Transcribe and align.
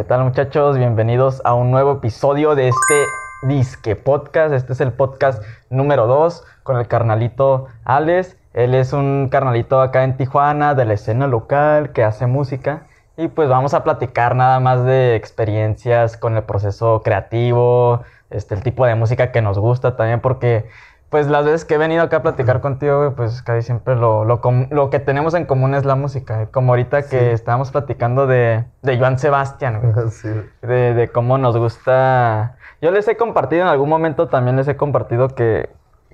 ¿Qué 0.00 0.04
tal 0.04 0.24
muchachos? 0.24 0.78
Bienvenidos 0.78 1.42
a 1.44 1.52
un 1.52 1.70
nuevo 1.70 1.92
episodio 1.92 2.54
de 2.54 2.68
este 2.68 3.04
Disque 3.42 3.96
Podcast. 3.96 4.54
Este 4.54 4.72
es 4.72 4.80
el 4.80 4.94
podcast 4.94 5.42
número 5.68 6.06
2 6.06 6.42
con 6.62 6.78
el 6.78 6.88
carnalito 6.88 7.66
Alex. 7.84 8.38
Él 8.54 8.74
es 8.74 8.94
un 8.94 9.28
carnalito 9.30 9.78
acá 9.82 10.04
en 10.04 10.16
Tijuana 10.16 10.74
de 10.74 10.86
la 10.86 10.94
escena 10.94 11.26
local 11.26 11.92
que 11.92 12.02
hace 12.02 12.26
música. 12.26 12.86
Y 13.18 13.28
pues 13.28 13.50
vamos 13.50 13.74
a 13.74 13.84
platicar 13.84 14.36
nada 14.36 14.58
más 14.58 14.86
de 14.86 15.16
experiencias 15.16 16.16
con 16.16 16.34
el 16.34 16.44
proceso 16.44 17.02
creativo, 17.02 18.00
este, 18.30 18.54
el 18.54 18.62
tipo 18.62 18.86
de 18.86 18.94
música 18.94 19.32
que 19.32 19.42
nos 19.42 19.58
gusta 19.58 19.96
también 19.96 20.20
porque 20.20 20.64
pues 21.10 21.26
las 21.26 21.44
veces 21.44 21.64
que 21.64 21.74
he 21.74 21.78
venido 21.78 22.04
acá 22.04 22.18
a 22.18 22.22
platicar 22.22 22.60
contigo, 22.60 23.14
pues 23.16 23.42
casi 23.42 23.62
siempre 23.62 23.96
lo, 23.96 24.24
lo, 24.24 24.40
lo, 24.70 24.90
que 24.90 25.00
tenemos 25.00 25.34
en 25.34 25.44
común 25.44 25.74
es 25.74 25.84
la 25.84 25.96
música. 25.96 26.46
Como 26.52 26.72
ahorita 26.72 27.02
que 27.02 27.32
estábamos 27.32 27.72
platicando 27.72 28.28
de, 28.28 28.64
de 28.82 28.98
Joan 28.98 29.18
Sebastián, 29.18 29.92
de, 30.62 30.94
de, 30.94 31.08
cómo 31.08 31.36
nos 31.36 31.56
gusta. 31.56 32.56
Yo 32.80 32.92
les 32.92 33.08
he 33.08 33.16
compartido 33.16 33.62
en 33.62 33.68
algún 33.68 33.88
momento, 33.88 34.28
también 34.28 34.56
les 34.56 34.68
he 34.68 34.76
compartido 34.76 35.28
que, 35.34 35.70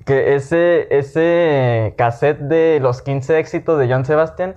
que 0.06 0.34
ese, 0.34 0.88
ese 0.96 1.94
cassette 1.98 2.40
de 2.40 2.80
los 2.80 3.02
15 3.02 3.38
éxitos 3.38 3.78
de 3.78 3.88
Joan 3.88 4.06
Sebastián 4.06 4.56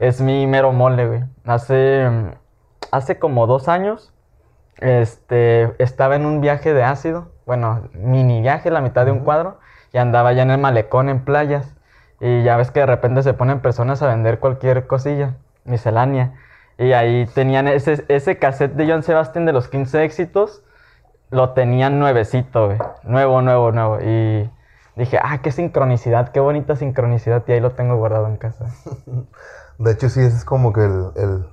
es 0.00 0.20
mi 0.20 0.46
mero 0.46 0.70
mole, 0.72 1.06
güey. 1.06 1.24
Hace, 1.46 2.06
hace 2.92 3.18
como 3.18 3.46
dos 3.46 3.68
años 3.68 4.12
este, 4.76 5.82
estaba 5.82 6.16
en 6.16 6.26
un 6.26 6.42
viaje 6.42 6.74
de 6.74 6.84
ácido, 6.84 7.30
bueno, 7.46 7.88
mini 7.94 8.42
viaje, 8.42 8.70
la 8.70 8.82
mitad 8.82 9.06
de 9.06 9.12
un 9.12 9.20
cuadro 9.20 9.58
y 9.92 9.98
andaba 9.98 10.32
ya 10.32 10.42
en 10.42 10.50
el 10.50 10.58
malecón 10.58 11.08
en 11.08 11.24
playas. 11.24 11.74
Y 12.20 12.42
ya 12.42 12.56
ves 12.56 12.70
que 12.70 12.80
de 12.80 12.86
repente 12.86 13.22
se 13.22 13.34
ponen 13.34 13.60
personas 13.60 14.02
a 14.02 14.08
vender 14.08 14.38
cualquier 14.38 14.86
cosilla, 14.86 15.34
miscelánea. 15.64 16.34
Y 16.78 16.92
ahí 16.92 17.26
tenían 17.34 17.68
ese, 17.68 18.04
ese 18.08 18.38
cassette 18.38 18.74
de 18.74 18.88
John 18.88 19.02
Sebastian 19.02 19.46
de 19.46 19.52
los 19.52 19.68
15 19.68 20.04
éxitos, 20.04 20.62
lo 21.30 21.50
tenían 21.50 21.98
nuevecito, 21.98 22.66
güey. 22.66 22.78
Nuevo, 23.02 23.42
nuevo, 23.42 23.72
nuevo. 23.72 23.98
Y 24.00 24.50
dije, 24.96 25.18
ah, 25.22 25.38
qué 25.42 25.52
sincronicidad, 25.52 26.30
qué 26.30 26.40
bonita 26.40 26.76
sincronicidad. 26.76 27.44
Y 27.46 27.52
ahí 27.52 27.60
lo 27.60 27.72
tengo 27.72 27.96
guardado 27.96 28.26
en 28.28 28.36
casa. 28.36 28.66
De 29.78 29.92
hecho, 29.92 30.08
sí, 30.08 30.20
ese 30.20 30.36
es 30.36 30.44
como 30.44 30.72
que 30.72 30.84
el, 30.84 31.46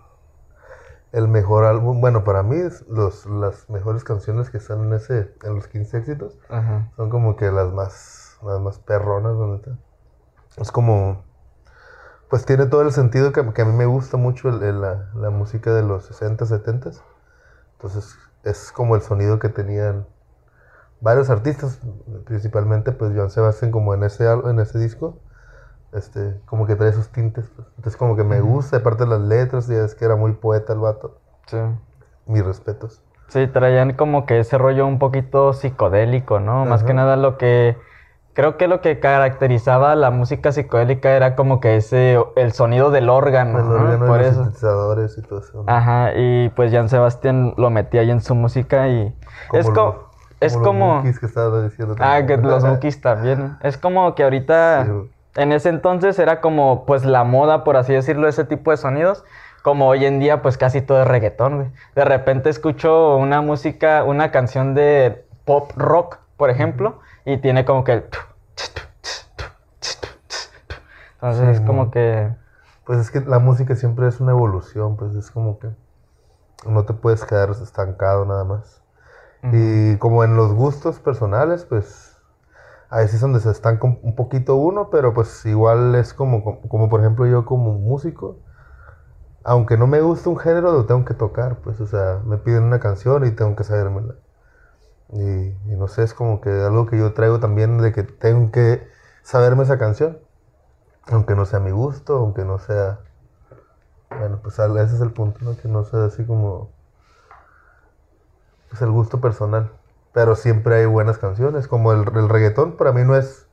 el, 1.12 1.28
mejor 1.28 1.66
álbum. 1.66 2.02
Bueno, 2.02 2.24
para 2.24 2.42
mí, 2.42 2.58
los, 2.90 3.26
las 3.28 3.70
mejores 3.70 4.04
canciones 4.04 4.50
que 4.50 4.58
están 4.58 4.86
en, 4.86 4.94
ese, 4.94 5.32
en 5.44 5.56
los 5.56 5.68
15 5.68 5.98
éxitos 6.00 6.38
son 6.96 7.10
como 7.10 7.36
que 7.36 7.52
las 7.52 7.72
más 7.72 8.25
las 8.46 8.62
más 8.62 8.80
perronas, 8.80 9.36
Es 10.58 10.72
como, 10.72 11.24
pues 12.30 12.46
tiene 12.46 12.66
todo 12.66 12.82
el 12.82 12.92
sentido 12.92 13.32
que, 13.32 13.40
a 13.40 13.66
mí 13.66 13.74
me 13.74 13.86
gusta 13.86 14.18
mucho 14.18 14.50
la, 14.50 15.30
música 15.30 15.74
de 15.74 15.84
los 15.84 16.06
60, 16.06 16.46
70. 16.46 16.92
Entonces 17.74 18.16
es 18.44 18.72
como 18.72 18.96
el 18.96 19.02
sonido 19.02 19.40
que 19.40 19.50
tenían 19.50 20.06
varios 21.02 21.30
artistas, 21.30 21.80
principalmente 22.26 22.92
pues 22.92 23.14
Joan 23.16 23.30
Sebastián 23.30 23.72
como 23.72 23.94
en 23.94 24.04
ese, 24.04 24.30
en 24.30 24.60
ese 24.60 24.80
disco. 24.80 25.20
Este, 25.94 26.42
como 26.46 26.68
que 26.68 26.76
trae 26.76 26.90
esos 26.90 27.10
tintes. 27.10 27.50
Pues. 27.56 27.68
Entonces 27.78 27.96
como 27.96 28.18
que 28.18 28.24
me 28.26 28.42
gusta, 28.42 28.78
aparte 28.78 29.06
de 29.06 29.12
las 29.12 29.22
letras, 29.22 29.68
ya 29.68 29.84
es 29.84 29.96
que 29.96 30.04
era 30.04 30.18
muy 30.18 30.34
poeta 30.34 30.74
el 30.74 30.80
vato. 30.80 31.20
Sí. 31.48 31.58
Mis 32.26 32.44
respetos. 32.44 33.02
Sí, 33.28 33.48
traían 33.48 33.94
como 33.94 34.26
que 34.26 34.40
ese 34.40 34.58
rollo 34.58 34.86
un 34.86 35.00
poquito 35.00 35.54
psicodélico, 35.54 36.40
¿no? 36.40 36.66
Más 36.66 36.84
que 36.84 36.94
nada 36.94 37.16
lo 37.16 37.38
que 37.38 37.78
creo 38.36 38.58
que 38.58 38.68
lo 38.68 38.82
que 38.82 39.00
caracterizaba 39.00 39.96
la 39.96 40.12
música 40.12 40.52
psicodélica 40.52 41.16
era 41.16 41.36
como 41.36 41.62
que 41.62 41.78
ese, 41.78 42.20
el 42.36 42.52
sonido 42.52 42.92
del 42.92 43.10
órgano. 43.10 43.60
El 43.60 43.66
órgano 43.66 44.06
Por 44.06 44.22
eso. 44.22 44.44
sintetizadores 44.44 45.18
y 45.18 45.22
todo 45.22 45.40
eso. 45.40 45.64
Ajá, 45.66 46.12
y 46.16 46.50
pues 46.50 46.72
Jan 46.72 46.90
Sebastián 46.90 47.54
lo 47.58 47.70
metía 47.70 48.02
ahí 48.02 48.12
en 48.12 48.22
su 48.22 48.36
música 48.36 48.90
y 48.90 49.16
es 49.54 49.70
como... 49.70 50.10
es 50.42 50.58
como... 50.58 51.02
Los 51.06 51.18
que 51.18 51.26
estaba 51.26 51.64
diciendo 51.64 51.96
Ah, 52.00 52.22
que 52.28 52.36
los 52.38 52.64
monkeys 52.64 53.02
también. 53.02 53.58
Es 53.64 53.78
como 53.78 54.14
que 54.14 54.24
ahorita... 54.24 54.86
En 55.38 55.52
ese 55.52 55.70
entonces 55.70 56.20
era 56.20 56.40
como 56.40 56.86
pues 56.86 57.04
la 57.04 57.24
moda, 57.24 57.64
por 57.64 57.76
así 57.78 57.94
decirlo, 57.94 58.28
ese 58.28 58.44
tipo 58.44 58.72
de 58.72 58.78
sonidos. 58.78 59.24
Como 59.64 59.88
hoy 59.88 60.06
en 60.06 60.20
día 60.20 60.42
pues 60.42 60.58
casi 60.58 60.82
todo 60.82 61.02
es 61.02 61.08
reggaetón, 61.08 61.56
güey. 61.56 61.68
De 61.96 62.06
repente 62.06 62.50
escucho 62.50 63.16
una 63.18 63.42
música, 63.42 64.04
una 64.04 64.32
canción 64.32 64.76
de 64.76 65.26
pop 65.46 65.72
rock, 65.76 66.18
por 66.38 66.50
ejemplo 66.50 67.00
y 67.26 67.38
tiene 67.38 67.66
como 67.66 67.84
que... 67.84 68.06
Entonces 71.16 71.60
es 71.60 71.62
como 71.62 71.92
que... 71.92 72.34
Pues 72.86 73.00
es 73.00 73.10
que 73.10 73.22
la 73.22 73.40
música 73.40 73.76
siempre 73.76 74.08
es 74.08 74.20
una 74.20 74.32
evolución, 74.32 74.96
pues 74.96 75.16
es 75.16 75.32
como 75.32 75.58
que 75.58 75.70
no 76.68 76.86
te 76.86 76.94
puedes 76.94 77.26
quedar 77.26 77.50
estancado 77.50 78.26
nada 78.26 78.44
más. 78.44 78.82
Y 79.52 79.98
como 79.98 80.24
en 80.24 80.36
los 80.36 80.54
gustos 80.54 81.00
personales, 81.00 81.66
pues 81.66 82.18
a 82.90 82.98
veces 82.98 83.16
es 83.16 83.22
donde 83.22 83.40
se 83.40 83.52
estanca 83.52 83.86
un 83.86 84.16
poquito 84.16 84.56
uno, 84.56 84.90
pero 84.90 85.14
pues 85.14 85.46
igual 85.46 85.94
es 85.96 86.14
como, 86.14 86.62
como, 86.68 86.90
por 86.90 87.00
ejemplo 87.02 87.28
yo 87.28 87.46
como 87.46 87.74
músico, 87.74 88.38
aunque 89.44 89.78
no 89.78 89.86
me 89.88 90.02
guste 90.02 90.30
un 90.30 90.38
género, 90.38 90.72
lo 90.72 90.86
tengo 90.86 91.06
que 91.06 91.14
tocar, 91.14 91.58
pues 91.58 91.80
o 91.82 91.88
sea, 91.88 92.22
me 92.26 92.38
piden 92.38 92.64
una 92.64 92.80
canción 92.80 93.26
y 93.26 93.32
tengo 93.32 93.56
que 93.56 93.64
sabérmela. 93.64 94.16
Y, 95.12 95.54
no 95.76 95.88
sé, 95.88 96.04
es 96.04 96.14
como 96.14 96.42
que 96.42 96.50
algo 96.50 96.86
que 96.88 96.98
yo 96.98 97.14
traigo 97.14 97.40
también 97.40 97.78
de 97.78 97.92
que 97.94 98.04
tengo 98.04 98.52
que 98.52 98.88
saberme 99.24 99.64
esa 99.64 99.78
canción. 99.78 100.20
Aunque 101.08 101.36
no 101.36 101.46
sea 101.46 101.60
mi 101.60 101.72
gusto, 101.72 102.18
aunque 102.18 102.44
no 102.46 102.58
sea... 102.60 103.00
Bueno, 104.10 104.40
pues 104.42 104.58
ese 104.58 104.96
es 104.96 105.02
el 105.02 105.12
punto, 105.12 105.40
¿no? 105.42 105.58
Que 105.58 105.68
no 105.68 105.84
sea 105.84 106.06
así 106.06 106.26
como... 106.26 106.72
Pues 108.70 108.82
el 108.82 108.92
gusto 108.92 109.22
personal. 109.22 109.72
Pero 110.14 110.36
siempre 110.36 110.76
hay 110.76 110.86
buenas 110.86 111.18
canciones. 111.18 111.68
Como 111.68 111.94
el, 111.94 112.00
el 112.16 112.30
reggaetón 112.30 112.78
para 112.78 112.92
mí 112.92 113.04
no 113.04 113.16
es 113.16 113.46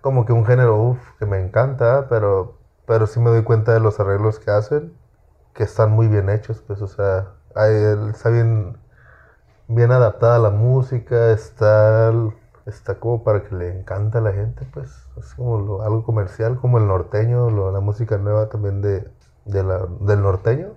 como 0.00 0.24
que 0.24 0.32
un 0.32 0.46
género, 0.46 0.76
uff, 0.82 0.98
que 1.18 1.26
me 1.26 1.40
encanta, 1.40 2.06
pero, 2.08 2.58
pero 2.86 3.06
sí 3.06 3.20
me 3.20 3.30
doy 3.30 3.42
cuenta 3.42 3.72
de 3.72 3.80
los 3.80 4.00
arreglos 4.00 4.38
que 4.38 4.50
hacen, 4.50 4.94
que 5.54 5.62
están 5.64 5.90
muy 5.90 6.08
bien 6.08 6.30
hechos, 6.30 6.62
pues, 6.66 6.80
o 6.82 6.88
sea, 6.88 7.32
hay, 7.54 7.74
está 8.10 8.30
bien 8.30 8.78
bien 9.70 9.92
adaptada 9.92 10.36
a 10.36 10.38
la 10.38 10.50
música, 10.50 11.30
está, 11.30 12.12
está 12.66 12.98
como 12.98 13.22
para 13.22 13.44
que 13.44 13.54
le 13.54 13.78
encanta 13.78 14.18
a 14.18 14.20
la 14.20 14.32
gente, 14.32 14.66
pues 14.72 14.90
es 15.16 15.34
como 15.34 15.82
algo 15.82 16.02
comercial, 16.02 16.56
como 16.56 16.78
el 16.78 16.88
norteño, 16.88 17.50
la 17.70 17.80
música 17.80 18.18
nueva 18.18 18.48
también 18.48 18.82
de, 18.82 19.08
del 19.44 20.22
norteño. 20.22 20.70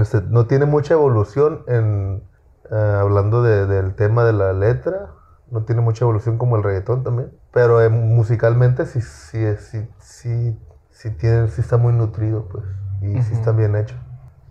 este, 0.00 0.22
no 0.22 0.46
tiene 0.46 0.64
mucha 0.64 0.94
evolución 0.94 1.62
en, 1.68 2.22
eh, 2.70 2.96
hablando 3.00 3.42
del 3.42 3.94
tema 3.94 4.24
de 4.24 4.32
la 4.32 4.52
letra, 4.54 5.10
no 5.50 5.64
tiene 5.64 5.82
mucha 5.82 6.06
evolución 6.06 6.38
como 6.38 6.56
el 6.56 6.62
reggaetón 6.62 7.04
también, 7.04 7.32
pero 7.52 7.82
eh, 7.82 7.90
musicalmente 7.90 8.86
sí, 8.86 9.02
sí, 9.02 9.44
sí, 9.58 9.86
sí, 9.98 10.58
sí, 10.90 11.10
tiene, 11.10 11.48
sí 11.48 11.60
está 11.60 11.76
muy 11.76 11.92
nutrido, 11.92 12.48
pues, 12.48 12.64
y 13.02 13.20
sí 13.22 13.34
está 13.34 13.52
bien 13.52 13.76
hecho. 13.76 13.94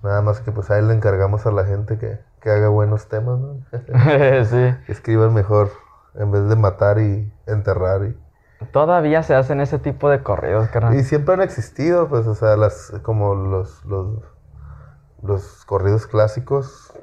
Nada 0.04 0.22
más 0.22 0.42
que 0.42 0.52
pues 0.52 0.70
ahí 0.70 0.84
le 0.84 0.94
encargamos 0.94 1.46
a 1.48 1.52
la 1.52 1.66
gente 1.66 1.98
que, 1.98 2.20
que 2.44 2.52
haga 2.52 2.68
buenos 2.68 3.08
temas, 3.08 3.40
¿no? 3.40 3.60
sí. 4.46 4.76
Que 4.86 4.92
escriban 4.92 5.34
mejor 5.34 5.72
en 6.16 6.30
vez 6.30 6.48
de 6.50 6.56
matar 6.58 7.00
y 7.00 7.32
enterrar 7.48 8.04
y... 8.04 8.18
Todavía 8.72 9.24
se 9.24 9.36
hacen 9.36 9.60
ese 9.60 9.80
tipo 9.80 10.10
de 10.10 10.24
corridos, 10.24 10.70
carnal. 10.70 10.96
Y 10.96 11.04
siempre 11.04 11.34
han 11.34 11.42
existido, 11.42 12.08
pues, 12.08 12.28
o 12.28 12.36
sea, 12.36 12.56
las, 12.56 12.94
como 13.02 13.36
los, 13.36 13.84
los, 13.84 14.20
los 15.22 15.66
corridos 15.66 16.08
clásicos. 16.08 16.94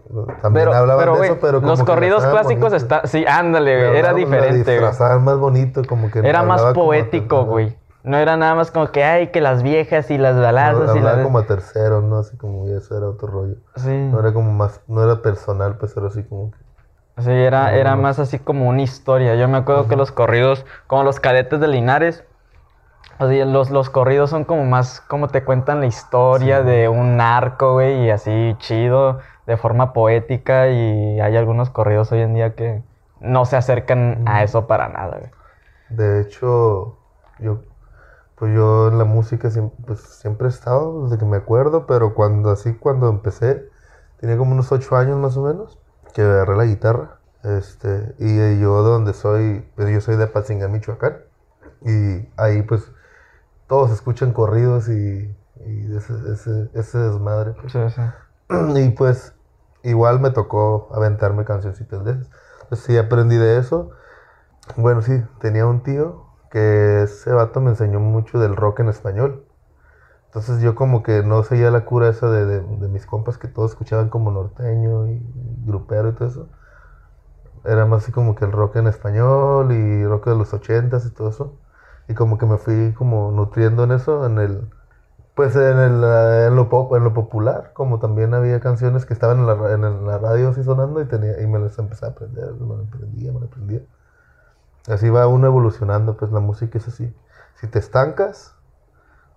También 0.41 0.69
hablaban 0.69 1.21
de 1.21 1.27
eso, 1.27 1.39
pero 1.39 1.61
como 1.61 1.73
Los 1.73 1.83
corridos 1.83 2.25
clásicos 2.25 2.73
está, 2.73 3.07
sí, 3.07 3.27
ándale, 3.29 3.99
era 3.99 4.15
diferente. 4.15 4.71
Disfrazaban 4.71 5.23
más 5.23 5.37
bonito, 5.37 5.83
como 5.87 6.11
que. 6.11 6.21
Era 6.21 6.43
más 6.43 6.63
poético, 6.73 7.45
güey. 7.45 7.77
No 8.03 8.17
era 8.17 8.37
nada 8.37 8.55
más 8.55 8.71
como 8.71 8.91
que, 8.93 9.05
ay, 9.05 9.29
que 9.29 9.41
las 9.41 9.63
viejas 9.63 10.11
y 10.11 10.17
las 10.17 10.37
balazos 10.37 10.97
y 10.97 11.01
las... 11.01 11.19
como 11.19 11.39
a 11.39 11.47
terceros, 11.47 12.03
¿no? 12.03 12.19
Así 12.19 12.37
como 12.37 12.67
eso 12.69 12.97
era 12.97 13.07
otro 13.07 13.29
rollo. 13.29 13.57
Sí. 13.77 13.95
No 13.95 14.21
era 14.21 14.33
como 14.33 14.53
más, 14.53 14.81
no 14.89 15.03
era 15.05 15.21
personal, 15.21 15.77
pues 15.77 15.97
era 15.97 16.07
así 16.07 16.23
como 16.23 16.51
que... 16.51 16.59
Sí, 17.23 17.31
era, 17.31 17.75
era 17.75 17.97
más 17.97 18.19
así 18.19 18.39
como 18.39 18.69
una 18.69 18.81
historia. 18.81 19.35
Yo 19.35 19.47
me 19.49 19.59
acuerdo 19.59 19.89
que 19.89 19.97
los 19.97 20.11
corridos, 20.11 20.65
como 20.87 21.03
los 21.03 21.21
cadetes 21.21 21.61
de 21.61 21.69
Linares, 21.69 22.25
así, 23.19 23.45
los, 23.45 23.71
los 23.71 23.91
corridos 23.91 24.31
son 24.31 24.45
como 24.45 24.65
más, 24.65 25.03
como 25.03 25.29
te 25.29 25.45
cuentan 25.45 25.81
la 25.81 25.87
historia 25.87 26.63
de 26.63 26.89
un 26.89 27.19
narco, 27.19 27.75
güey, 27.75 28.07
y 28.07 28.11
así 28.11 28.57
chido, 28.59 29.19
de 29.47 29.59
forma 29.59 29.93
poética, 29.93 30.69
y 30.69 31.21
hay 31.21 31.37
algunos 31.37 31.69
corridos 31.69 32.11
hoy 32.13 32.21
en 32.21 32.33
día 32.33 32.55
que 32.55 32.83
no 33.21 33.45
se 33.45 33.57
acercan 33.59 34.23
a 34.27 34.43
eso 34.43 34.67
para 34.67 34.89
nada, 34.89 35.19
güey. 35.19 35.31
De 35.91 36.23
hecho, 36.23 36.97
yo 37.39 37.61
pues 38.41 38.55
yo 38.55 38.89
en 38.89 38.97
la 38.97 39.05
música 39.05 39.51
siempre, 39.51 39.77
pues, 39.87 40.01
siempre 40.01 40.47
he 40.47 40.51
estado, 40.51 41.05
desde 41.05 41.19
que 41.19 41.27
me 41.27 41.37
acuerdo, 41.37 41.87
pero 41.87 42.15
cuando 42.15 42.51
así, 42.51 42.73
cuando 42.73 43.11
empecé, 43.11 43.69
tenía 44.19 44.39
como 44.39 44.53
unos 44.53 44.73
ocho 44.73 44.97
años 44.97 45.19
más 45.19 45.37
o 45.37 45.43
menos, 45.43 45.79
que 46.15 46.23
agarré 46.23 46.57
la 46.57 46.65
guitarra. 46.65 47.19
Este, 47.45 48.15
y 48.19 48.37
yo 48.59 48.83
de 48.83 48.91
donde 48.91 49.13
soy, 49.13 49.69
pues 49.77 49.93
yo 49.93 50.01
soy 50.01 50.17
de 50.17 50.27
Pazinga, 50.27 50.69
Michoacán. 50.69 51.19
Y 51.83 52.31
ahí 52.39 52.63
pues 52.63 52.91
todos 53.67 53.91
escuchan 53.91 54.33
corridos 54.33 54.89
y, 54.89 55.37
ese, 55.95 56.15
ese, 56.73 56.99
desmadre. 56.99 57.53
Pues. 57.61 57.73
Sí, 57.73 57.79
sí. 57.95 58.03
Y 58.81 58.91
pues 58.93 59.35
igual 59.83 60.19
me 60.19 60.31
tocó 60.31 60.89
aventarme 60.95 61.45
cancioncitas 61.45 62.07
de 62.07 62.13
esas. 62.13 62.31
Entonces 62.63 62.87
sí 62.87 62.97
aprendí 62.97 63.37
de 63.37 63.59
eso. 63.59 63.91
Bueno, 64.77 65.03
sí, 65.03 65.23
tenía 65.41 65.67
un 65.67 65.83
tío 65.83 66.30
que 66.51 67.03
ese 67.05 67.33
vato 67.33 67.61
me 67.61 67.71
enseñó 67.71 68.01
mucho 68.01 68.39
del 68.41 68.57
rock 68.57 68.81
en 68.81 68.89
español. 68.89 69.45
Entonces 70.27 70.63
yo 70.63 70.75
como 70.75 71.03
que 71.03 71.23
no 71.23 71.43
seguía 71.45 71.71
la 71.71 71.85
cura 71.85 72.09
esa 72.09 72.31
de, 72.31 72.47
de, 72.47 72.61
de 72.63 72.89
mis 72.89 73.07
compas 73.07 73.39
que 73.39 73.49
todos 73.49 73.73
escuchaban 73.73 74.09
como 74.11 74.31
norteño 74.33 75.09
y 75.09 75.23
grupero 75.67 76.11
y 76.11 76.13
todo 76.15 76.29
eso. 76.29 76.49
Era 77.65 77.87
más 77.87 78.03
así 78.05 78.13
como 78.13 78.35
que 78.35 78.45
el 78.45 78.53
rock 78.53 78.77
en 78.77 78.87
español 78.87 79.73
y 79.73 80.05
rock 80.07 80.29
de 80.29 80.37
los 80.37 80.53
ochentas 80.55 81.07
y 81.07 81.11
todo 81.11 81.29
eso. 81.31 81.59
Y 82.09 82.15
como 82.15 82.39
que 82.39 82.47
me 82.47 82.59
fui 82.59 82.93
como 82.95 83.31
nutriendo 83.33 83.85
en 83.85 83.93
eso, 83.93 84.27
en 84.27 84.39
el... 84.39 84.71
Pues 85.35 85.57
en, 85.57 85.79
el, 85.79 86.05
en, 86.05 86.57
lo 86.57 86.69
pop, 86.69 86.95
en 86.97 87.05
lo 87.05 87.15
popular, 87.15 87.73
como 87.75 87.99
también 88.01 88.35
había 88.35 88.61
canciones 88.61 89.07
que 89.07 89.15
estaban 89.15 89.41
en 89.41 89.47
la, 89.47 89.73
en 89.75 90.07
la 90.07 90.19
radio 90.19 90.51
así 90.51 90.63
sonando 90.65 91.01
y, 91.03 91.07
tenía, 91.07 91.41
y 91.43 91.47
me 91.47 91.59
las 91.59 91.79
empecé 91.79 92.07
a 92.07 92.11
aprender, 92.11 92.53
me 92.55 92.77
las 92.77 92.89
aprendía, 92.89 93.33
me 93.33 93.41
las 93.41 93.49
aprendía. 93.51 93.81
Así 94.89 95.11
va 95.11 95.27
uno 95.27 95.47
evolucionando, 95.47 96.17
pues 96.17 96.33
la 96.33 96.41
música 96.41 96.79
es 96.79 96.89
así. 96.89 97.15
Si 97.55 97.67
te 97.67 97.79
estancas, 97.79 98.55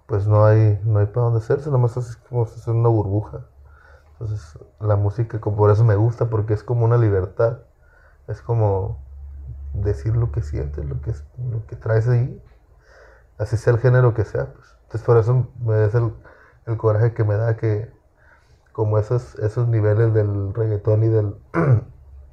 pues 0.08 0.28
no 0.28 0.46
hay, 0.46 0.80
no 0.86 1.00
hay 1.00 1.08
para 1.08 1.26
dónde 1.26 1.40
hacerse, 1.40 1.70
nomás 1.70 1.98
es 1.98 2.16
como 2.18 2.46
fuera 2.46 2.80
una 2.80 2.90
burbuja. 2.90 3.46
Entonces, 4.14 4.60
la 4.80 4.96
música, 4.96 5.40
por 5.40 5.72
eso 5.72 5.84
me 5.84 5.96
gusta, 5.96 6.30
porque 6.30 6.54
es 6.54 6.64
como 6.64 6.86
una 6.86 6.98
libertad. 6.98 7.60
Es 8.28 8.42
como 8.42 9.00
decir 9.74 10.16
lo 10.16 10.32
que 10.32 10.42
sientes, 10.42 10.86
lo 10.86 11.02
que, 11.02 11.14
lo 11.52 11.66
que 11.66 11.76
traes 11.76 12.08
ahí. 12.08 12.42
Así 13.38 13.58
sea 13.58 13.74
el 13.74 13.80
género 13.80 14.14
que 14.14 14.24
sea, 14.24 14.54
pues. 14.54 14.68
Entonces, 14.84 15.06
por 15.06 15.18
eso 15.18 15.48
me 15.60 15.86
es 15.86 15.96
el, 15.96 16.14
el 16.68 16.78
coraje 16.78 17.14
que 17.14 17.24
me 17.24 17.36
da 17.36 17.58
que, 17.58 17.92
como 18.72 18.98
esos, 18.98 19.36
esos 19.40 19.68
niveles 19.68 20.14
del 20.14 20.54
reggaetón 20.54 21.04
y 21.04 21.08
del 21.08 21.36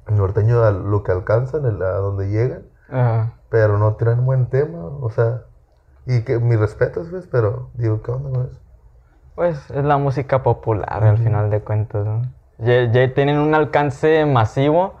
norteño, 0.07 0.63
a 0.63 0.71
lo 0.71 1.03
que 1.03 1.11
alcanzan, 1.11 1.65
a 1.65 1.69
donde 1.69 2.29
llegan, 2.29 2.70
Ajá. 2.91 3.33
pero 3.49 3.77
no 3.77 3.95
tienen 3.95 4.25
buen 4.25 4.47
tema, 4.47 4.79
o 4.79 5.09
sea, 5.09 5.41
y 6.05 6.21
que 6.23 6.39
mi 6.39 6.55
respeto, 6.55 7.03
¿ves? 7.11 7.27
Pero 7.31 7.69
digo, 7.75 8.01
¿qué 8.01 8.11
onda 8.11 8.29
con 8.29 8.47
eso? 8.47 8.59
Pues 9.35 9.71
es 9.71 9.83
la 9.83 9.97
música 9.97 10.43
popular 10.43 11.03
al 11.03 11.17
final 11.17 11.49
de 11.49 11.61
cuentas. 11.61 12.05
¿no? 12.05 12.21
Ya, 12.59 12.91
ya 12.91 13.13
tienen 13.13 13.37
un 13.39 13.55
alcance 13.55 14.25
masivo, 14.25 14.95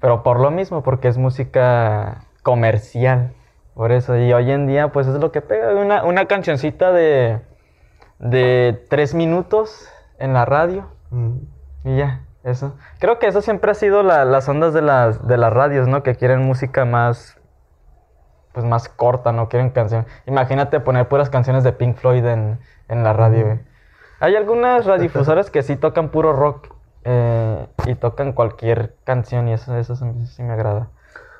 pero 0.00 0.22
por 0.22 0.40
lo 0.40 0.50
mismo, 0.50 0.82
porque 0.82 1.08
es 1.08 1.18
música 1.18 2.24
comercial. 2.42 3.34
Por 3.74 3.90
eso, 3.92 4.16
y 4.16 4.32
hoy 4.32 4.50
en 4.50 4.66
día, 4.66 4.92
pues 4.92 5.06
es 5.06 5.18
lo 5.20 5.32
que 5.32 5.40
pega. 5.40 5.74
Una, 5.74 6.04
una 6.04 6.26
cancioncita 6.26 6.92
de, 6.92 7.40
de 8.20 8.84
tres 8.88 9.14
minutos 9.14 9.88
en 10.18 10.32
la 10.32 10.44
radio 10.44 10.86
y 11.84 11.96
ya, 11.96 12.23
eso. 12.44 12.76
Creo 13.00 13.18
que 13.18 13.26
eso 13.26 13.40
siempre 13.42 13.70
ha 13.72 13.74
sido 13.74 14.02
la- 14.02 14.24
las 14.24 14.48
ondas 14.48 14.72
de 14.74 14.82
las, 14.82 15.26
de 15.26 15.36
las 15.38 15.52
radios, 15.52 15.88
¿no? 15.88 16.02
Que 16.02 16.14
quieren 16.16 16.42
música 16.42 16.84
más, 16.84 17.38
pues 18.52 18.64
más 18.66 18.88
corta, 18.88 19.32
¿no? 19.32 19.48
Quieren 19.48 19.70
canciones. 19.70 20.06
Imagínate 20.26 20.80
poner 20.80 21.08
puras 21.08 21.30
canciones 21.30 21.64
de 21.64 21.72
Pink 21.72 21.96
Floyd 21.96 22.24
en, 22.26 22.60
en 22.88 23.02
la 23.04 23.12
radio, 23.12 23.46
güey. 23.46 23.60
Hay 24.20 24.36
algunas 24.36 24.86
radiodifusoras 24.86 25.50
que 25.50 25.62
sí 25.62 25.76
tocan 25.76 26.10
puro 26.10 26.32
rock 26.32 26.68
eh, 27.04 27.68
y 27.84 27.96
tocan 27.96 28.32
cualquier 28.32 28.96
canción 29.04 29.48
y 29.48 29.54
eso, 29.54 29.76
eso 29.76 29.96
sí, 29.96 30.42
me 30.42 30.52
agrada. 30.52 30.90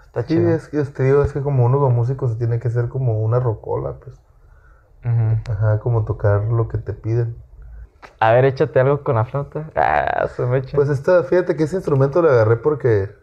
Está 0.07 0.27
Sí, 0.27 0.35
chido. 0.35 0.51
es 0.51 0.69
que 0.69 0.83
te 0.85 1.05
digo, 1.05 1.23
es 1.23 1.33
que 1.33 1.41
como 1.43 1.65
uno 1.65 1.79
como 1.79 1.91
músico 1.95 2.27
se 2.29 2.37
tiene 2.37 2.59
que 2.59 2.69
ser 2.71 2.89
como 2.89 3.21
una 3.23 3.39
rocola, 3.41 4.01
pues. 4.01 4.21
Ajá, 5.47 5.79
como 5.81 6.05
tocar 6.05 6.45
lo 6.45 6.69
que 6.69 6.79
te 6.79 6.93
piden. 6.95 7.44
A 8.21 8.33
ver, 8.33 8.45
échate 8.45 8.81
algo 8.81 9.03
con 9.03 9.17
la 9.17 9.25
flauta. 9.25 9.71
Ah, 9.75 10.27
se 10.35 10.45
me 10.47 10.59
echa. 10.59 10.77
Pues 10.77 10.89
esta, 10.89 11.23
fíjate 11.25 11.57
que 11.57 11.65
ese 11.65 11.77
instrumento 11.77 12.23
lo 12.23 12.31
agarré 12.31 12.57
porque, 12.57 13.15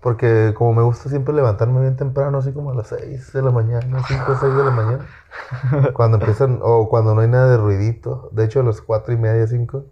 porque 0.00 0.54
como 0.56 0.72
me 0.72 0.82
gusta 0.82 1.08
siempre 1.08 1.34
levantarme 1.34 1.80
bien 1.80 1.96
temprano, 1.96 2.38
así 2.38 2.52
como 2.52 2.70
a 2.70 2.74
las 2.74 2.88
6 2.88 3.32
de 3.32 3.42
la 3.42 3.50
mañana, 3.50 4.02
5 4.06 4.24
o 4.32 4.36
6 4.36 4.54
de 4.54 4.64
la 4.64 4.70
mañana. 4.70 5.06
Cuando 5.94 6.18
empiezan, 6.18 6.60
o 6.62 6.88
cuando 6.88 7.14
no 7.14 7.20
hay 7.20 7.28
nada 7.28 7.50
de 7.50 7.56
ruidito. 7.56 8.28
De 8.32 8.44
hecho, 8.44 8.60
a 8.60 8.62
las 8.62 8.80
4 8.80 9.12
y 9.12 9.16
media, 9.16 9.46
5, 9.46 9.84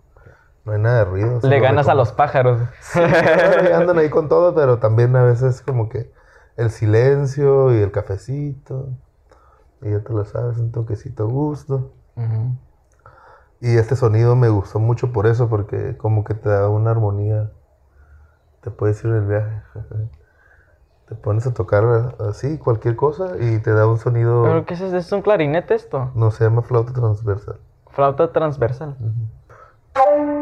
no 0.64 0.72
hay 0.72 0.81
nada 0.81 0.98
de 0.98 1.05
ruido. 1.06 1.40
Le 1.43 1.60
ganas 1.60 1.88
a 1.88 1.94
los 1.94 2.12
pájaros. 2.12 2.60
Y 2.94 3.72
andan 3.72 3.98
ahí 3.98 4.08
con 4.10 4.28
todo, 4.28 4.55
pero 4.55 4.78
también 4.78 5.16
a 5.16 5.25
veces 5.25 5.62
como 5.62 5.88
que 5.88 6.12
el 6.56 6.70
silencio 6.70 7.75
y 7.76 7.81
el 7.82 7.90
cafecito. 7.90 8.88
Y 9.81 9.90
ya 9.90 10.00
te 10.00 10.12
lo 10.12 10.25
sabes, 10.25 10.58
un 10.58 10.70
toquecito 10.70 11.26
gusto. 11.26 11.90
Ujú. 12.14 12.56
Y 13.62 13.76
este 13.79 13.94
sonido 13.94 14.35
me 14.35 14.49
gustó 14.49 14.81
mucho 14.81 15.12
por 15.12 15.29
eso, 15.29 15.49
porque 15.49 15.97
como 15.97 16.25
que 16.25 16.35
te 16.35 16.49
da 16.49 16.69
una 16.69 16.91
armonía. 16.91 17.53
Te 18.61 18.73
puedes 18.73 19.03
ir 19.05 19.12
el 19.12 19.25
viaje. 19.25 19.62
Te 21.09 21.14
pones 21.14 21.47
a 21.47 21.55
tocar 21.55 22.17
así, 22.29 22.59
cualquier 22.59 22.97
cosa, 22.97 23.37
y 23.38 23.59
te 23.59 23.70
da 23.73 23.87
un 23.87 23.99
sonido. 23.99 24.44
¿Pero 24.44 24.64
qué 24.64 24.75
es? 24.75 24.81
¿Es 24.81 25.12
un 25.12 25.20
clarinete 25.20 25.75
esto? 25.75 26.11
No, 26.14 26.31
se 26.31 26.44
llama 26.44 26.62
flauta 26.62 26.93
transversal. 26.93 27.59
Flauta 27.91 28.32
transversal. 28.32 28.97
Vámonos 29.94 30.42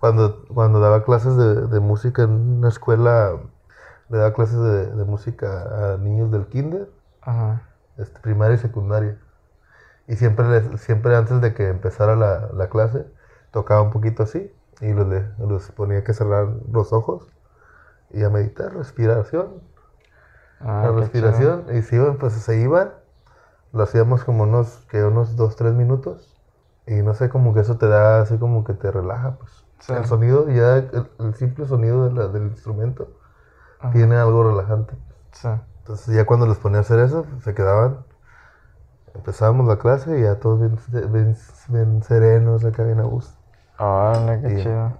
Cuando, 0.00 0.44
cuando 0.48 0.80
daba 0.80 1.04
clases 1.04 1.36
de, 1.36 1.66
de 1.68 1.80
música 1.80 2.22
en 2.24 2.30
una 2.32 2.68
escuela, 2.68 3.40
le 4.10 4.18
daba 4.18 4.34
clases 4.34 4.58
de, 4.60 4.86
de 4.96 5.04
música 5.04 5.94
a 5.94 5.98
niños 5.98 6.30
del 6.32 6.48
kinder. 6.48 6.90
Ajá. 7.20 7.68
este, 7.96 8.20
primaria 8.20 8.56
y 8.56 8.58
secundaria. 8.58 9.18
Y 10.08 10.16
siempre, 10.16 10.48
les- 10.48 10.80
siempre 10.82 11.16
antes 11.16 11.40
de 11.40 11.54
que 11.54 11.68
empezara 11.68 12.16
la, 12.16 12.50
la 12.54 12.68
clase, 12.70 13.06
tocaba 13.52 13.82
un 13.82 13.90
poquito 13.92 14.22
así 14.24 14.52
y 14.80 14.92
los, 14.92 15.08
de- 15.10 15.28
los 15.38 15.70
ponía 15.72 16.04
que 16.04 16.14
cerrar 16.14 16.48
los 16.70 16.92
ojos 16.92 17.32
y 18.10 18.22
a 18.24 18.30
meditar, 18.30 18.74
respiración, 18.74 19.62
Ah, 20.60 20.88
la 20.88 20.92
respiración. 20.92 21.66
Y 21.74 21.82
se 21.82 21.96
iban, 21.96 22.18
pues 22.18 22.34
se 22.34 22.60
iban, 22.60 22.92
lo 23.72 23.82
hacíamos 23.84 24.24
como 24.24 24.44
unos, 24.44 24.86
que 24.90 25.04
unos 25.04 25.36
dos, 25.36 25.56
tres 25.56 25.74
minutos. 25.74 26.36
Y 26.86 26.94
no 27.02 27.14
sé, 27.14 27.30
como 27.30 27.54
que 27.54 27.60
eso 27.60 27.78
te 27.78 27.88
da, 27.88 28.22
así 28.22 28.38
como 28.38 28.64
que 28.64 28.74
te 28.74 28.90
relaja, 28.92 29.38
pues. 29.38 29.66
El 29.88 30.04
sonido, 30.06 30.48
ya 30.50 30.78
el, 30.78 31.10
el 31.18 31.34
simple 31.34 31.66
sonido 31.66 32.06
de 32.08 32.12
la- 32.14 32.28
del 32.28 32.44
instrumento 32.48 33.08
Ajá. 33.80 33.92
tiene 33.92 34.16
algo 34.16 34.44
relajante. 34.44 34.94
Sí. 35.32 35.48
Entonces 35.80 36.14
ya 36.14 36.26
cuando 36.26 36.46
les 36.46 36.58
ponía 36.58 36.78
a 36.78 36.82
hacer 36.82 37.00
eso, 37.00 37.26
se 37.44 37.54
quedaban, 37.54 38.06
empezábamos 39.14 39.66
la 39.66 39.78
clase 39.78 40.18
y 40.18 40.22
ya 40.22 40.38
todos 40.38 40.60
bien, 40.60 40.78
bien- 41.12 41.34
bien 41.68 42.02
serenos, 42.02 42.62
acá 42.64 42.84
bien 42.84 43.00
a 43.00 43.04
gusto. 43.04 43.38
Órale, 43.78 44.40
qué 44.40 44.50
chido. 44.52 44.98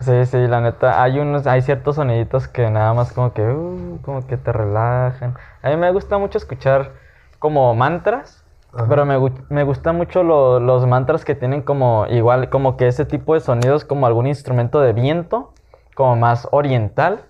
Sí, 0.00 0.26
sí, 0.26 0.36
la 0.46 0.60
neta, 0.60 1.02
hay 1.02 1.18
unos, 1.18 1.46
hay 1.48 1.60
ciertos 1.60 1.96
soniditos 1.96 2.46
que 2.46 2.70
nada 2.70 2.94
más 2.94 3.12
como 3.12 3.32
que, 3.34 3.42
uh, 3.42 4.00
como 4.02 4.24
que 4.28 4.36
te 4.36 4.52
relajan. 4.52 5.36
A 5.60 5.70
mí 5.70 5.76
me 5.76 5.90
gusta 5.90 6.18
mucho 6.18 6.38
escuchar 6.38 6.92
como 7.40 7.74
mantras, 7.74 8.37
Ajá. 8.74 8.86
pero 8.88 9.04
me, 9.06 9.18
me 9.48 9.64
gustan 9.64 9.96
mucho 9.96 10.22
lo- 10.22 10.60
los 10.60 10.86
mantras 10.86 11.24
que 11.24 11.34
tienen 11.34 11.62
como, 11.62 12.06
igual, 12.08 12.50
como 12.50 12.76
que 12.76 12.86
ese 12.86 13.04
tipo 13.04 13.34
de 13.34 13.40
sonidos 13.40 13.84
como 13.84 14.06
algún 14.06 14.26
instrumento 14.26 14.80
de 14.80 14.92
viento, 14.92 15.52
como 15.94 16.16
más 16.16 16.46
oriental. 16.50 17.24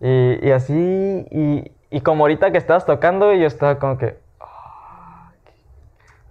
Y, 0.00 0.46
y 0.46 0.50
así, 0.52 1.26
y, 1.30 1.72
y 1.90 2.00
como 2.02 2.24
ahorita 2.24 2.52
que 2.52 2.58
estabas 2.58 2.86
tocando, 2.86 3.32
y 3.32 3.40
yo 3.40 3.46
estaba 3.46 3.78
como 3.78 3.98
que, 3.98 4.18
"Ah, 4.40 5.32
qué, 5.44 5.52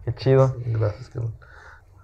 qué 0.06 0.16
chido. 0.16 0.54
Gracias, 0.66 1.10
que 1.10 1.20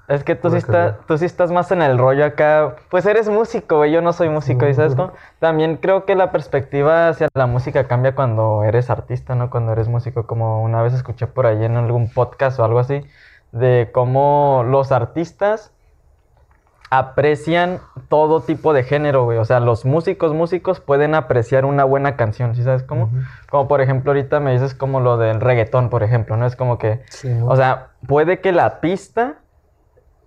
Es 0.09 0.23
que 0.23 0.33
tú 0.35 0.49
sí, 0.49 0.57
tú 1.05 1.17
sí 1.19 1.25
estás 1.25 1.51
más 1.51 1.71
en 1.71 1.83
el 1.83 1.99
rollo 1.99 2.25
acá. 2.25 2.75
Pues 2.89 3.05
eres 3.05 3.29
músico, 3.29 3.77
güey. 3.77 3.91
Yo 3.91 4.01
no 4.01 4.11
soy 4.11 4.27
músico. 4.27 4.67
¿Y 4.67 4.73
sabes 4.73 4.95
cómo? 4.95 5.13
También 5.37 5.77
creo 5.77 6.05
que 6.05 6.15
la 6.15 6.31
perspectiva 6.31 7.09
hacia 7.09 7.27
la 7.35 7.45
música 7.45 7.87
cambia 7.87 8.15
cuando 8.15 8.63
eres 8.63 8.89
artista, 8.89 9.35
¿no? 9.35 9.51
Cuando 9.51 9.71
eres 9.71 9.87
músico. 9.87 10.25
Como 10.25 10.63
una 10.63 10.81
vez 10.81 10.95
escuché 10.95 11.27
por 11.27 11.45
ahí 11.45 11.63
en 11.63 11.77
algún 11.77 12.11
podcast 12.11 12.59
o 12.59 12.63
algo 12.63 12.79
así. 12.79 13.05
De 13.51 13.91
cómo 13.93 14.65
los 14.67 14.91
artistas 14.91 15.71
aprecian 16.89 17.79
todo 18.07 18.41
tipo 18.41 18.73
de 18.73 18.81
género, 18.81 19.25
güey. 19.25 19.37
O 19.37 19.45
sea, 19.45 19.59
los 19.59 19.85
músicos, 19.85 20.33
músicos 20.33 20.79
pueden 20.79 21.13
apreciar 21.13 21.65
una 21.65 21.83
buena 21.83 22.15
canción, 22.15 22.55
¿sí 22.55 22.63
sabes 22.63 22.81
cómo? 22.81 23.11
Como 23.51 23.67
por 23.67 23.81
ejemplo 23.81 24.09
ahorita 24.11 24.39
me 24.39 24.53
dices 24.53 24.73
como 24.73 24.99
lo 24.99 25.17
del 25.17 25.39
reggaetón, 25.39 25.91
por 25.91 26.01
ejemplo, 26.01 26.35
¿no? 26.35 26.47
Es 26.47 26.55
como 26.55 26.79
que... 26.79 27.03
Sí, 27.09 27.31
O 27.45 27.55
sea, 27.55 27.89
puede 28.07 28.39
que 28.39 28.51
la 28.51 28.81
pista 28.81 29.35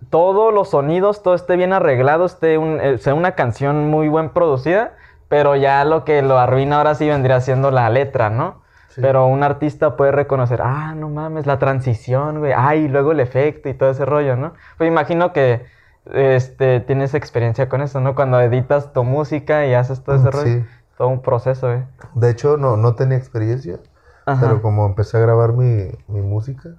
todos 0.09 0.53
los 0.53 0.69
sonidos, 0.69 1.23
todo 1.23 1.33
esté 1.35 1.55
bien 1.55 1.73
arreglado, 1.73 2.25
esté 2.25 2.57
un- 2.57 2.79
eh, 2.81 2.97
sea 2.97 3.13
una 3.13 3.31
canción 3.33 3.89
muy 3.89 4.07
buen 4.09 4.29
producida, 4.29 4.93
pero 5.29 5.55
ya 5.55 5.83
lo 5.85 6.03
que 6.05 6.21
lo 6.21 6.37
arruina 6.37 6.77
ahora 6.77 6.95
sí 6.95 7.07
vendría 7.07 7.41
siendo 7.41 7.71
la 7.71 7.89
letra, 7.89 8.29
¿no? 8.29 8.61
Sí. 8.89 9.01
Pero 9.01 9.25
un 9.25 9.41
artista 9.43 9.95
puede 9.95 10.11
reconocer, 10.11 10.61
ah, 10.61 10.93
no 10.95 11.09
mames, 11.09 11.45
la 11.47 11.57
transición, 11.57 12.39
güey, 12.39 12.53
ay, 12.55 12.87
luego 12.87 13.11
el 13.11 13.19
efecto 13.19 13.67
y 13.69 13.73
todo 13.73 13.89
ese 13.89 14.05
rollo, 14.05 14.35
¿no? 14.35 14.53
Pues 14.77 14.87
imagino 14.87 15.33
que 15.33 15.65
este, 16.11 16.79
tienes 16.81 17.13
experiencia 17.13 17.69
con 17.69 17.81
eso, 17.81 17.99
¿no? 18.01 18.13
Cuando 18.13 18.39
editas 18.41 18.93
tu 18.93 19.03
música 19.03 19.65
y 19.65 19.73
haces 19.73 20.03
todo 20.03 20.17
ese 20.17 20.29
rollo, 20.29 20.45
Sí. 20.45 20.65
todo 20.97 21.07
un 21.07 21.21
proceso, 21.21 21.67
güey. 21.67 21.83
De 22.13 22.29
hecho, 22.29 22.57
no, 22.57 22.77
no 22.77 22.93
tenía 22.95 23.17
experiencia, 23.17 23.79
Ajá. 24.25 24.39
pero 24.41 24.61
como 24.61 24.85
empecé 24.85 25.17
a 25.17 25.21
grabar 25.21 25.53
mi, 25.53 25.89
mi 26.07 26.21
música, 26.21 26.69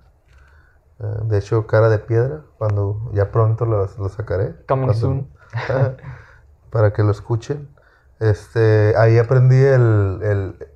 eh, 1.00 1.04
de 1.24 1.38
hecho, 1.38 1.66
Cara 1.66 1.88
de 1.88 1.98
Piedra, 1.98 2.42
cuando 2.58 3.10
ya 3.14 3.30
pronto 3.30 3.64
lo, 3.66 3.86
lo 3.98 4.08
sacaré. 4.08 4.54
Coming 4.66 4.86
cuando- 4.86 4.94
soon. 5.00 5.28
para 6.70 6.92
que 6.92 7.02
lo 7.02 7.10
escuchen. 7.10 7.68
Este, 8.20 8.94
ahí 8.96 9.18
aprendí 9.18 9.56
el, 9.56 10.20
el- 10.22 10.68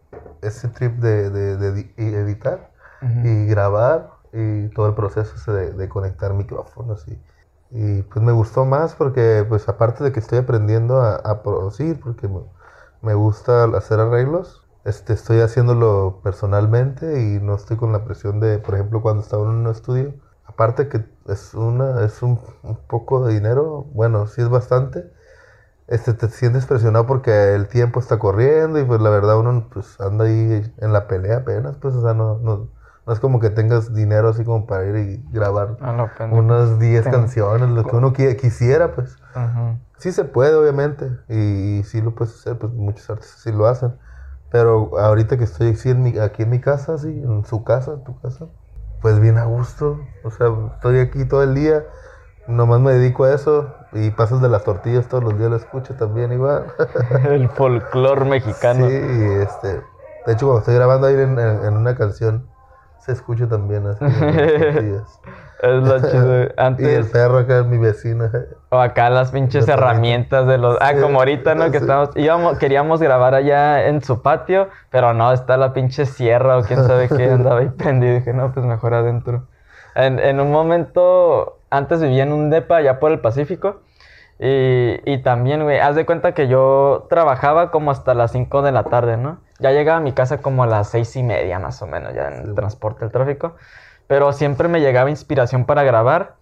ese 0.43 0.69
trip 0.69 0.99
de, 0.99 1.31
de- 1.31 1.93
editar 1.97 2.71
y 3.25 3.47
grabar 3.47 4.11
y 4.33 4.69
todo 4.71 4.89
el 4.89 4.95
proceso 4.95 5.53
de, 5.53 5.73
de 5.73 5.89
conectar 5.89 6.33
micrófonos 6.35 7.07
y, 7.09 7.19
y, 7.71 8.03
pues 8.03 8.25
me 8.25 8.33
gustó 8.33 8.65
más 8.65 8.95
porque 8.95 9.45
pues 9.49 9.69
aparte 9.69 10.05
de 10.05 10.13
que 10.13 10.21
estoy 10.21 10.39
aprendiendo 10.39 11.01
a, 11.01 11.17
a 11.17 11.43
producir 11.43 12.01
porque 12.01 12.29
me, 12.29 12.41
me 13.03 13.15
gusta 13.15 13.65
hacer 13.77 14.01
arreglos 14.01 14.65
este 14.85 15.13
estoy 15.13 15.41
haciéndolo 15.41 16.21
personalmente 16.23 17.21
y 17.23 17.41
no 17.41 17.55
estoy 17.55 17.77
con 17.77 17.93
la 17.93 18.05
presión 18.05 18.41
de 18.41 18.59
por 18.59 18.75
ejemplo 18.75 19.03
cuando 19.03 19.23
estaba 19.23 19.43
en 19.45 19.51
un 19.51 19.67
estudio 19.69 20.15
aparte 20.47 20.89
que 20.89 21.05
es 21.27 21.55
una 21.55 22.05
es 22.05 22.23
un, 22.23 22.41
un 22.63 22.77
poco 22.87 23.27
de 23.27 23.35
dinero 23.35 23.85
bueno 23.93 24.27
sí 24.27 24.41
es 24.41 24.49
bastante 24.49 25.11
este, 25.89 26.13
te 26.13 26.29
sientes 26.29 26.67
presionado 26.67 27.07
porque 27.07 27.55
el 27.55 27.67
tiempo 27.67 27.99
está 28.01 28.19
corriendo 28.19 28.79
y 28.79 28.85
pues 28.85 29.01
la 29.01 29.09
verdad 29.11 29.39
uno 29.39 29.69
pues 29.73 29.99
anda 30.01 30.27
ahí 30.27 30.71
en 30.79 30.93
la 30.93 31.09
pelea 31.09 31.39
apenas, 31.39 31.77
pues 31.81 31.95
o 31.95 32.03
sea, 32.03 32.13
no, 32.13 32.37
no, 32.39 32.69
no 33.07 33.13
es 33.15 33.19
como 33.21 33.41
que 33.41 33.49
tengas 33.49 33.95
dinero 33.95 34.29
así 34.29 34.45
como 34.45 34.67
para 34.67 34.85
ir 34.85 34.97
y 34.97 35.25
grabar 35.33 35.79
unas 36.31 36.79
10 36.79 37.05
Tengo- 37.05 37.17
canciones, 37.17 37.71
lo 37.71 37.85
que 37.87 37.97
uno 37.97 38.13
qui- 38.13 38.37
quisiera, 38.37 38.95
pues. 38.95 39.17
Ujú. 39.35 39.79
Sí 39.97 40.13
se 40.13 40.25
puede, 40.25 40.55
obviamente, 40.57 41.11
y, 41.31 41.79
y 41.79 41.83
sí 41.85 42.03
lo 42.03 42.15
puedes 42.15 42.35
hacer, 42.35 42.59
pues 42.59 42.71
muchos 42.75 43.09
artistas 43.09 43.41
sí 43.41 43.51
lo 43.51 43.67
hacen. 43.67 43.95
Pero 44.51 44.99
ahorita 44.99 45.37
que 45.39 45.45
estoy 45.45 45.69
aquí 45.71 45.91
en 45.91 46.03
mi, 46.03 46.19
aquí 46.19 46.43
en 46.45 46.51
mi 46.51 46.61
casa, 46.61 46.95
así, 46.95 47.09
en 47.09 47.45
su 47.45 47.65
casa, 47.65 47.95
en 47.95 48.05
tu 48.05 48.19
casa, 48.21 48.51
pues 49.01 49.21
bien 49.21 49.39
a 49.39 49.45
gusto. 49.47 50.17
O 50.23 50.31
sea, 50.31 50.49
estoy 50.75 50.99
aquí 51.01 51.27
todo 51.29 51.43
el 51.43 51.55
día, 51.55 51.87
nomás 52.47 52.81
me 52.81 52.93
dedico 52.95 53.25
a 53.25 53.35
eso, 53.35 53.89
y 53.93 54.11
pasas 54.13 54.41
de 54.43 54.49
las 54.49 54.65
tortillas 54.65 55.09
todos 55.09 55.25
los 55.25 55.39
días, 55.39 55.51
lo 55.51 55.57
escucho 55.57 55.97
también 55.97 56.33
igual. 56.33 56.67
El 57.31 57.49
folclore 57.51 58.25
mexicano. 58.25 58.77
Sí, 58.77 58.83
y 58.83 59.43
este, 59.43 59.69
de 60.25 60.33
hecho 60.33 60.47
cuando 60.47 60.59
estoy 60.61 60.75
grabando 60.75 61.07
ahí 61.07 61.15
en, 61.15 61.39
en- 61.39 61.77
una 61.77 61.95
canción, 61.97 62.55
se 62.99 63.13
escucha 63.13 63.49
también 63.49 63.87
así. 63.87 64.05
las 64.07 64.53
tortillas. 64.55 65.23
Es 65.63 65.83
lo 65.83 66.05
chido. 66.07 66.49
Y 66.77 66.85
el 66.87 67.11
Antes, 67.11 67.11
perro 67.11 67.39
acá 67.39 67.61
es 67.61 67.67
mi 67.67 67.79
vecino. 67.79 68.31
O 68.71 68.79
acá 68.79 69.11
las 69.11 69.31
pinches 69.33 69.67
herramientas 69.69 70.47
de 70.47 70.59
los. 70.59 70.77
Ah, 70.81 70.95
Sí, 70.95 71.01
como 71.01 71.19
ahorita, 71.21 71.55
¿no? 71.55 71.71
Que 71.71 71.79
sí. 71.79 71.85
estamos. 71.85 72.11
Íbamos, 72.17 72.59
queríamos 72.59 73.01
grabar 73.01 73.35
allá 73.35 73.87
en 73.87 74.03
su 74.03 74.23
patio, 74.23 74.69
pero 74.91 75.15
no, 75.15 75.33
está 75.33 75.57
la 75.57 75.73
pinche 75.73 76.07
sierra 76.07 76.59
o 76.59 76.65
quién 76.65 76.85
sabe 76.85 77.11
qué 77.11 77.31
andaba 77.31 77.61
ahí 77.61 77.69
prendido. 77.71 78.15
Dije, 78.15 78.33
no, 78.33 78.53
pues 78.53 78.67
mejor 78.67 78.95
adentro. 78.95 79.49
En, 79.95 80.19
en 80.19 80.41
un 80.41 80.51
momento, 80.53 81.61
antes 81.71 82.01
vivía 82.03 82.23
en 82.25 82.33
un 82.33 82.51
depa 82.51 82.77
allá 82.77 83.01
por 83.01 83.11
el 83.13 83.21
Pacífico. 83.21 83.81
Y, 84.41 85.01
y 85.05 85.19
también, 85.23 85.65
güey, 85.65 85.81
haz 85.81 85.97
de 85.97 86.07
cuenta 86.07 86.33
que 86.33 86.47
yo 86.49 87.07
trabajaba 87.11 87.71
como 87.73 87.91
hasta 87.91 88.15
las 88.15 88.31
5 88.33 88.63
de 88.63 88.71
la 88.73 88.85
tarde, 88.85 89.17
¿no? 89.17 89.41
Ya 89.59 89.73
llegaba 89.73 89.99
a 89.99 90.01
mi 90.01 90.13
casa 90.13 90.41
como 90.43 90.63
a 90.63 90.67
las 90.69 90.91
seis 90.91 91.17
y 91.17 91.25
media, 91.25 91.59
más 91.59 91.83
o 91.83 91.87
menos, 91.89 92.15
ya 92.15 92.29
en 92.29 92.35
el 92.47 92.55
transporte, 92.55 93.05
el 93.05 93.11
tráfico. 93.11 93.57
Pero 94.07 94.33
siempre 94.33 94.69
me 94.69 94.81
llegaba 94.81 95.11
inspiración 95.11 95.65
para 95.67 95.83
grabar, 95.83 96.38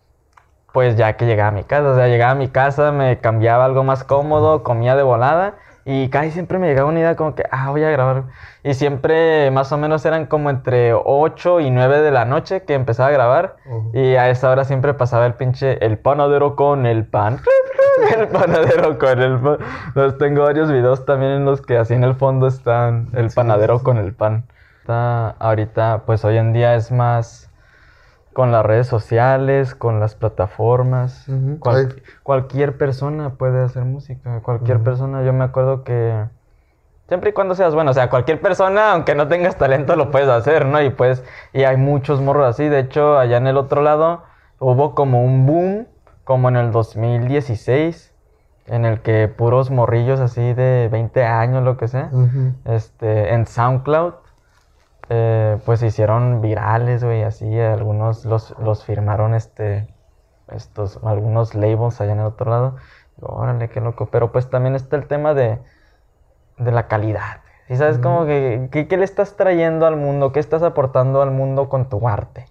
pues 0.77 0.95
ya 0.95 1.15
que 1.15 1.25
llegaba 1.25 1.49
a 1.49 1.53
mi 1.53 1.65
casa. 1.65 1.89
O 1.89 1.95
sea, 1.95 2.07
llegaba 2.07 2.33
a 2.33 2.35
mi 2.35 2.49
casa, 2.49 2.93
me 2.93 3.17
cambiaba 3.17 3.65
algo 3.65 3.83
más 3.83 4.05
cómodo, 4.05 4.63
comía 4.63 4.95
de 4.95 5.03
volada. 5.03 5.55
Y 5.87 6.11
casi 6.11 6.33
siempre 6.33 6.59
me 6.59 6.67
llegaba 6.67 6.91
una 6.91 7.01
idea 7.01 7.17
como 7.17 7.35
que, 7.35 7.45
ah, 7.51 7.71
voy 7.71 7.83
a 7.83 7.89
grabar. 7.89 8.25
Y 8.63 8.75
siempre 8.75 9.51
más 9.51 9.73
o 9.73 9.79
menos 9.79 10.05
eran 10.05 10.27
como 10.27 10.51
entre 10.51 10.93
8 10.93 11.61
y 11.61 11.71
9 11.71 12.03
de 12.03 12.11
la 12.11 12.27
noche 12.27 12.65
que 12.65 12.75
empezaba 12.75 13.09
a 13.09 13.13
grabar. 13.13 13.57
Ujú. 13.65 13.91
Y 13.95 14.17
a 14.17 14.29
esa 14.29 14.51
hora 14.51 14.65
siempre 14.67 14.93
pasaba 14.93 15.25
el 15.25 15.33
pinche, 15.33 15.83
el 15.83 15.97
panadero 15.97 16.57
con 16.57 16.85
el 16.85 17.07
pan. 17.07 17.41
El 18.15 18.29
panadero 18.29 18.99
con 18.99 19.23
el 19.23 19.39
pan. 19.41 19.57
Entonces, 19.87 20.19
tengo 20.19 20.43
varios 20.43 20.71
videos 20.71 21.07
también 21.07 21.33
en 21.33 21.45
los 21.47 21.63
que 21.63 21.79
así 21.79 21.95
en 21.95 22.05
el 22.05 22.15
fondo 22.17 22.49
están 22.49 23.09
el 23.15 23.31
panadero 23.31 23.83
con 23.83 23.97
el 23.97 24.13
pan. 24.13 24.45
Está- 24.83 25.31
ahorita, 25.39 26.03
pues 26.05 26.23
hoy 26.27 26.37
en 26.37 26.53
día 26.53 26.75
es 26.75 26.93
más 26.93 27.51
con 28.37 28.53
las 28.53 28.67
redes 28.67 28.87
sociales, 28.87 29.75
con 29.75 29.99
las 29.99 30.15
plataformas. 30.15 31.25
Cual- 31.59 32.03
cualquier 32.23 32.77
persona 32.77 33.31
puede 33.31 33.63
hacer 33.65 33.87
música. 33.87 34.41
Cualquier 34.43 34.83
persona. 34.83 35.23
Yo 35.23 35.33
me 35.33 35.43
acuerdo 35.45 35.85
que 35.85 36.23
siempre 37.09 37.31
y 37.31 37.33
cuando 37.33 37.55
seas 37.55 37.75
bueno, 37.75 37.93
o 37.93 37.95
sea, 37.95 38.11
cualquier 38.11 38.39
persona, 38.43 38.93
aunque 38.93 39.15
no 39.15 39.27
tengas 39.27 39.57
talento, 39.57 39.97
lo 39.97 40.11
puedes 40.11 40.29
hacer, 40.29 40.67
¿no? 40.67 40.83
Y 40.83 40.91
pues, 40.91 41.25
y 41.55 41.63
hay 41.65 41.79
muchos 41.79 42.21
morros 42.21 42.47
así. 42.47 42.69
De 42.69 42.81
hecho, 42.81 43.19
allá 43.19 43.39
en 43.39 43.47
el 43.47 43.57
otro 43.57 43.81
lado 43.81 44.25
hubo 44.59 44.95
como 44.95 45.25
un 45.25 45.47
boom, 45.47 45.87
como 46.25 46.51
en 46.51 46.57
el 46.57 46.73
2016, 46.73 48.13
en 48.67 48.85
el 48.85 49.01
que 49.01 49.29
puros 49.29 49.71
morrillos 49.71 50.21
así 50.21 50.53
de 50.53 50.91
20 50.93 51.25
años, 51.25 51.65
lo 51.65 51.79
que 51.79 51.89
sea, 51.89 52.11
este, 52.67 53.33
en 53.33 53.47
SoundCloud, 53.47 54.13
eh, 55.09 55.59
pues 55.65 55.81
se 55.81 55.87
hicieron 55.89 56.41
virales, 56.41 57.05
güey, 57.05 57.23
así, 57.23 57.59
algunos 57.61 58.25
los, 58.25 58.57
los 58.59 58.85
firmaron, 58.85 59.35
este, 59.35 59.89
estos, 60.49 61.01
algunos 61.05 61.55
labels 61.55 62.01
allá 62.01 62.13
en 62.13 62.21
el 62.21 62.27
otro 62.27 62.51
lado. 62.51 62.77
Digo, 63.17 63.29
órale, 63.35 63.69
qué 63.71 63.81
loco. 63.81 64.11
Pero 64.11 64.33
pues 64.33 64.51
también 64.51 64.75
está 64.75 64.97
el 64.97 65.09
tema 65.09 65.35
de, 65.35 65.61
de 66.59 66.73
la 66.73 66.89
calidad. 66.89 67.43
¿Y 67.69 67.77
sabes 67.77 67.99
como 67.99 68.27
que, 68.27 68.69
que- 68.73 68.89
qué 68.89 68.97
le 68.97 69.05
estás 69.05 69.37
trayendo 69.37 69.87
al 69.87 69.97
mundo? 69.97 70.33
¿Qué 70.33 70.41
estás 70.41 70.63
aportando 70.63 71.23
al 71.23 71.31
mundo 71.31 71.69
con 71.69 71.89
tu 71.89 72.09
arte? 72.09 72.47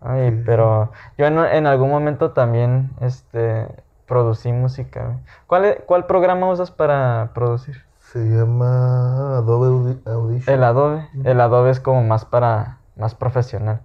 Ay, 0.00 0.32
Sí. 0.32 0.42
pero 0.44 0.92
yo 1.18 1.26
en, 1.26 1.38
en 1.38 1.66
algún 1.66 1.90
momento 1.90 2.32
también, 2.32 2.92
este, 3.00 3.68
producí 4.06 4.52
música. 4.52 5.20
¿Cuál, 5.46 5.84
¿Cuál 5.86 6.06
programa 6.06 6.50
usas 6.50 6.70
para 6.72 7.32
producir? 7.34 7.76
Se 8.12 8.18
llama 8.18 9.38
Adobe 9.38 9.68
Audi- 9.68 10.02
Audition. 10.06 10.54
El 10.54 10.64
Adobe. 10.64 11.08
El 11.24 11.40
Adobe 11.40 11.70
es 11.70 11.80
como 11.80 12.02
más 12.02 12.24
para, 12.24 12.78
más 12.96 13.14
profesional. 13.14 13.80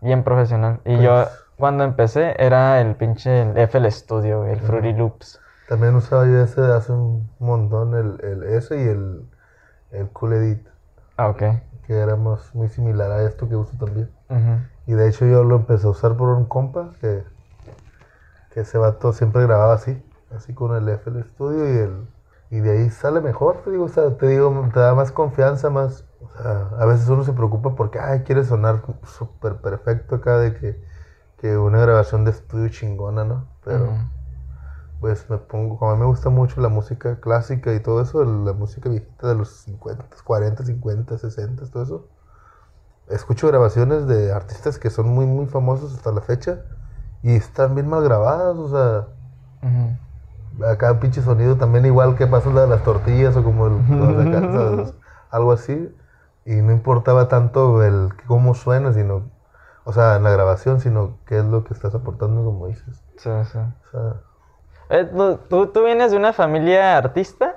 Bien 0.00 0.24
profesional. 0.24 0.80
Y 0.84 0.98
yo, 1.00 1.14
Pues- 1.14 1.28
cuando 1.56 1.84
empecé, 1.84 2.34
era 2.42 2.80
el 2.80 2.96
pinche 2.96 3.42
el 3.42 3.56
FL 3.56 3.90
Studio, 3.90 4.44
el 4.46 4.60
Fruity 4.60 4.92
Loops. 4.94 5.40
También 5.68 5.94
usaba 5.94 6.24
yo 6.26 6.42
ese 6.42 6.60
hace 6.72 6.92
un 6.92 7.28
montón, 7.38 7.94
el, 7.94 8.18
el 8.24 8.42
S 8.54 8.74
y 8.76 8.80
el, 8.88 9.28
el 9.90 10.08
Cool 10.08 10.32
Edit, 10.34 10.66
Ah, 11.16 11.28
ok. 11.28 11.42
que 11.86 11.98
éramos 11.98 12.54
muy 12.54 12.68
similar 12.68 13.10
a 13.12 13.22
esto 13.22 13.48
que 13.48 13.56
uso 13.56 13.76
también. 13.78 14.08
Y 14.86 14.92
de 14.94 15.08
hecho 15.08 15.26
yo 15.26 15.44
lo 15.44 15.56
empecé 15.56 15.86
a 15.86 15.90
usar 15.90 16.16
por 16.16 16.28
un 16.30 16.46
compa 16.46 16.92
que, 17.00 17.22
que 18.52 18.60
ese 18.60 18.78
vato 18.78 19.12
siempre 19.12 19.42
grababa 19.42 19.74
así, 19.74 20.02
así 20.34 20.54
con 20.54 20.74
el 20.74 20.88
FL 20.88 21.22
Studio 21.24 21.64
y 21.74 21.76
el 21.78 22.06
y 22.50 22.60
de 22.60 22.70
ahí 22.70 22.90
sale 22.90 23.20
mejor, 23.20 23.62
te 23.62 23.70
digo, 23.70 23.84
o 23.84 23.88
sea, 23.88 24.16
te 24.16 24.26
digo, 24.26 24.68
te 24.72 24.80
da 24.80 24.94
más 24.94 25.12
confianza, 25.12 25.68
más, 25.68 26.04
o 26.20 26.30
sea, 26.30 26.70
a 26.78 26.86
veces 26.86 27.08
uno 27.08 27.22
se 27.22 27.34
preocupa 27.34 27.74
porque, 27.74 27.98
ay, 27.98 28.20
quiere 28.20 28.44
sonar 28.44 28.82
súper 29.04 29.56
perfecto 29.56 30.16
acá 30.16 30.38
de 30.38 30.54
que, 30.54 30.80
que 31.38 31.58
una 31.58 31.78
grabación 31.80 32.24
de 32.24 32.30
estudio 32.30 32.68
chingona, 32.70 33.24
¿no? 33.24 33.46
Pero 33.64 33.92
pues 35.00 35.28
me 35.30 35.38
pongo, 35.38 35.78
como 35.78 35.92
a 35.92 35.94
mí 35.94 36.00
me 36.00 36.06
gusta 36.06 36.28
mucho 36.28 36.60
la 36.60 36.68
música 36.68 37.20
clásica 37.20 37.72
y 37.74 37.80
todo 37.80 38.00
eso, 38.00 38.24
la 38.24 38.52
música 38.52 38.88
viejita 38.88 39.28
de 39.28 39.34
los 39.36 39.50
50, 39.50 40.06
40, 40.24 40.64
50, 40.64 41.18
60, 41.18 41.70
todo 41.70 41.82
eso. 41.82 42.08
Escucho 43.08 43.46
grabaciones 43.46 44.06
de 44.06 44.32
artistas 44.32 44.78
que 44.78 44.90
son 44.90 45.08
muy, 45.08 45.26
muy 45.26 45.46
famosos 45.46 45.94
hasta 45.94 46.12
la 46.12 46.20
fecha 46.20 46.62
y 47.22 47.34
están 47.34 47.74
bien 47.74 47.88
mal 47.88 48.02
grabadas, 48.02 48.56
o 48.56 48.68
sea, 48.68 49.06
Ujú. 49.62 50.07
Acá 50.66 50.92
un 50.92 51.00
pinche 51.00 51.22
sonido 51.22 51.56
también 51.56 51.86
igual 51.86 52.16
que 52.16 52.26
pasa 52.26 52.50
la 52.50 52.62
de 52.62 52.68
las 52.68 52.82
tortillas 52.82 53.36
o 53.36 53.44
como 53.44 53.66
el, 53.68 54.20
acá, 54.20 54.48
¿sabes? 54.50 54.94
algo 55.30 55.52
así. 55.52 55.94
Y 56.44 56.56
no 56.62 56.72
importaba 56.72 57.28
tanto 57.28 57.82
el 57.84 58.10
cómo 58.26 58.54
suena, 58.54 58.92
sino, 58.92 59.30
o 59.84 59.92
sea, 59.92 60.16
en 60.16 60.24
la 60.24 60.30
grabación, 60.30 60.80
sino 60.80 61.18
qué 61.26 61.38
es 61.38 61.44
lo 61.44 61.64
que 61.64 61.74
estás 61.74 61.94
aportando, 61.94 62.44
como 62.44 62.66
dices. 62.68 63.04
Sí, 63.16 63.30
sí. 63.44 63.58
O 63.58 63.90
sea, 63.90 64.22
Eh, 64.90 65.04
¿tú, 65.48 65.68
tú, 65.72 65.84
vienes 65.84 66.10
de 66.10 66.16
una 66.18 66.32
familia 66.32 66.96
artista? 66.98 67.56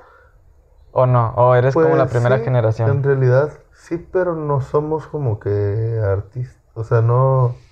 ¿O 0.92 1.06
no? 1.06 1.34
¿O 1.36 1.56
eres 1.56 1.78
como 1.78 1.96
la 1.98 2.08
Pues, 2.08 2.10
primera 2.10 2.40
sí, 2.40 2.44
generación? 2.44 2.90
En 2.90 3.04
realidad, 3.04 3.52
sí, 3.74 3.98
pero 3.98 4.36
no 4.36 4.62
somos 4.62 5.08
como 5.08 5.40
que 5.40 6.02
artistas. 6.06 6.62
O 6.76 6.84
sea, 6.84 7.02
no. 7.02 7.66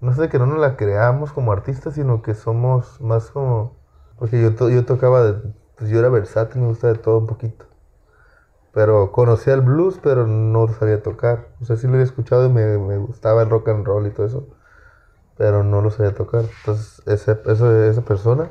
no 0.00 0.12
sé, 0.14 0.28
que 0.30 0.38
no 0.38 0.46
nos 0.46 0.58
la 0.60 0.76
creamos 0.76 1.32
como 1.32 1.52
artistas, 1.52 1.94
sino 1.94 2.22
que 2.22 2.34
somos 2.34 3.00
más 3.00 3.30
como... 3.32 3.79
Porque 4.20 4.40
yo, 4.40 4.54
to- 4.54 4.68
yo 4.70 4.84
tocaba, 4.84 5.22
de, 5.22 5.34
pues 5.76 5.90
yo 5.90 5.98
era 5.98 6.10
versátil, 6.10 6.60
me 6.60 6.68
gusta 6.68 6.86
de 6.88 6.94
todo 6.94 7.18
un 7.18 7.26
poquito. 7.26 7.64
Pero 8.72 9.10
conocía 9.10 9.54
el 9.54 9.62
blues, 9.62 9.98
pero 10.00 10.26
no 10.28 10.66
lo 10.66 10.72
sabía 10.74 11.02
tocar. 11.02 11.48
O 11.60 11.64
sea, 11.64 11.74
sí 11.76 11.86
lo 11.88 11.94
había 11.94 12.04
escuchado 12.04 12.46
y 12.46 12.50
me, 12.50 12.78
me 12.78 12.98
gustaba 12.98 13.42
el 13.42 13.50
rock 13.50 13.70
and 13.70 13.84
roll 13.86 14.06
y 14.06 14.10
todo 14.10 14.26
eso. 14.26 14.46
Pero 15.38 15.64
no 15.64 15.80
lo 15.80 15.90
sabía 15.90 16.14
tocar. 16.14 16.42
Entonces, 16.60 17.02
ese, 17.06 17.40
eso- 17.46 17.74
esa 17.82 18.02
persona 18.02 18.50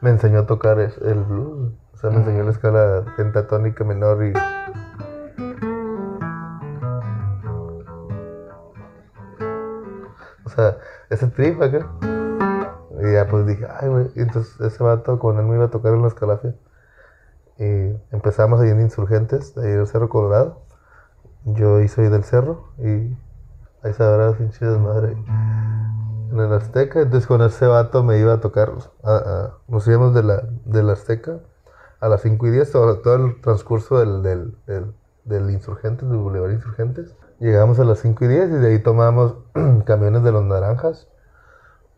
me 0.00 0.10
enseñó 0.10 0.40
a 0.40 0.46
tocar 0.46 0.78
el 0.78 1.24
blues. 1.24 1.72
O 1.92 1.96
sea, 1.98 2.10
me 2.10 2.18
enseñó 2.18 2.44
la 2.44 2.50
escala 2.52 3.04
pentatónica 3.16 3.82
menor 3.84 4.24
y... 4.24 4.32
O 10.44 10.48
sea, 10.50 10.78
ese 11.10 11.26
trip 11.28 11.60
acá. 11.60 11.90
Y 13.06 13.12
ya 13.12 13.26
pues 13.28 13.46
dije, 13.46 13.66
ay, 13.80 13.88
güey. 13.88 14.10
Entonces 14.16 14.60
ese 14.60 14.82
vato 14.82 15.18
con 15.18 15.38
él 15.38 15.44
me 15.46 15.56
iba 15.56 15.66
a 15.66 15.70
tocar 15.70 15.92
en 15.94 16.02
la 16.02 16.08
escalafia. 16.08 16.54
Y 17.58 17.94
empezamos 18.10 18.60
ahí 18.60 18.70
en 18.70 18.80
Insurgentes, 18.80 19.56
ahí 19.58 19.70
del 19.70 19.86
Cerro 19.86 20.08
Colorado. 20.08 20.62
Yo 21.44 21.76
ahí 21.76 21.86
del 21.88 22.24
cerro 22.24 22.68
y 22.78 23.14
ahí 23.82 23.92
se 23.92 24.02
habrá 24.02 24.32
pinche 24.32 24.64
desmadre. 24.64 25.12
En 26.32 26.40
el 26.40 26.52
Azteca, 26.52 27.02
entonces 27.02 27.26
con 27.26 27.42
ese 27.42 27.66
vato 27.66 28.02
me 28.02 28.18
iba 28.18 28.32
a 28.32 28.40
tocar. 28.40 28.72
a- 29.02 29.16
a- 29.16 29.54
nos 29.68 29.86
íbamos 29.86 30.14
de 30.14 30.22
la, 30.22 30.42
de 30.64 30.82
la 30.82 30.94
Azteca 30.94 31.40
a 32.00 32.08
las 32.08 32.22
5 32.22 32.46
y 32.46 32.50
10, 32.50 32.72
todo, 32.72 32.98
todo 33.00 33.14
el 33.16 33.40
transcurso 33.42 33.98
del, 33.98 34.22
del, 34.22 34.56
del, 34.66 34.94
del 35.24 35.50
Insurgentes, 35.50 36.08
del 36.08 36.18
Boulevard 36.18 36.52
Insurgentes. 36.52 37.14
Llegamos 37.40 37.78
a 37.78 37.84
las 37.84 37.98
5 37.98 38.24
y 38.24 38.28
10 38.28 38.48
y 38.50 38.52
de 38.54 38.68
ahí 38.68 38.78
tomamos 38.82 39.36
camiones 39.84 40.22
de 40.24 40.32
los 40.32 40.44
naranjas 40.44 41.08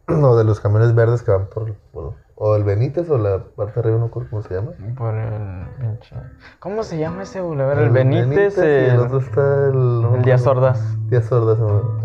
o 0.09 0.37
de 0.37 0.45
los 0.45 0.61
camiones 0.61 0.95
verdes 0.95 1.23
que 1.23 1.31
van 1.33 1.47
por, 1.47 1.75
por- 1.93 2.15
o 2.39 2.55
el 2.55 2.65
Benítez 2.65 3.09
o 3.09 3.17
la 3.17 3.43
parte 3.45 3.75
de 3.75 3.81
arriba, 3.81 3.99
no 3.99 4.11
cómo 4.11 4.43
se 4.43 4.55
llama. 4.55 4.73
Por 4.97 5.15
el 5.15 5.67
pinche. 5.81 6.15
¿Cómo 6.61 6.83
se 6.83 6.99
llama 6.99 7.23
ese 7.23 7.41
boulevard? 7.41 7.79
El 7.79 7.91
Benítez, 7.91 8.59
y 8.59 8.61
el 8.61 8.67
el, 8.91 8.99
otro 9.01 9.19
está 9.21 9.65
el... 9.69 9.73
no 10.03 10.17
el 10.17 10.23
Díaz. 10.23 11.33
Ordaz. 11.33 11.59
No. 11.59 11.99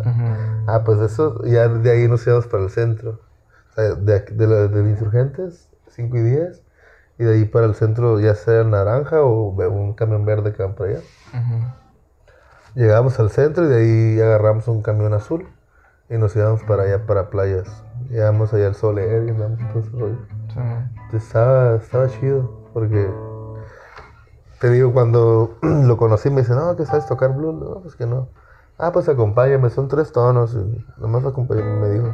Ah, 0.67 0.83
pues 0.85 0.99
eso, 1.01 1.43
ya 1.43 1.67
de 1.67 1.91
ahí 1.91 2.07
nos 2.07 2.25
íbamos 2.25 2.47
para 2.47 2.63
el 2.63 2.69
centro. 2.69 3.19
O 3.71 3.73
sea, 3.73 3.95
de, 3.95 4.15
aquí- 4.15 4.33
de, 4.33 4.47
la- 4.47 4.67
de 4.67 4.89
Insurgentes, 4.89 5.69
5 5.89 6.15
y 6.17 6.21
10. 6.21 6.63
Y 7.19 7.23
de 7.25 7.33
ahí 7.33 7.45
para 7.45 7.65
el 7.65 7.75
centro, 7.75 8.19
ya 8.21 8.33
sea 8.33 8.63
naranja 8.63 9.21
o 9.21 9.49
un 9.49 9.93
camión 9.95 10.23
verde 10.25 10.53
que 10.53 10.63
van 10.63 10.75
para 10.75 10.91
allá. 10.91 10.99
Ujú. 11.33 11.65
Llegamos 12.75 13.19
al 13.19 13.31
centro 13.31 13.65
y 13.65 13.67
de 13.67 13.75
ahí 13.75 14.21
agarramos 14.21 14.67
un 14.69 14.81
camión 14.81 15.13
azul. 15.13 15.45
Y 16.09 16.17
nos 16.17 16.35
íbamos 16.37 16.63
para 16.63 16.83
allá, 16.83 17.05
para 17.05 17.29
playas. 17.29 17.83
Llegamos 18.11 18.53
allá 18.53 18.67
al 18.67 18.75
Soler 18.75 19.23
y 19.25 19.29
andamos 19.29 19.57
todo 19.71 19.79
ese 19.79 19.91
rollo. 19.91 20.17
Sí. 20.53 20.59
Entonces, 20.59 21.23
Estaba, 21.23 21.75
estaba 21.77 22.07
chido, 22.09 22.69
porque 22.73 23.09
te 24.59 24.69
digo, 24.69 24.91
cuando 24.91 25.55
lo 25.61 25.95
conocí 25.95 26.29
me 26.29 26.41
dice, 26.41 26.53
no, 26.53 26.75
que 26.75 26.85
sabes 26.85 27.05
tocar 27.05 27.33
blues, 27.33 27.55
no, 27.55 27.79
pues 27.81 27.95
que 27.95 28.05
no. 28.05 28.27
Ah, 28.77 28.91
pues 28.91 29.07
acompáñame, 29.07 29.69
son 29.69 29.87
tres 29.87 30.11
tonos, 30.11 30.55
y 30.55 30.85
nomás 30.99 31.25
acompáñame, 31.25 31.75
me 31.79 31.89
dijo. 31.89 32.07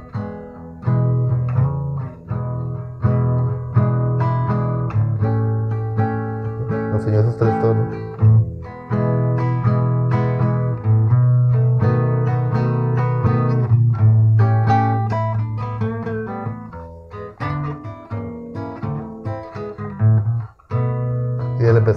Me 6.70 6.96
enseñó 6.96 7.20
esos 7.22 7.38
tres 7.38 7.60
tonos. 7.60 8.07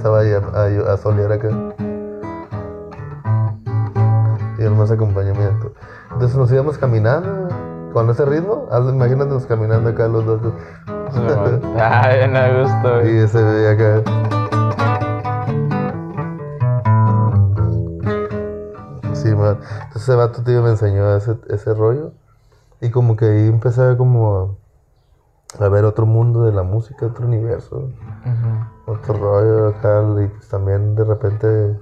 Empezaba 0.00 0.20
a, 0.20 0.90
a, 0.90 0.94
a 0.94 0.96
solear 0.96 1.32
acá. 1.32 1.48
Y 4.58 4.62
él 4.62 4.70
más 4.72 4.90
acompañamiento. 4.90 5.72
Entonces 6.12 6.36
nos 6.36 6.50
íbamos 6.52 6.78
caminando 6.78 7.48
con 7.92 8.08
ese 8.08 8.24
ritmo. 8.24 8.68
Imagínate 8.72 9.34
caminando 9.46 9.90
acá 9.90 10.08
los 10.08 10.24
dos. 10.24 10.40
Sí, 11.12 11.20
man. 11.20 11.60
Ay, 11.78 12.28
me 12.28 12.62
gusta, 12.62 13.04
y 13.04 13.16
ese 13.18 13.42
veía 13.42 13.70
acá. 13.72 14.02
Sí, 19.12 19.34
man. 19.34 19.58
Entonces 19.84 20.02
ese 20.02 20.14
vato 20.14 20.42
tío 20.42 20.62
me 20.62 20.70
enseñó 20.70 21.14
ese, 21.16 21.36
ese 21.48 21.74
rollo. 21.74 22.12
Y 22.80 22.90
como 22.90 23.16
que 23.16 23.26
ahí 23.26 23.48
empecé 23.48 23.96
como 23.98 24.58
a, 25.58 25.64
a 25.64 25.68
ver 25.68 25.84
otro 25.84 26.06
mundo 26.06 26.44
de 26.44 26.52
la 26.52 26.62
música, 26.62 27.06
otro 27.06 27.26
universo. 27.26 27.76
Ujú. 27.76 28.59
Otro 29.02 29.14
rollo 29.14 29.68
acá, 29.68 30.02
y 30.22 30.26
pues 30.28 30.48
también 30.48 30.94
de 30.94 31.04
repente, 31.04 31.78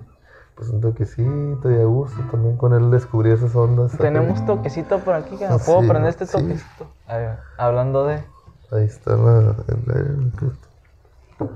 pues 0.54 0.68
un 0.70 0.80
toquecito 0.80 1.70
y 1.70 1.74
a 1.80 1.84
gusto 1.84 2.20
también 2.30 2.56
con 2.56 2.72
él 2.74 2.90
descubrí 2.90 3.30
esas 3.32 3.54
ondas. 3.56 3.94
acá. 3.94 4.04
Tenemos 4.04 4.44
toquecito 4.46 4.98
por 5.00 5.14
aquí, 5.14 5.36
que 5.36 5.46
Ah, 5.46 5.58
¿puedo 5.64 5.82
sí, 5.82 5.88
prender 5.88 6.10
este 6.10 6.26
sí. 6.26 6.32
toquecito? 6.32 6.86
Hablando 7.58 8.06
de 8.06 8.22
Ahí 8.70 8.84
está 8.84 9.16
la, 9.16 9.54
el 9.68 9.96
aire. 9.96 10.14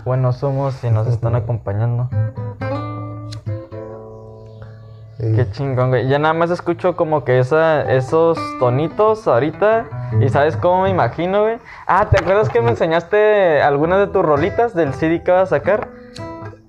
buenos 0.05 0.37
somos 0.37 0.83
y 0.83 0.91
nos 0.91 1.07
están 1.07 1.35
acompañando. 1.37 2.09
Qué 5.23 5.49
chingón, 5.53 5.91
güey. 5.91 6.09
Ya 6.09 6.19
nada 6.19 6.35
más 6.35 6.51
escucho 6.51 6.97
como 6.97 7.23
que 7.23 7.39
esa, 7.39 7.83
esos 7.93 8.37
tonitos 8.59 9.29
ahorita. 9.29 9.85
¿Y 10.21 10.29
sabes 10.29 10.57
cómo 10.57 10.83
me 10.83 10.91
imagino, 10.91 11.43
güey? 11.43 11.59
Ah, 11.87 12.09
¿te 12.11 12.19
acuerdas 12.19 12.49
que 12.49 12.61
me 12.61 12.71
enseñaste 12.71 13.63
algunas 13.63 14.01
de 14.01 14.09
tus 14.09 14.25
rolitas 14.25 14.75
del 14.75 14.93
CD 14.95 15.23
que 15.23 15.31
vas 15.31 15.53
a 15.53 15.59
sacar? 15.59 15.91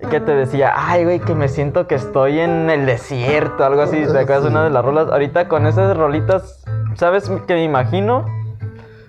Que 0.08 0.20
te 0.20 0.36
decía, 0.36 0.72
ay, 0.76 1.02
güey, 1.02 1.18
que 1.18 1.34
me 1.34 1.48
siento 1.48 1.88
que 1.88 1.96
estoy 1.96 2.38
en 2.38 2.70
el 2.70 2.86
desierto, 2.86 3.64
algo 3.64 3.82
así. 3.82 3.96
¿Te 3.96 4.20
acuerdas 4.20 4.44
de 4.44 4.50
una 4.50 4.62
de 4.62 4.70
las 4.70 4.84
rolas? 4.84 5.08
Ahorita 5.10 5.48
con 5.48 5.66
esas 5.66 5.96
rolitas, 5.96 6.64
¿sabes 6.94 7.28
que 7.48 7.54
me 7.54 7.64
imagino? 7.64 8.24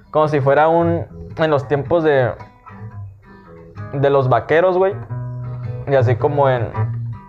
Como 0.10 0.28
si 0.28 0.40
fuera 0.40 0.70
un. 0.70 1.06
En 1.38 1.52
los 1.52 1.68
tiempos 1.68 2.04
de. 2.04 2.32
De 3.94 4.10
los 4.10 4.28
vaqueros, 4.28 4.76
güey. 4.76 4.96
Y 5.88 5.94
así 5.94 6.16
como 6.16 6.50
en. 6.50 6.68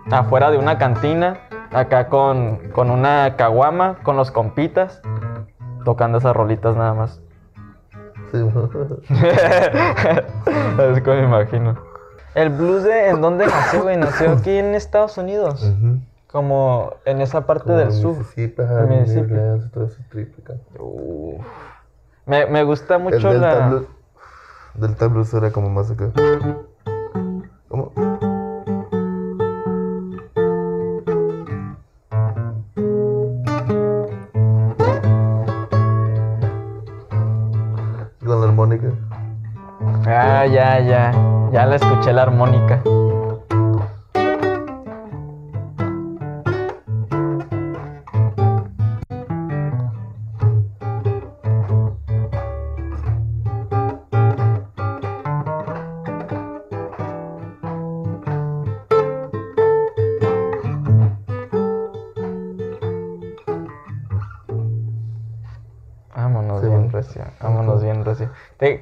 Afuera 0.09 0.49
de 0.49 0.57
una 0.57 0.79
cantina. 0.79 1.46
Acá 1.71 2.07
con, 2.09 2.57
con 2.71 2.89
una 2.89 3.35
caguama, 3.37 3.97
con 4.03 4.15
los 4.17 4.31
compitas. 4.31 5.01
Tocando 5.83 6.17
esas 6.17 6.35
rolitas 6.35 6.75
nada 6.75 6.93
más. 6.93 7.21
sí, 8.31 8.37
es 10.79 11.01
como 11.01 11.15
me 11.15 11.23
imagino. 11.23 11.77
El 12.35 12.49
blues 12.49 12.83
de 12.83 13.09
en 13.09 13.21
dónde 13.21 13.47
nació, 13.47 13.83
güey? 13.83 13.97
Nació 13.97 14.31
aquí 14.33 14.57
en 14.57 14.75
Estados 14.75 15.17
Unidos. 15.17 15.73
Como 16.27 16.95
en 17.05 17.21
esa 17.21 17.47
parte 17.47 17.67
Como 17.67 17.77
del 17.77 17.91
sur. 17.93 18.17
Mississippi, 18.17 18.61
En 18.61 19.69
todo. 19.71 19.89
Uf. 20.79 21.45
Me, 22.25 22.45
me 22.47 22.63
gusta 22.63 22.97
El 22.97 23.03
mucho 23.03 23.31
Delta 23.31 23.59
la. 23.59 23.67
Blues. 23.69 23.87
Delta 24.75 25.07
Blues 25.07 25.33
era 25.33 25.51
como 25.51 25.69
más 25.69 25.89
acá. 25.89 26.11
¿Cómo? 27.69 27.91
Ah, 40.19 40.45
ya, 40.47 40.79
ya. 40.79 41.11
Ya 41.51 41.65
la 41.65 41.75
escuché 41.75 42.11
la 42.11 42.23
armónica. 42.23 42.81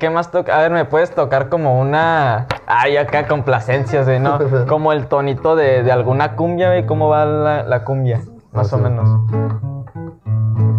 ¿Qué 0.05 0.11
más 0.11 0.29
toca? 0.29 0.55
A 0.55 0.61
ver, 0.61 0.71
¿me 0.71 0.85
puedes 0.85 1.09
tocar 1.09 1.49
como 1.49 1.79
una... 1.79 2.45
Ay, 2.67 2.95
acá 2.95 3.25
complacencias, 3.27 4.05
güey, 4.05 4.19
¿no? 4.19 4.37
Como 4.69 4.93
el 4.93 5.07
tonito 5.07 5.55
de, 5.55 5.81
de 5.81 5.91
alguna 5.91 6.35
cumbia, 6.35 6.67
güey. 6.67 6.85
¿Cómo 6.85 7.09
va 7.09 7.25
la, 7.25 7.63
la 7.63 7.83
cumbia? 7.83 8.21
Más 8.51 8.71
o 8.71 8.77
menos. 8.77 9.09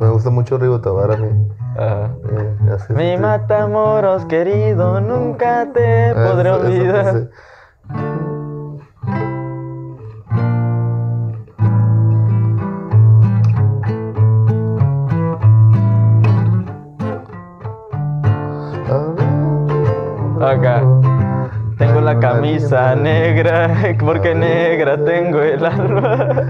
Me 0.00 0.08
gusta 0.08 0.30
mucho 0.30 0.58
Rigo 0.58 0.80
Tobar 0.80 1.12
a 1.12 1.16
mí. 1.16 1.28
Ajá. 1.76 2.10
Eh, 2.30 2.94
Mi 2.94 3.16
matamoros 3.18 4.24
querido, 4.26 5.00
nunca 5.00 5.68
te 5.72 6.10
Ah, 6.10 6.28
podré 6.30 6.50
eso- 6.50 6.60
olvidar. 6.60 7.14
Camisa 22.68 22.94
negra, 22.94 23.96
porque 24.00 24.34
negra 24.34 25.02
tengo 25.02 25.40
el 25.40 25.64
alma. 25.64 26.47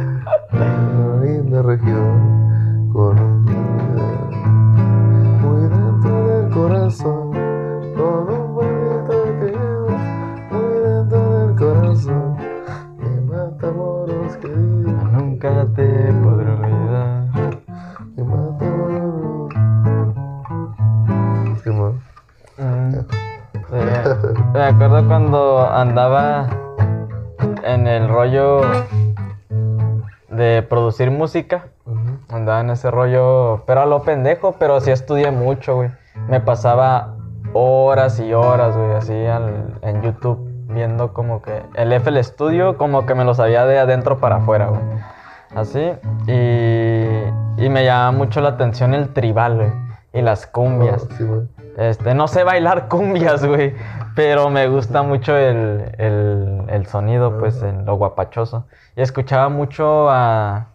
Producir 30.99 31.11
música. 31.11 31.65
Andaba 32.29 32.61
en 32.61 32.71
ese 32.71 32.91
rollo, 32.91 33.63
pero 33.67 33.83
a 33.83 33.87
lo 33.87 34.03
pendejo, 34.03 34.57
pero 34.59 34.81
sí 34.81 34.91
estudié 34.91 35.31
mucho, 35.31 35.77
güey. 35.77 35.91
Me 36.29 36.41
pasaba 36.41 37.15
horas 37.53 38.19
y 38.21 38.35
horas, 38.35 38.77
güey, 38.77 38.93
así 38.95 39.27
al- 39.27 39.79
en 39.83 40.03
YouTube, 40.03 40.39
viendo 40.69 41.13
como 41.15 41.41
que 41.41 41.63
el 41.75 41.93
FL 41.93 42.23
Studio, 42.25 42.77
como 42.77 43.07
que 43.07 43.15
me 43.15 43.25
lo 43.25 43.35
sabía 43.35 43.65
de 43.65 43.79
adentro 43.79 44.19
para 44.19 44.37
afuera, 44.37 44.67
güey. 44.67 44.81
Así, 45.55 45.93
y, 46.27 47.65
y 47.65 47.69
me 47.71 47.85
llamaba 47.85 48.11
mucho 48.13 48.41
la 48.41 48.51
atención 48.51 48.93
el 48.93 49.09
tribal, 49.15 49.55
güey, 49.57 49.71
y 50.13 50.21
las 50.21 50.47
cumbias. 50.47 51.09
Oh. 51.23 51.43
Este, 51.81 52.13
no 52.13 52.27
sé 52.27 52.43
bailar 52.43 52.89
cumbias, 52.89 53.47
güey, 53.47 53.73
pero 54.17 54.51
me 54.51 54.67
gusta 54.69 55.03
mucho 55.03 55.37
el, 55.37 55.93
el, 55.97 56.65
el 56.69 56.87
sonido, 56.87 57.39
pues, 57.39 57.63
el- 57.63 57.85
lo 57.87 57.95
guapachoso. 57.95 58.67
Y 58.97 59.01
escuchaba 59.01 59.49
mucho 59.49 60.11
a, 60.11 60.67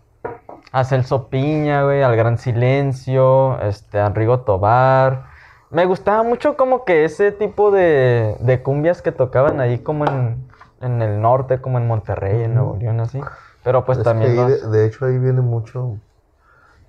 a 0.73 0.83
Celso 0.83 1.29
Piña, 1.29 1.83
güey, 1.83 2.01
al 2.03 2.15
Gran 2.17 2.37
Silencio, 2.37 3.59
este, 3.61 3.99
a 3.99 4.09
Rigo 4.09 4.41
Tobar. 4.41 5.27
Me 5.69 5.85
gustaba 5.85 6.23
mucho 6.23 6.57
como 6.57 6.83
que 6.83 7.05
ese 7.05 7.31
tipo 7.31 7.71
de, 7.71 8.35
de 8.41 8.61
cumbias 8.61 9.01
que 9.01 9.11
tocaban 9.13 9.59
ahí 9.61 9.79
como 9.79 10.05
en, 10.05 10.45
en 10.81 11.01
el 11.01 11.21
norte, 11.21 11.61
como 11.61 11.77
en 11.77 11.87
Monterrey, 11.87 12.43
en 12.43 12.55
Nuevo 12.55 12.75
León, 12.79 12.99
así. 12.99 13.21
Pero 13.63 13.85
pues 13.85 13.99
Es 13.99 14.03
también 14.03 14.31
ahí 14.31 14.37
los- 14.37 14.71
de, 14.71 14.77
de 14.79 14.85
hecho 14.85 15.05
ahí 15.05 15.17
viene 15.17 15.41
mucho, 15.41 15.97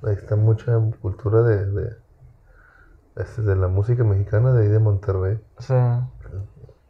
ahí 0.04 0.14
está 0.14 0.34
mucha 0.36 0.72
cultura 1.00 1.42
de, 1.42 1.66
de, 1.66 1.90
este, 3.16 3.42
de 3.42 3.54
la 3.56 3.68
música 3.68 4.02
mexicana 4.02 4.52
de 4.52 4.64
ahí 4.64 4.68
de 4.68 4.78
Monterrey. 4.80 5.38
Sí. 5.58 5.74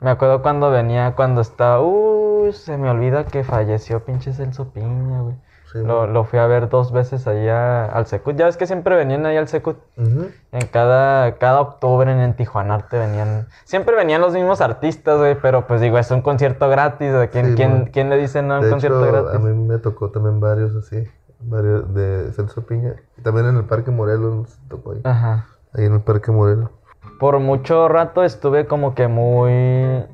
Me 0.00 0.10
acuerdo 0.10 0.42
cuando 0.42 0.70
venía, 0.70 1.14
cuando 1.14 1.40
estaba. 1.40 1.80
Uy, 1.80 2.52
se 2.52 2.76
me 2.76 2.90
olvida 2.90 3.24
que 3.24 3.42
falleció 3.44 4.04
pinche 4.04 4.32
Celso 4.32 4.70
Piña, 4.72 5.20
güey. 5.22 5.36
Sí, 5.74 5.82
Lo, 5.84 6.06
lo 6.06 6.22
fui 6.22 6.38
a 6.38 6.46
ver 6.46 6.68
dos 6.68 6.92
veces 6.92 7.26
allá 7.26 7.86
al 7.86 8.06
Secut. 8.06 8.36
Ya 8.36 8.44
ves 8.44 8.56
que 8.56 8.64
siempre 8.68 8.94
venían 8.94 9.26
ahí 9.26 9.36
al 9.36 9.48
Secut. 9.48 9.76
En 9.96 10.66
cada, 10.70 11.32
cada 11.38 11.60
octubre 11.60 12.10
en, 12.12 12.20
en 12.20 12.34
Tijuanarte 12.36 12.96
venían. 12.96 13.48
Siempre 13.64 13.96
venían 13.96 14.20
los 14.20 14.34
mismos 14.34 14.60
artistas, 14.60 15.18
güey. 15.18 15.34
Pero 15.34 15.66
pues 15.66 15.80
digo, 15.80 15.98
es 15.98 16.08
un 16.12 16.22
concierto 16.22 16.68
gratis. 16.68 17.12
¿a 17.12 17.26
¿Quién, 17.26 17.46
Sí, 17.46 17.54
quién, 17.56 17.86
quién 17.92 18.08
le 18.08 18.16
dice 18.18 18.40
no 18.40 18.54
a 18.54 18.60
un 18.60 18.70
concierto 18.70 19.02
hecho, 19.04 19.12
gratis? 19.24 19.34
a 19.34 19.38
mí 19.40 19.52
me 19.66 19.78
tocó 19.78 20.10
también 20.10 20.38
varios 20.38 20.76
así, 20.76 21.08
varios 21.40 21.92
de 21.92 22.30
Celso 22.34 22.64
Piña. 22.64 22.94
Y 23.18 23.22
también 23.22 23.46
en 23.48 23.56
el 23.56 23.64
Parque 23.64 23.90
Morelos 23.90 24.32
nos 24.32 24.58
tocó 24.68 24.92
ahí, 24.92 25.00
Ajá. 25.02 25.46
ahí 25.72 25.86
en 25.86 25.94
el 25.94 26.00
Parque 26.02 26.30
Morelos. 26.30 26.70
Por 27.18 27.40
mucho 27.40 27.88
rato 27.88 28.22
estuve 28.22 28.66
como 28.66 28.94
que 28.94 29.08
muy 29.08 30.04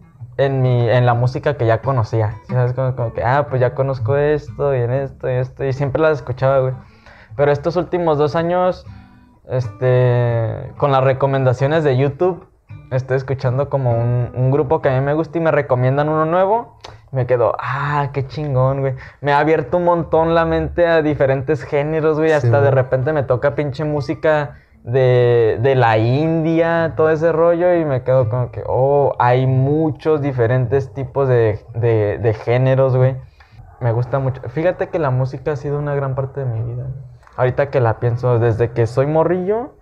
en 0.40 0.62
mi 0.62 0.88
en 0.88 1.07
la 1.07 1.14
música 1.14 1.57
que 1.57 1.66
ya 1.66 1.81
conocía. 1.83 2.37
¿sí 2.46 2.55
¿Sabes? 2.55 2.72
Como, 2.72 2.94
como 2.96 3.12
que, 3.12 3.22
ah, 3.22 3.46
pues 3.48 3.61
ya 3.61 3.74
conozco 3.74 4.16
esto 4.16 4.74
y 4.74 4.79
en 4.81 4.90
esto 4.92 5.29
y 5.29 5.35
esto. 5.35 5.64
Y 5.64 5.72
siempre 5.72 6.00
las 6.03 6.18
escuchaba, 6.18 6.59
güey. 6.61 6.74
Pero 7.37 7.53
estos 7.53 7.76
últimos 7.76 8.18
dos 8.18 8.35
años, 8.37 8.87
este, 9.48 10.72
con 10.76 10.92
las 10.92 11.05
recomendaciones 11.05 11.85
de 11.85 11.96
YouTube, 11.96 12.46
estoy 12.90 13.16
escuchando 13.16 13.68
como 13.68 13.92
un, 13.92 14.31
un 14.35 14.50
grupo 14.50 14.81
que 14.83 14.88
a 14.88 14.92
mí 14.92 15.00
me 15.05 15.14
gusta 15.14 15.38
y 15.38 15.40
me 15.40 15.50
recomiendan 15.50 16.09
uno 16.09 16.24
nuevo. 16.24 16.76
Me 17.12 17.26
quedo, 17.26 17.57
ah, 17.59 18.11
qué 18.12 18.26
chingón, 18.26 18.81
güey. 18.81 18.94
Me 19.20 19.33
ha 19.33 19.40
abierto 19.40 19.79
un 19.79 19.85
montón 19.85 20.35
la 20.35 20.44
mente 20.44 20.87
a 20.87 21.03
diferentes 21.03 21.64
géneros, 21.64 22.18
güey. 22.18 22.31
Sí, 22.31 22.37
Hasta 22.37 22.61
de 22.61 22.70
güey. 22.70 22.83
repente 22.83 23.12
me 23.12 23.24
toca 23.24 23.55
pinche 23.57 23.85
música 23.85 24.59
de, 24.85 25.59
de 25.61 25.75
la 25.75 25.99
India, 25.99 26.95
todo 26.97 27.11
ese 27.11 27.33
rollo, 27.33 27.75
y 27.75 27.85
me 27.85 28.03
quedo 28.03 28.29
como 28.29 28.51
que, 28.51 28.62
oh, 28.66 29.14
hay 29.19 29.47
muchos 29.47 30.23
diferentes 30.23 30.93
tipos 30.93 31.29
de, 31.29 31.61
de, 31.75 32.19
de 32.19 32.35
géneros, 32.35 32.97
güey. 32.97 33.16
Me 33.81 33.93
gusta 33.93 34.19
mucho. 34.19 34.43
Fíjate 34.49 34.88
que 34.88 34.99
la 34.99 35.11
música 35.11 35.53
ha 35.53 35.57
sido 35.57 35.79
una 35.79 35.95
gran 35.95 36.14
parte 36.14 36.40
de 36.40 36.47
mi 36.47 36.62
vida. 36.62 36.87
Ahorita 37.37 37.71
que 37.71 37.81
la 37.81 37.99
pienso, 37.99 38.38
desde 38.38 38.73
que 38.73 38.87
soy 38.87 39.07
morrillo, 39.07 39.75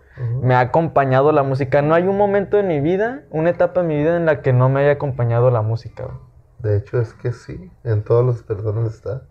me 0.42 0.54
ha 0.54 0.60
acompañado 0.60 1.32
la 1.32 1.42
música. 1.42 1.82
No 1.82 1.94
hay 1.94 2.04
un 2.04 2.16
momento 2.16 2.58
en 2.58 2.68
mi 2.68 2.80
vida, 2.80 3.22
una 3.30 3.50
etapa 3.50 3.80
en 3.80 3.88
mi 3.88 3.96
vida 3.96 4.16
en 4.16 4.26
la 4.26 4.42
que 4.42 4.52
no 4.52 4.68
me 4.68 4.80
haya 4.80 4.92
acompañado 4.92 5.50
la 5.50 5.62
música, 5.62 6.04
güey. 6.04 6.16
De 6.58 6.76
hecho, 6.76 7.00
es 7.00 7.14
que 7.14 7.32
sí, 7.32 7.70
en 7.84 8.02
todas 8.02 8.26
las 8.26 8.42
personas 8.42 8.94
está. 8.94 9.22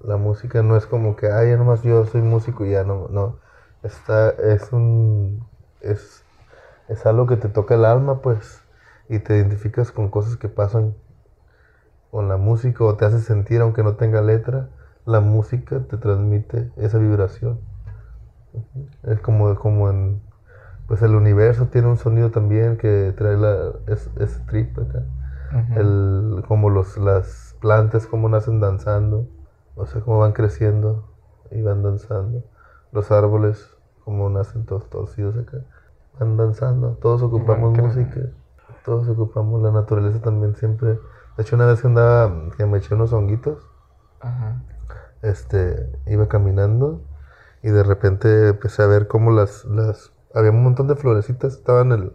La 0.00 0.16
música 0.16 0.62
no 0.62 0.76
es 0.76 0.86
como 0.86 1.16
que, 1.16 1.30
ay, 1.30 1.50
ya 1.50 1.56
nomás 1.56 1.82
yo 1.82 2.04
soy 2.04 2.22
músico 2.22 2.64
y 2.64 2.70
ya 2.72 2.84
no, 2.84 3.08
no. 3.08 3.38
Está, 3.82 4.30
es 4.30 4.72
un, 4.72 5.46
es, 5.80 6.24
es 6.88 7.06
algo 7.06 7.26
que 7.26 7.36
te 7.36 7.48
toca 7.48 7.74
el 7.74 7.84
alma, 7.84 8.20
pues, 8.20 8.62
y 9.08 9.18
te 9.18 9.36
identificas 9.36 9.92
con 9.92 10.08
cosas 10.10 10.36
que 10.36 10.48
pasan 10.48 10.94
con 12.10 12.28
la 12.28 12.36
música 12.36 12.84
o 12.84 12.96
te 12.96 13.04
hace 13.04 13.20
sentir, 13.20 13.60
aunque 13.60 13.82
no 13.82 13.94
tenga 13.96 14.20
letra, 14.20 14.68
la 15.06 15.20
música 15.20 15.80
te 15.88 15.96
transmite 15.96 16.70
esa 16.76 16.98
vibración. 16.98 17.60
Es 19.04 19.20
como, 19.20 19.54
como 19.56 19.90
en, 19.90 20.20
pues 20.88 21.02
el 21.02 21.14
universo 21.14 21.66
tiene 21.66 21.88
un 21.88 21.96
sonido 21.96 22.30
también 22.30 22.76
que 22.76 23.14
trae 23.16 23.36
la, 23.36 23.72
es, 23.86 24.10
ese 24.18 24.40
trip 24.46 24.78
acá 24.78 25.04
el, 25.76 26.44
como 26.46 26.70
los, 26.70 26.96
las 26.96 27.56
plantas, 27.60 28.06
cómo 28.06 28.28
nacen 28.28 28.60
danzando, 28.60 29.28
o 29.74 29.86
sea, 29.86 30.00
cómo 30.00 30.18
van 30.18 30.32
creciendo 30.32 31.08
y 31.50 31.62
van 31.62 31.82
danzando. 31.82 32.44
Los 32.92 33.10
árboles, 33.10 33.76
cómo 34.04 34.28
nacen 34.28 34.66
todos 34.66 34.88
torcidos 34.90 35.36
acá, 35.36 35.58
van 36.18 36.36
danzando. 36.36 36.98
Todos 37.00 37.22
ocupamos 37.22 37.76
música, 37.76 38.20
todos 38.84 39.08
ocupamos 39.08 39.62
la 39.62 39.70
naturaleza 39.70 40.20
también 40.20 40.56
siempre. 40.56 40.98
De 41.36 41.42
hecho, 41.42 41.56
una 41.56 41.66
vez 41.66 41.80
que 41.80 41.86
andaba, 41.86 42.50
que 42.56 42.66
me 42.66 42.78
eché 42.78 42.94
unos 42.94 43.12
honguitos, 43.12 43.68
Ajá. 44.20 44.62
este, 45.22 45.90
iba 46.06 46.28
caminando 46.28 47.00
y 47.62 47.68
de 47.70 47.82
repente 47.82 48.48
empecé 48.48 48.82
a 48.82 48.86
ver 48.86 49.06
cómo 49.06 49.30
las, 49.30 49.64
las, 49.64 50.12
había 50.34 50.50
un 50.50 50.62
montón 50.62 50.88
de 50.88 50.96
florecitas, 50.96 51.54
estaban 51.54 51.92
en 51.92 52.00
el 52.00 52.12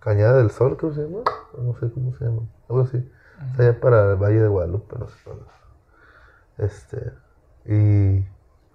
Cañada 0.00 0.36
del 0.36 0.50
Sol, 0.50 0.76
creo 0.76 0.90
que 0.90 0.96
se 0.96 1.02
llama, 1.08 1.22
no 1.56 1.74
sé 1.76 1.90
cómo 1.90 2.14
se 2.14 2.26
llama, 2.26 2.42
algo 2.68 2.82
así, 2.82 3.10
está 3.50 3.62
allá 3.62 3.80
para 3.80 4.12
el 4.12 4.16
Valle 4.16 4.42
de 4.42 4.48
Guadalupe, 4.48 4.96
no 4.98 5.08
sé 5.08 5.16
dónde. 5.24 5.44
Este, 6.58 7.12
y 7.64 8.26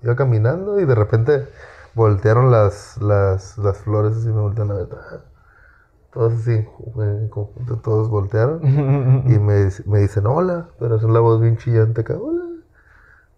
iba 0.04 0.16
caminando 0.16 0.80
y 0.80 0.86
de 0.86 0.96
repente 0.96 1.48
voltearon 1.96 2.52
las, 2.52 2.98
las, 3.02 3.58
las 3.58 3.80
flores 3.80 4.18
así, 4.18 4.28
me 4.28 4.42
voltearon 4.42 4.72
a 4.72 4.76
ver, 4.76 4.90
ah, 4.94 5.20
todos 6.14 6.34
así, 6.34 6.52
en 6.98 7.30
conjunto, 7.30 7.78
todos 7.80 8.10
voltearon 8.10 8.64
y 9.26 9.40
me, 9.40 9.70
me 9.86 10.00
dicen 10.00 10.28
hola, 10.28 10.70
pero 10.80 10.96
es 10.98 11.04
una 11.04 11.20
voz 11.20 11.42
bien 11.42 11.58
chillante 11.58 12.02
acá, 12.02 12.18
hola 12.20 12.44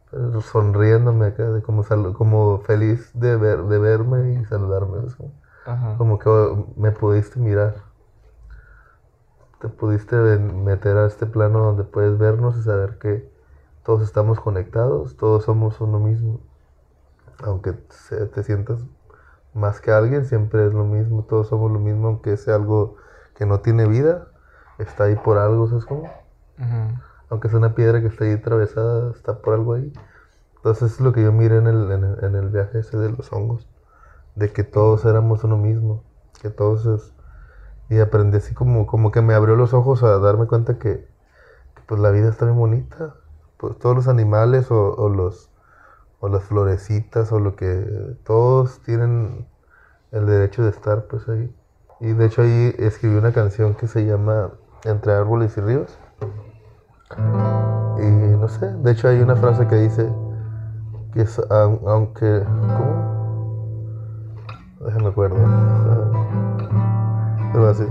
pero 0.10 0.42
sonriéndome 0.42 1.28
acá, 1.28 1.50
de 1.52 1.62
como, 1.62 1.84
sal- 1.84 2.14
como 2.14 2.60
feliz 2.62 3.12
de, 3.14 3.36
ver, 3.38 3.64
de 3.64 3.80
verme 3.80 4.34
y 4.42 4.46
saludarme. 4.46 4.98
como, 5.18 5.32
Ajá. 5.66 5.96
como 5.98 6.20
que 6.20 6.30
oh, 6.30 6.68
me 6.78 6.92
pudiste 6.92 7.40
mirar. 7.40 7.76
Te 9.62 9.70
pudiste 9.70 10.18
meter 10.18 10.98
a 10.98 11.08
este 11.08 11.26
plano 11.26 11.60
donde 11.64 11.86
puedes 11.86 12.18
vernos 12.18 12.58
y 12.58 12.64
saber 12.64 12.98
que 12.98 13.32
todos 13.86 14.02
estamos 14.02 14.42
conectados, 14.42 15.16
todos 15.16 15.46
somos 15.46 15.80
uno 15.80 16.00
mismo. 16.00 16.42
Aunque 17.44 17.74
te 17.74 18.44
sientas 18.44 18.80
más 19.54 19.82
que 19.82 19.92
alguien, 19.92 20.26
siempre 20.26 20.68
es 20.68 20.74
lo 20.74 20.86
mismo, 20.86 21.24
todos 21.26 21.48
somos 21.50 21.72
lo 21.72 21.80
mismo, 21.80 22.08
aunque 22.08 22.38
sea 22.38 22.56
algo 22.56 22.98
que 23.36 23.46
no 23.46 23.62
tiene 23.62 23.88
vida, 23.88 24.28
está 24.78 25.06
ahí 25.06 25.16
por 25.16 25.38
algo, 25.38 25.68
¿sabes 25.68 25.86
cómo? 25.86 26.12
Ujú. 26.58 27.02
aunque 27.30 27.48
es 27.48 27.54
una 27.54 27.76
piedra 27.76 28.02
que 28.02 28.08
está 28.08 28.26
ahí 28.26 28.34
atravesada, 28.34 29.12
está 29.12 29.42
por 29.42 29.54
algo 29.56 29.74
ahí. 29.74 29.92
Entonces 30.58 30.94
es 30.94 31.02
lo 31.02 31.14
que 31.14 31.24
yo 31.24 31.32
miré 31.32 31.58
en 31.58 31.68
el, 31.68 31.92
en 31.92 32.04
el, 32.04 32.24
en 32.24 32.36
el 32.36 32.50
viaje 32.50 32.80
ese 32.80 32.98
de 32.98 33.12
los 33.12 33.32
hongos, 33.34 33.68
de 34.36 34.52
que 34.54 34.64
todos 34.64 35.06
éramos 35.06 35.44
uno 35.44 35.58
mismo, 35.58 36.06
que 36.42 36.50
todos 36.50 36.86
es... 36.88 37.14
Y 37.90 38.00
aprendí 38.00 38.38
así 38.38 38.54
como, 38.56 38.88
como 38.88 39.12
que 39.12 39.22
me 39.22 39.34
abrió 39.36 39.56
los 39.58 39.74
ojos 39.74 40.04
a 40.04 40.20
darme 40.20 40.48
cuenta 40.48 40.80
que, 40.80 41.08
que, 41.76 41.82
pues 41.88 42.02
la 42.02 42.12
vida 42.12 42.30
está 42.30 42.46
bien 42.46 42.58
bonita. 42.58 43.16
Pues 43.58 43.80
todos 43.80 43.96
los 43.96 44.08
animales 44.10 44.72
o, 44.72 44.96
o 44.96 45.10
los 45.10 45.51
o 46.22 46.30
las 46.30 46.44
florecitas 46.44 47.32
o 47.32 47.40
lo 47.40 47.56
que 47.56 48.16
todos 48.24 48.80
tienen 48.84 49.46
el 50.12 50.26
derecho 50.26 50.64
de 50.64 50.70
estar 50.70 51.06
pues 51.06 51.28
ahí. 51.28 51.54
Y 52.00 52.14
de 52.14 52.26
hecho 52.26 52.44
ahí 52.44 52.74
escribí 52.78 53.16
una 53.16 53.34
canción 53.34 53.76
que 53.76 53.88
se 53.88 54.06
llama 54.06 54.52
Entre 54.86 55.12
árboles 55.14 55.58
y 55.58 55.62
ríos. 55.62 55.98
Y 58.00 58.06
no 58.38 58.48
sé, 58.48 58.68
de 58.68 58.92
hecho 58.92 59.08
hay 59.10 59.20
una 59.20 59.36
frase 59.36 59.68
que 59.68 59.76
dice 59.76 60.10
que 61.14 61.22
es 61.24 61.38
aun- 61.50 61.82
aunque... 61.86 62.44
¿Cómo? 62.46 63.12
Déjame 64.86 65.08
acuerdo. 65.10 65.38
Algo 67.54 67.68
así. 67.68 67.84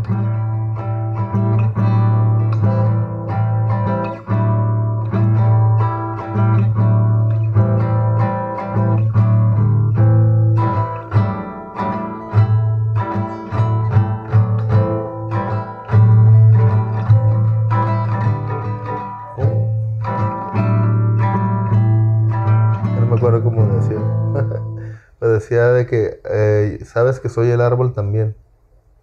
Decía 25.50 25.72
de 25.72 25.86
que 25.86 26.20
eh, 26.24 26.78
sabes 26.84 27.18
que 27.18 27.28
soy 27.28 27.50
el 27.50 27.60
árbol 27.60 27.92
también. 27.92 28.36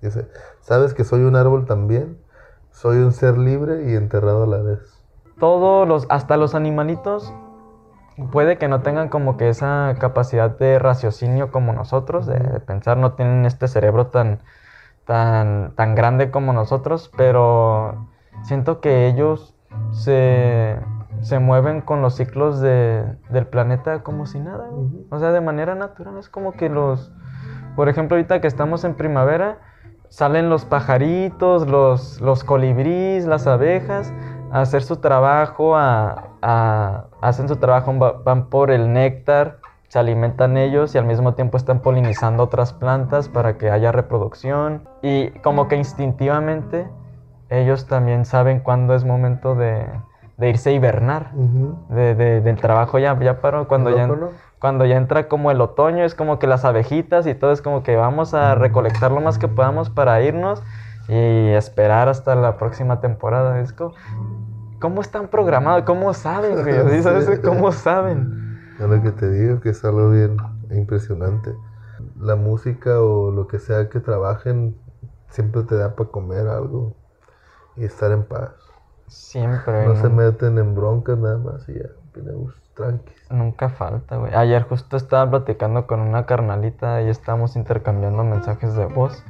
Dice, 0.02 0.28
sabes 0.62 0.94
que 0.94 1.04
soy 1.04 1.22
un 1.22 1.36
árbol 1.36 1.66
también. 1.66 2.18
Soy 2.72 2.98
un 2.98 3.12
ser 3.12 3.38
libre 3.38 3.92
y 3.92 3.96
enterrado 3.96 4.44
a 4.44 4.48
la 4.48 4.58
vez. 4.58 4.80
Todos 5.40 5.88
los, 5.88 6.06
hasta 6.10 6.38
los 6.38 6.56
animalitos, 6.56 7.34
puede 8.32 8.58
que 8.58 8.68
no 8.68 8.82
tengan 8.82 9.10
como 9.10 9.36
que 9.36 9.50
esa 9.50 9.96
capacidad 10.00 10.58
de 10.58 10.80
raciocinio 10.80 11.52
como 11.52 11.74
nosotros, 11.74 12.26
de, 12.26 12.40
de 12.40 12.60
pensar, 12.60 12.98
no 12.98 13.14
tienen 13.14 13.46
este 13.46 13.68
cerebro 13.68 14.08
tan, 14.08 14.40
tan, 15.06 15.74
tan 15.76 15.96
grande 15.96 16.32
como 16.32 16.54
nosotros, 16.54 17.12
pero 17.18 18.08
siento 18.44 18.80
que 18.80 19.08
ellos 19.08 19.56
se, 19.92 20.78
se 21.22 21.40
mueven 21.40 21.82
con 21.82 22.02
los 22.02 22.16
ciclos 22.16 22.60
de, 22.62 23.04
del 23.30 23.48
planeta 23.48 24.04
como 24.04 24.26
si 24.26 24.40
nada, 24.40 24.68
güey. 24.70 24.86
Ujú. 24.86 25.06
o 25.12 25.20
sea, 25.20 25.32
de 25.32 25.42
manera 25.42 25.76
natural, 25.76 26.18
es 26.18 26.30
como 26.30 26.54
que 26.54 26.70
los, 26.70 27.12
por 27.76 27.90
ejemplo, 27.90 28.16
ahorita 28.16 28.42
que 28.42 28.48
estamos 28.48 28.84
en 28.84 28.96
primavera, 28.96 29.58
salen 30.10 30.50
los 30.50 30.64
pajaritos, 30.66 31.68
los, 31.68 32.22
los 32.22 32.44
colibríes, 32.44 33.26
las 33.26 33.46
abejas, 33.48 34.14
a 34.52 34.62
hacer 34.62 34.82
su 34.84 34.98
trabajo, 34.98 35.76
a, 35.76 36.30
a- 36.42 37.06
hacen 37.22 37.48
su 37.50 37.58
trabajo, 37.58 37.98
va- 38.00 38.14
van 38.24 38.46
por 38.50 38.72
el 38.72 38.94
néctar, 38.94 39.58
se 39.90 40.00
alimentan 40.00 40.56
ellos 40.58 40.96
y 40.96 40.98
al 40.98 41.06
mismo 41.06 41.34
tiempo 41.34 41.58
están 41.58 41.80
polinizando 41.82 42.44
otras 42.44 42.74
plantas 42.74 43.28
para 43.30 43.58
que 43.58 43.70
haya 43.72 43.92
reproducción. 43.92 44.84
Y 45.02 45.30
como 45.42 45.68
que 45.68 45.76
instintivamente 45.76 46.88
ellos 47.50 47.88
también 47.88 48.26
saben 48.26 48.60
cuándo 48.60 48.94
es 48.96 49.04
momento 49.06 49.56
de, 49.56 49.86
de 50.38 50.50
irse 50.50 50.70
a 50.70 50.74
hibernar. 50.74 51.32
De, 51.90 52.16
de- 52.16 52.42
del 52.42 52.58
trabajo 52.58 53.00
ya, 53.00 53.20
ya 53.20 53.42
paró 53.42 53.68
cuando 53.68 53.90
ya, 53.92 54.08
cuando 54.60 54.86
ya 54.86 54.98
entra 54.98 55.28
como 55.28 55.52
el 55.52 55.62
otoño, 55.62 56.04
es 56.04 56.16
como 56.16 56.40
que 56.40 56.48
las 56.48 56.66
abejitas 56.66 57.28
y 57.28 57.36
todo 57.36 57.52
es 57.52 57.62
como 57.62 57.84
que 57.84 57.96
vamos 57.96 58.34
a 58.34 58.56
recolectar 58.56 59.12
lo 59.12 59.22
más 59.22 59.38
que 59.38 59.48
podamos 59.48 59.90
para 59.90 60.22
irnos 60.22 60.62
y 61.08 61.50
esperar 61.50 62.10
hasta 62.10 62.36
la 62.36 62.58
próxima 62.58 63.00
temporada. 63.02 63.60
Es 63.62 63.74
como, 63.74 63.94
¿cómo 64.80 65.02
están 65.02 65.28
programados? 65.30 65.84
¿Cómo 65.84 66.14
saben. 66.14 66.58
¿Cómo 67.42 67.72
saben? 67.72 68.28
Es 68.80 68.88
lo 68.88 69.02
que 69.02 69.12
te 69.12 69.30
digo, 69.30 69.60
que 69.60 69.70
es 69.70 69.84
algo 69.86 70.12
bien 70.12 70.38
impresionante. 70.72 71.56
La 72.20 72.36
música 72.36 73.02
o 73.02 73.32
lo 73.32 73.48
que 73.48 73.60
sea 73.60 73.90
que 73.90 74.00
trabajen 74.00 74.76
siempre 75.30 75.64
te 75.64 75.76
da 75.76 75.96
para 75.96 76.10
comer 76.10 76.48
algo 76.48 76.96
y 77.76 77.86
estar 77.86 78.12
en 78.12 78.24
paz. 78.24 78.52
Siempre, 79.08 79.88
No 79.88 79.96
se 79.96 80.10
meten 80.10 80.58
en 80.58 80.76
broncas 80.76 81.18
nada 81.18 81.38
más 81.38 81.68
y 81.70 81.74
ya, 81.76 81.88
gusto, 82.34 82.60
tranquis. 82.76 83.16
nunca 83.32 83.70
falta, 83.70 84.18
güey. 84.18 84.34
Ayer 84.34 84.64
justo 84.64 84.98
estaba 84.98 85.30
platicando 85.30 85.88
con 85.88 86.00
una 86.02 86.26
carnalita 86.26 87.02
y 87.02 87.10
estábamos 87.10 87.56
intercambiando 87.56 88.24
mensajes 88.24 88.76
de 88.76 88.86
voz 88.86 89.24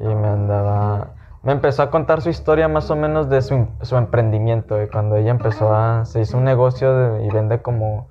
y 0.00 0.06
me 0.06 0.28
andaba... 0.28 1.08
Me 1.42 1.52
empezó 1.52 1.82
a 1.82 1.90
contar 1.90 2.20
su 2.20 2.30
historia 2.30 2.68
más 2.68 2.90
o 2.90 2.96
menos 2.96 3.28
de 3.28 3.42
su, 3.42 3.68
su 3.82 3.96
emprendimiento, 3.96 4.74
güey, 4.74 4.88
cuando 4.88 5.16
ella 5.16 5.30
empezó 5.30 5.74
a... 5.74 6.04
Se 6.04 6.20
hizo 6.20 6.36
un 6.36 6.44
negocio 6.44 6.94
de- 6.96 7.24
y 7.26 7.30
vende 7.30 7.62
como 7.62 8.08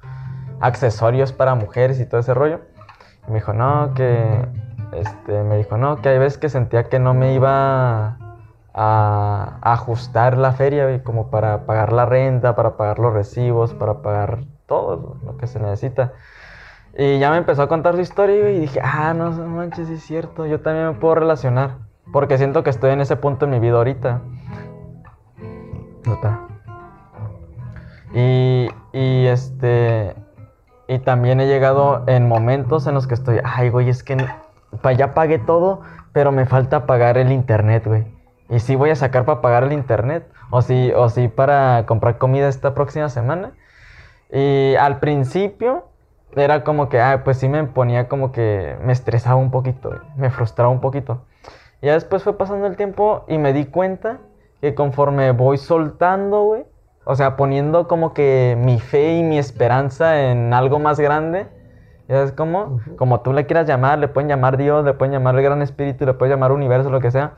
accesorios 0.60 1.32
para 1.34 1.54
mujeres 1.56 2.00
y 2.00 2.06
todo 2.06 2.20
ese 2.22 2.34
rollo. 2.34 2.62
Y 3.28 3.32
me 3.32 3.36
dijo, 3.36 3.54
no, 3.54 3.93
que... 3.93 4.46
Este, 4.93 5.43
me 5.43 5.58
dijo, 5.58 5.78
no, 5.78 5.98
que 6.02 6.10
hay 6.10 6.17
veces 6.17 6.38
que 6.39 6.48
sentía 6.50 6.86
que 6.86 6.98
no 7.00 7.13
me 7.13 7.34
iba 7.34 8.17
a, 8.77 9.57
ajustar 9.61 10.37
la 10.37 10.53
feria, 10.53 11.03
como 11.03 11.29
para 11.29 11.65
pagar 11.65 11.91
la 11.91 12.05
renta, 12.05 12.55
para 12.55 12.77
pagar 12.77 12.99
los 12.99 13.11
recibos, 13.11 13.73
para 13.73 14.01
pagar 14.01 14.45
todo 14.67 15.17
lo 15.25 15.35
que 15.37 15.47
se 15.47 15.59
necesita. 15.59 16.13
Y 16.95 17.19
ya 17.19 17.31
me 17.31 17.37
empezó 17.37 17.63
a 17.63 17.67
contar 17.67 17.95
su 17.95 18.01
historia 18.01 18.49
y 18.51 18.59
dije, 18.59 18.79
ah, 18.83 19.13
no 19.13 19.31
manches, 19.31 19.89
es 19.89 20.03
cierto, 20.03 20.45
yo 20.45 20.61
también 20.61 20.87
me 20.87 20.93
puedo 20.93 21.15
relacionar. 21.15 21.77
Porque 22.13 22.37
siento 22.37 22.63
que 22.63 22.69
estoy 22.69 22.91
en 22.91 23.01
ese 23.01 23.15
punto 23.17 23.45
en 23.45 23.51
mi 23.51 23.59
vida 23.59 23.77
ahorita. 23.77 24.21
Y, 28.13 28.69
y 28.93 29.25
este. 29.25 30.15
Y 30.87 30.99
también 30.99 31.41
he 31.41 31.47
llegado 31.47 32.03
en 32.07 32.27
momentos 32.27 32.87
en 32.87 32.93
los 32.93 33.07
que 33.07 33.15
estoy, 33.15 33.39
ay, 33.43 33.69
güey, 33.69 33.89
es 33.89 34.03
que 34.03 34.15
ya 34.95 35.13
pagué 35.13 35.37
todo, 35.37 35.81
pero 36.13 36.31
me 36.31 36.45
falta 36.45 36.85
pagar 36.85 37.17
el 37.17 37.33
internet, 37.33 37.85
güey. 37.85 38.16
Y 38.49 38.60
sí 38.60 38.75
voy 38.75 38.89
a 38.89 38.95
sacar 38.95 39.25
para 39.25 39.41
pagar 39.41 39.63
el 39.63 39.73
internet. 39.73 40.29
O 40.49 40.62
sí, 40.62 40.91
o 40.95 41.10
sí 41.10 41.27
para 41.27 41.86
comprar 41.86 42.17
comida 42.17 42.47
esta 42.47 42.73
próxima 42.73 43.10
semana. 43.10 43.51
Y 44.31 44.75
al 44.75 44.99
principio 44.99 45.86
era 46.36 46.63
como 46.63 46.89
que, 46.89 46.99
ah, 46.99 47.21
pues 47.23 47.38
sí 47.38 47.47
me 47.47 47.63
ponía 47.65 48.07
como 48.07 48.31
que 48.31 48.77
me 48.83 48.93
estresaba 48.93 49.36
un 49.36 49.51
poquito, 49.51 49.91
me 50.15 50.29
frustraba 50.29 50.69
un 50.69 50.81
poquito. 50.81 51.25
Y 51.81 51.88
ya 51.88 51.93
después 51.93 52.23
fue 52.23 52.38
pasando 52.38 52.67
el 52.67 52.75
tiempo 52.75 53.23
y 53.27 53.38
me 53.38 53.53
di 53.53 53.65
cuenta 53.65 54.17
que 54.62 54.75
conforme 54.75 55.31
voy 55.31 55.57
soltando, 55.57 56.43
güey, 56.43 56.65
o 57.05 57.15
sea, 57.15 57.38
poniendo 57.38 57.88
como 57.88 58.13
que 58.13 58.57
mi 58.60 58.79
fe 58.79 59.17
y 59.17 59.23
mi 59.23 59.38
esperanza 59.38 60.29
en 60.29 60.53
algo 60.53 60.79
más 60.79 60.99
grande, 60.99 61.47
ya 62.10 62.23
es 62.23 62.31
como, 62.31 62.81
como 62.97 63.21
tú 63.21 63.33
le 63.33 63.45
quieras 63.45 63.67
llamar, 63.67 63.99
le 63.99 64.07
pueden 64.07 64.29
llamar 64.29 64.57
Dios, 64.57 64.83
le 64.83 64.93
pueden 64.93 65.13
llamar 65.13 65.36
el 65.36 65.43
Gran 65.43 65.62
Espíritu, 65.62 66.05
le 66.05 66.13
pueden 66.13 66.36
llamar 66.36 66.51
universo, 66.51 66.89
lo 66.89 66.99
que 66.99 67.12
sea. 67.12 67.33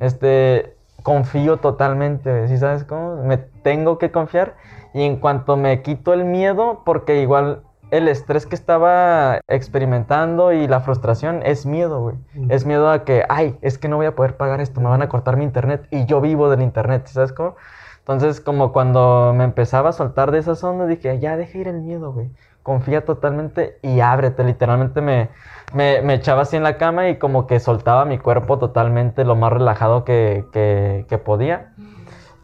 Este, 0.00 0.76
confío 1.02 1.58
totalmente, 1.58 2.48
¿sí 2.48 2.58
sabes 2.58 2.84
cómo? 2.84 3.22
Me 3.22 3.38
tengo 3.38 3.98
que 3.98 4.10
confiar 4.10 4.56
y 4.94 5.02
en 5.02 5.16
cuanto 5.16 5.56
me 5.56 5.82
quito 5.82 6.12
el 6.12 6.24
miedo, 6.24 6.82
porque 6.84 7.20
igual 7.20 7.62
el 7.90 8.08
estrés 8.08 8.46
que 8.46 8.54
estaba 8.54 9.40
experimentando 9.48 10.52
y 10.52 10.66
la 10.66 10.80
frustración 10.80 11.42
es 11.44 11.64
miedo, 11.64 12.00
güey. 12.02 12.16
Es 12.48 12.66
miedo 12.66 12.90
a 12.90 13.04
que, 13.04 13.24
ay, 13.28 13.56
es 13.62 13.78
que 13.78 13.88
no 13.88 13.96
voy 13.96 14.06
a 14.06 14.14
poder 14.14 14.36
pagar 14.36 14.60
esto, 14.60 14.80
me 14.80 14.88
van 14.88 15.02
a 15.02 15.08
cortar 15.08 15.36
mi 15.36 15.44
internet 15.44 15.86
y 15.90 16.04
yo 16.04 16.20
vivo 16.20 16.50
del 16.50 16.62
internet, 16.62 17.06
¿sabes 17.06 17.32
cómo? 17.32 17.56
Entonces, 18.00 18.40
como 18.40 18.72
cuando 18.72 19.34
me 19.36 19.44
empezaba 19.44 19.90
a 19.90 19.92
soltar 19.92 20.30
de 20.30 20.38
esas 20.38 20.64
ondas, 20.64 20.88
dije, 20.88 21.18
ya 21.18 21.36
deja 21.36 21.58
ir 21.58 21.68
el 21.68 21.82
miedo, 21.82 22.12
güey. 22.12 22.30
Confía 22.68 23.02
totalmente 23.02 23.78
y 23.80 24.00
ábrete. 24.00 24.44
Literalmente 24.44 25.00
me, 25.00 25.30
me, 25.72 26.02
me 26.02 26.12
echaba 26.12 26.42
así 26.42 26.54
en 26.58 26.62
la 26.62 26.76
cama 26.76 27.08
y 27.08 27.16
como 27.16 27.46
que 27.46 27.60
soltaba 27.60 28.04
mi 28.04 28.18
cuerpo 28.18 28.58
totalmente 28.58 29.24
lo 29.24 29.36
más 29.36 29.54
relajado 29.54 30.04
que, 30.04 30.44
que, 30.52 31.06
que 31.08 31.16
podía. 31.16 31.72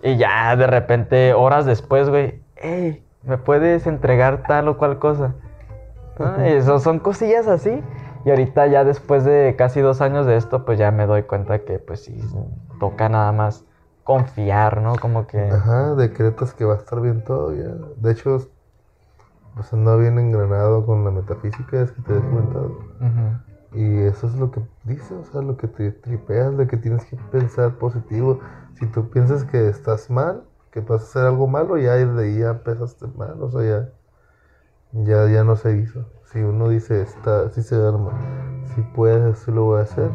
Y 0.02 0.16
ya 0.16 0.56
de 0.56 0.66
repente, 0.66 1.34
horas 1.34 1.66
después, 1.66 2.08
güey, 2.08 2.40
hey, 2.56 3.04
¿me 3.22 3.37
puedes 3.37 3.87
entregar 3.87 4.44
tal 4.48 4.68
o 4.68 4.78
cual 4.78 4.98
cosa? 4.98 5.34
Eso 6.42 6.78
son 6.78 7.00
cosillas 7.00 7.46
así. 7.46 7.84
Y 8.24 8.30
ahorita 8.30 8.66
ya 8.68 8.82
después 8.82 9.24
de 9.24 9.56
casi 9.58 9.82
dos 9.82 10.00
años 10.00 10.24
de 10.24 10.37
esto, 10.37 10.64
pues 10.64 10.78
ya 10.78 10.90
me 10.90 11.04
doy 11.04 11.24
cuenta 11.24 11.58
que 11.58 11.78
pues 11.80 12.02
sí, 12.02 12.18
toca 12.80 13.10
nada 13.10 13.30
más 13.32 13.66
confiar, 14.04 14.80
¿no? 14.80 14.94
Como 14.96 15.26
que... 15.26 15.50
Ajá, 15.50 15.94
decretas 15.96 16.54
que 16.54 16.64
va 16.64 16.72
a 16.72 16.78
estar 16.78 17.02
bien 17.02 17.22
todo 17.24 17.52
ya. 17.52 17.74
De 17.96 18.12
hecho, 18.12 18.38
pues 19.54 19.72
anda 19.72 19.96
bien 19.96 20.18
engranado 20.18 20.84
con 20.84 21.04
la 21.04 21.10
metafísica, 21.10 21.80
es 21.80 21.92
que 21.92 22.02
te 22.02 22.16
he 22.16 22.20
comentado. 22.20 22.78
Ujú. 23.00 23.78
Y 23.78 23.98
eso 24.02 24.26
es 24.26 24.36
lo 24.36 24.50
que 24.50 24.62
dice, 24.84 25.14
o 25.14 25.24
sea, 25.24 25.42
lo 25.42 25.56
que 25.56 25.68
te 25.68 25.90
tripeas, 25.90 26.56
de 26.56 26.66
que 26.66 26.76
tienes 26.76 27.04
que 27.06 27.16
pensar 27.32 27.76
positivo. 27.76 28.40
Si 28.74 28.86
tú 28.86 29.10
piensas 29.10 29.44
que 29.44 29.68
estás 29.68 30.10
mal, 30.10 30.44
que 30.70 30.80
vas 30.80 31.02
a 31.02 31.04
hacer 31.04 31.22
algo 31.26 31.46
malo, 31.46 31.76
ya 31.78 31.94
de 31.94 32.24
ahí 32.24 32.38
ya 32.38 32.50
empezaste 32.50 33.06
mal, 33.16 33.40
o 33.40 33.50
sea, 33.50 33.62
ya, 33.62 33.88
ya, 34.92 35.28
ya 35.28 35.44
no 35.44 35.56
se 35.56 35.76
hizo. 35.76 36.04
Si 36.24 36.40
uno 36.40 36.68
dice, 36.68 37.02
está, 37.02 37.50
si 37.50 37.62
se 37.62 37.76
arma, 37.76 38.12
si 38.74 38.82
puedes, 38.82 39.38
sí 39.38 39.52
lo 39.52 39.64
voy 39.64 39.80
a 39.80 39.82
hacer, 39.82 40.10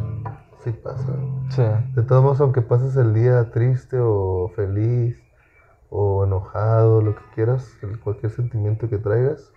sí 0.63 0.71
pasa. 0.71 1.13
Sí. 1.49 1.63
De 1.95 2.04
todos 2.04 2.23
modos, 2.23 2.41
aunque 2.41 2.62
pases 2.62 2.95
el 2.97 3.13
día 3.13 3.52
triste 3.52 3.97
o 3.99 4.52
feliz 4.56 5.17
o 5.89 6.23
enojado, 6.23 7.02
lo 7.02 7.15
que 7.15 7.23
quieras, 7.36 7.78
cualquier 8.04 8.32
sentimiento 8.32 8.89
que 8.89 8.97
traigas, 8.97 9.52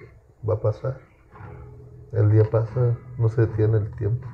va 0.49 0.55
a 0.55 0.61
pasar. 0.61 0.99
El 2.13 2.31
día 2.31 2.45
pasa, 2.51 2.97
no 3.19 3.29
se 3.29 3.43
detiene 3.43 3.79
el 3.79 3.91
tiempo. 3.97 4.27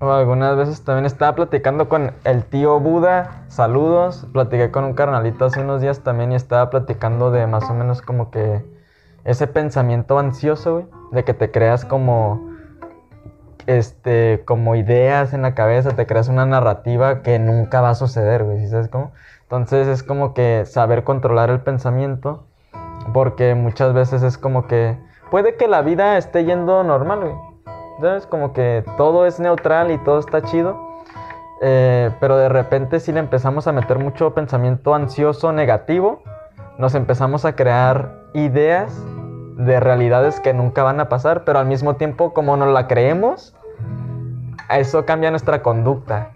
O 0.00 0.10
algunas 0.10 0.56
veces 0.56 0.84
también 0.84 1.06
estaba 1.06 1.34
platicando 1.34 1.88
con 1.88 2.12
el 2.24 2.44
tío 2.44 2.78
Buda, 2.80 3.44
saludos, 3.48 4.26
platiqué 4.32 4.70
con 4.70 4.84
un 4.84 4.94
carnalito 4.94 5.44
hace 5.44 5.60
unos 5.60 5.80
días 5.80 6.00
también 6.00 6.32
y 6.32 6.34
estaba 6.34 6.70
platicando 6.70 7.30
de 7.30 7.46
más 7.46 7.68
o 7.70 7.74
menos 7.74 8.02
como 8.02 8.30
que 8.30 8.64
ese 9.24 9.46
pensamiento 9.46 10.18
ansioso, 10.18 10.74
güey, 10.74 10.86
de 11.12 11.24
que 11.24 11.34
te 11.34 11.50
creas 11.50 11.84
como 11.84 12.50
este 13.66 14.42
como 14.44 14.74
ideas 14.74 15.32
en 15.34 15.42
la 15.42 15.54
cabeza, 15.54 15.90
te 15.90 16.06
creas 16.06 16.28
una 16.28 16.46
narrativa 16.46 17.22
que 17.22 17.38
nunca 17.38 17.80
va 17.80 17.90
a 17.90 17.94
suceder, 17.94 18.42
güey, 18.42 18.58
¿sí 18.58 18.68
¿sabes 18.68 18.88
cómo? 18.88 19.12
Entonces 19.52 19.86
es 19.86 20.02
como 20.02 20.32
que 20.32 20.64
saber 20.64 21.04
controlar 21.04 21.50
el 21.50 21.60
pensamiento 21.60 22.46
porque 23.12 23.54
muchas 23.54 23.92
veces 23.92 24.22
es 24.22 24.38
como 24.38 24.66
que 24.66 24.96
puede 25.30 25.56
que 25.56 25.68
la 25.68 25.82
vida 25.82 26.16
esté 26.16 26.46
yendo 26.46 26.82
normal, 26.82 27.20
güey. 27.20 27.34
¿Sabes? 28.00 28.26
Como 28.26 28.54
que 28.54 28.82
todo 28.96 29.26
es 29.26 29.40
neutral 29.40 29.90
y 29.90 29.98
todo 29.98 30.20
está 30.20 30.40
chido. 30.40 30.80
Eh, 31.60 32.10
pero 32.18 32.38
de 32.38 32.48
repente 32.48 32.98
si 32.98 33.12
le 33.12 33.20
empezamos 33.20 33.66
a 33.66 33.72
meter 33.72 33.98
mucho 33.98 34.32
pensamiento 34.32 34.94
ansioso, 34.94 35.52
negativo, 35.52 36.22
nos 36.78 36.94
empezamos 36.94 37.44
a 37.44 37.54
crear 37.54 38.22
ideas 38.32 38.98
de 39.58 39.80
realidades 39.80 40.40
que 40.40 40.54
nunca 40.54 40.82
van 40.82 40.98
a 40.98 41.10
pasar, 41.10 41.44
pero 41.44 41.58
al 41.58 41.66
mismo 41.66 41.96
tiempo 41.96 42.32
como 42.32 42.56
no 42.56 42.64
la 42.64 42.88
creemos, 42.88 43.54
eso 44.70 45.04
cambia 45.04 45.30
nuestra 45.30 45.62
conducta. 45.62 46.30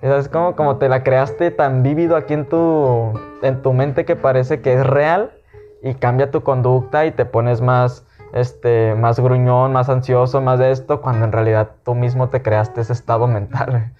Es 0.00 0.28
como, 0.28 0.54
como 0.54 0.76
te 0.76 0.88
la 0.88 1.02
creaste 1.02 1.50
tan 1.50 1.82
vívido 1.82 2.16
aquí 2.16 2.34
en 2.34 2.48
tu, 2.48 3.18
en 3.42 3.62
tu 3.62 3.72
mente 3.72 4.04
que 4.04 4.14
parece 4.14 4.60
que 4.60 4.74
es 4.74 4.86
real 4.86 5.32
y 5.82 5.94
cambia 5.94 6.30
tu 6.30 6.42
conducta 6.42 7.04
y 7.06 7.10
te 7.10 7.24
pones 7.24 7.60
más, 7.60 8.06
este, 8.32 8.94
más 8.94 9.18
gruñón, 9.18 9.72
más 9.72 9.88
ansioso, 9.88 10.40
más 10.40 10.60
de 10.60 10.70
esto, 10.70 11.00
cuando 11.00 11.24
en 11.24 11.32
realidad 11.32 11.70
tú 11.84 11.94
mismo 11.94 12.28
te 12.28 12.42
creaste 12.42 12.80
ese 12.80 12.92
estado 12.92 13.26
mental. 13.26 13.92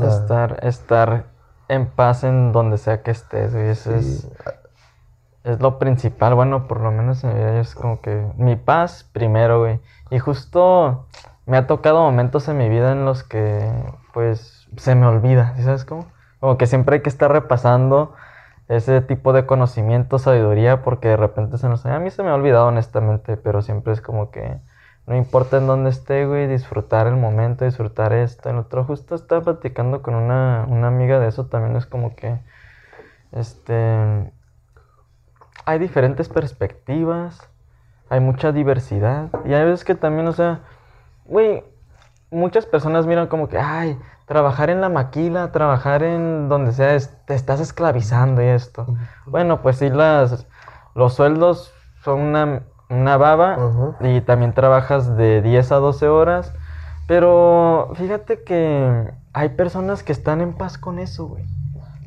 Estar, 0.00 0.60
estar 0.62 1.24
en 1.68 1.86
paz 1.86 2.24
en 2.24 2.52
donde 2.52 2.78
sea 2.78 3.02
que 3.02 3.10
estés, 3.10 3.52
Eso 3.54 3.94
es, 3.94 4.30
es 5.44 5.60
lo 5.60 5.78
principal. 5.78 6.34
Bueno, 6.34 6.66
por 6.66 6.80
lo 6.80 6.92
menos 6.92 7.24
en 7.24 7.34
mi 7.34 7.38
vida 7.38 7.60
es 7.60 7.74
como 7.74 8.00
que 8.00 8.26
mi 8.36 8.56
paz 8.56 9.08
primero, 9.12 9.60
güey. 9.60 9.80
Y 10.10 10.18
justo 10.18 11.06
me 11.46 11.56
ha 11.56 11.66
tocado 11.66 12.00
momentos 12.00 12.48
en 12.48 12.58
mi 12.58 12.68
vida 12.68 12.92
en 12.92 13.04
los 13.04 13.22
que, 13.24 13.70
pues, 14.12 14.57
se 14.76 14.94
me 14.94 15.06
olvida, 15.06 15.54
¿sabes 15.62 15.84
cómo? 15.84 16.06
Como 16.40 16.58
que 16.58 16.66
siempre 16.66 16.96
hay 16.96 17.02
que 17.02 17.08
estar 17.08 17.32
repasando 17.32 18.14
ese 18.68 19.00
tipo 19.00 19.32
de 19.32 19.46
conocimiento, 19.46 20.18
sabiduría, 20.18 20.82
porque 20.82 21.08
de 21.08 21.16
repente 21.16 21.58
se 21.58 21.68
nos... 21.68 21.84
A 21.86 21.98
mí 21.98 22.10
se 22.10 22.22
me 22.22 22.30
ha 22.30 22.34
olvidado 22.34 22.66
honestamente, 22.66 23.36
pero 23.36 23.62
siempre 23.62 23.92
es 23.92 24.00
como 24.00 24.30
que 24.30 24.58
no 25.08 25.16
importa 25.16 25.56
en 25.56 25.66
dónde 25.66 25.88
esté, 25.88 26.26
güey, 26.26 26.46
disfrutar 26.46 27.06
el 27.06 27.16
momento, 27.16 27.64
disfrutar 27.64 28.12
esto. 28.12 28.50
El 28.50 28.58
otro 28.58 28.84
justo 28.84 29.14
estaba 29.14 29.40
platicando 29.40 30.02
con 30.02 30.14
una, 30.14 30.66
una 30.68 30.88
amiga 30.88 31.18
de 31.18 31.28
eso, 31.28 31.46
también 31.46 31.76
es 31.76 31.86
como 31.86 32.14
que, 32.14 32.38
este, 33.32 34.30
hay 35.64 35.78
diferentes 35.78 36.28
perspectivas, 36.28 37.48
hay 38.10 38.20
mucha 38.20 38.52
diversidad, 38.52 39.30
y 39.46 39.54
hay 39.54 39.64
veces 39.64 39.86
que 39.86 39.94
también, 39.94 40.26
o 40.26 40.32
sea, 40.32 40.60
güey, 41.24 41.64
muchas 42.30 42.66
personas 42.66 43.06
miran 43.06 43.28
como 43.28 43.48
que, 43.48 43.58
ay, 43.58 43.98
trabajar 44.28 44.68
en 44.68 44.82
la 44.82 44.90
maquila, 44.90 45.50
trabajar 45.50 46.02
en 46.02 46.48
donde 46.48 46.72
sea, 46.72 46.96
te 47.24 47.34
estás 47.34 47.60
esclavizando 47.60 48.42
y 48.42 48.46
esto. 48.46 48.86
Bueno, 49.26 49.62
pues 49.62 49.78
sí, 49.78 49.88
las, 49.88 50.46
los 50.94 51.14
sueldos 51.14 51.72
son 52.04 52.20
una, 52.20 52.62
una 52.90 53.16
baba 53.16 53.58
y 54.00 54.20
también 54.20 54.52
trabajas 54.52 55.16
de 55.16 55.40
10 55.40 55.72
a 55.72 55.76
12 55.76 56.08
horas. 56.08 56.52
Pero 57.06 57.90
fíjate 57.94 58.44
que 58.44 59.10
hay 59.32 59.48
personas 59.48 60.02
que 60.02 60.12
están 60.12 60.42
en 60.42 60.52
paz 60.52 60.76
con 60.76 60.98
eso, 60.98 61.26
güey. 61.26 61.46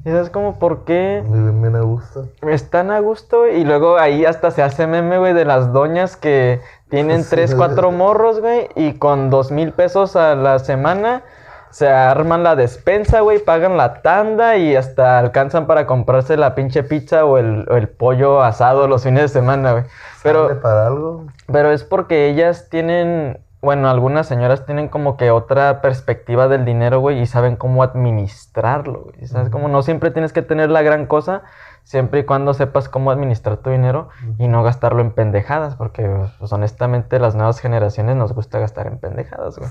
Y 0.05 0.09
sabes 0.09 0.29
como 0.29 0.59
por 0.59 0.83
qué. 0.83 1.23
Viven 1.27 1.75
a 1.75 1.81
gusto. 1.81 2.27
Están 2.41 2.91
a 2.91 2.99
gusto, 2.99 3.47
Y 3.47 3.63
luego 3.63 3.97
ahí 3.97 4.25
hasta 4.25 4.51
se 4.51 4.61
hace 4.61 4.85
meme, 4.85 5.17
güey, 5.17 5.33
de 5.33 5.45
las 5.45 5.73
doñas 5.73 6.17
que 6.17 6.61
tienen 6.89 7.23
3, 7.27 7.55
4 7.55 7.91
morros, 7.91 8.39
güey. 8.39 8.69
Y 8.75 8.93
con 8.93 9.31
dos 9.31 9.51
mil 9.51 9.73
pesos 9.73 10.15
a 10.15 10.35
la 10.35 10.59
semana 10.59 11.23
se 11.71 11.89
arman 11.89 12.43
la 12.43 12.55
despensa, 12.55 13.21
güey, 13.21 13.39
pagan 13.39 13.77
la 13.77 14.01
tanda 14.01 14.57
y 14.57 14.75
hasta 14.75 15.17
alcanzan 15.17 15.67
para 15.67 15.87
comprarse 15.87 16.35
la 16.37 16.53
pinche 16.53 16.83
pizza 16.83 17.25
o 17.25 17.37
el, 17.37 17.87
pollo 17.97 18.41
asado 18.43 18.87
los 18.87 19.03
fines 19.03 19.23
de 19.23 19.27
semana, 19.29 19.71
güey. 19.71 19.83
Pero, 20.21 20.61
para 20.61 20.87
algo? 20.87 21.25
pero 21.51 21.71
es 21.71 21.83
porque 21.83 22.29
ellas 22.29 22.67
tienen, 22.69 23.39
bueno, 23.61 23.89
algunas 23.89 24.27
señoras 24.27 24.65
tienen 24.65 24.89
como 24.89 25.15
que 25.15 25.31
otra 25.31 25.81
perspectiva 25.81 26.49
del 26.49 26.65
dinero, 26.65 26.99
güey, 26.99 27.21
y 27.21 27.25
saben 27.25 27.55
cómo 27.55 27.83
administrarlo, 27.83 29.05
güey. 29.05 29.27
¿Sabes? 29.27 29.49
Como 29.49 29.69
no 29.69 29.81
siempre 29.81 30.11
tienes 30.11 30.33
que 30.33 30.41
tener 30.41 30.69
la 30.69 30.81
gran 30.81 31.05
cosa, 31.05 31.43
siempre 31.91 32.21
y 32.21 32.23
cuando 32.23 32.53
sepas 32.53 32.87
cómo 32.87 33.11
administrar 33.11 33.57
tu 33.57 33.69
dinero 33.69 34.07
y 34.37 34.47
no 34.47 34.63
gastarlo 34.63 35.01
en 35.01 35.11
pendejadas, 35.11 35.75
porque 35.75 36.09
pues, 36.39 36.53
honestamente 36.53 37.19
las 37.19 37.35
nuevas 37.35 37.59
generaciones 37.59 38.15
nos 38.15 38.31
gusta 38.31 38.59
gastar 38.59 38.87
en 38.87 38.97
pendejadas, 38.97 39.57
güey. 39.57 39.69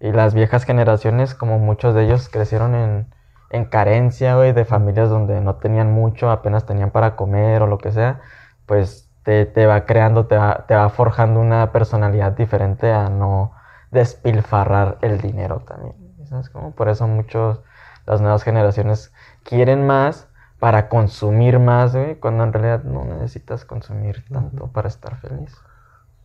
Y 0.00 0.12
las 0.12 0.32
viejas 0.32 0.64
generaciones, 0.64 1.34
como 1.34 1.58
muchos 1.58 1.94
de 1.94 2.04
ellos 2.04 2.30
crecieron 2.30 2.74
en, 2.74 3.14
en 3.50 3.66
carencia, 3.66 4.36
güey, 4.36 4.54
de 4.54 4.64
familias 4.64 5.10
donde 5.10 5.42
no 5.42 5.56
tenían 5.56 5.92
mucho, 5.92 6.30
apenas 6.30 6.64
tenían 6.64 6.90
para 6.90 7.16
comer 7.16 7.60
o 7.60 7.66
lo 7.66 7.76
que 7.76 7.92
sea, 7.92 8.22
pues 8.64 9.10
te, 9.22 9.44
te 9.44 9.66
va 9.66 9.84
creando, 9.84 10.26
te 10.26 10.38
va, 10.38 10.64
te 10.66 10.74
va 10.74 10.88
forjando 10.88 11.38
una 11.38 11.70
personalidad 11.70 12.32
diferente 12.32 12.90
a 12.90 13.10
no 13.10 13.52
despilfarrar 13.90 14.96
el 15.02 15.20
dinero 15.20 15.60
también. 15.68 15.94
¿Sabes 16.24 16.48
cómo? 16.48 16.70
Por 16.72 16.88
eso 16.88 17.06
muchos, 17.06 17.60
las 18.06 18.22
nuevas 18.22 18.42
generaciones 18.42 19.12
quieren 19.44 19.86
más, 19.86 20.28
para 20.58 20.88
consumir 20.88 21.58
más, 21.58 21.94
güey, 21.94 22.18
cuando 22.18 22.44
en 22.44 22.52
realidad 22.52 22.82
no 22.82 23.04
necesitas 23.04 23.64
consumir 23.64 24.24
tanto 24.30 24.66
para 24.68 24.88
estar 24.88 25.16
feliz. 25.16 25.56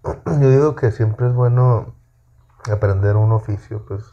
Yo 0.25 0.49
digo 0.49 0.75
que 0.75 0.91
siempre 0.91 1.27
es 1.27 1.33
bueno 1.33 1.93
aprender 2.71 3.15
un 3.15 3.31
oficio, 3.31 3.85
pues, 3.87 4.03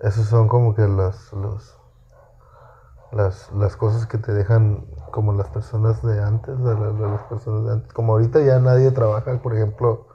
esos 0.00 0.26
son 0.26 0.48
como 0.48 0.74
que 0.74 0.86
los, 0.86 1.32
los 1.32 1.80
las, 3.12 3.50
las, 3.52 3.76
cosas 3.76 4.06
que 4.06 4.18
te 4.18 4.32
dejan 4.32 4.84
como 5.10 5.32
las 5.32 5.48
personas 5.48 6.02
de 6.02 6.22
antes, 6.22 6.58
de, 6.58 6.74
las 6.74 7.22
personas 7.22 7.64
de 7.64 7.72
antes. 7.72 7.92
Como 7.92 8.12
ahorita 8.12 8.40
ya 8.40 8.58
nadie 8.58 8.90
trabaja, 8.90 9.38
por 9.38 9.54
ejemplo, 9.54 10.06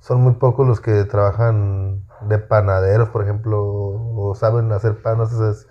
son 0.00 0.22
muy 0.22 0.34
pocos 0.34 0.66
los 0.66 0.80
que 0.80 1.04
trabajan 1.04 2.06
de 2.22 2.38
panaderos, 2.38 3.10
por 3.10 3.22
ejemplo, 3.22 3.62
o 3.62 4.34
saben 4.34 4.72
hacer 4.72 5.02
pan, 5.02 5.18
no 5.18 5.26
sé, 5.26 5.66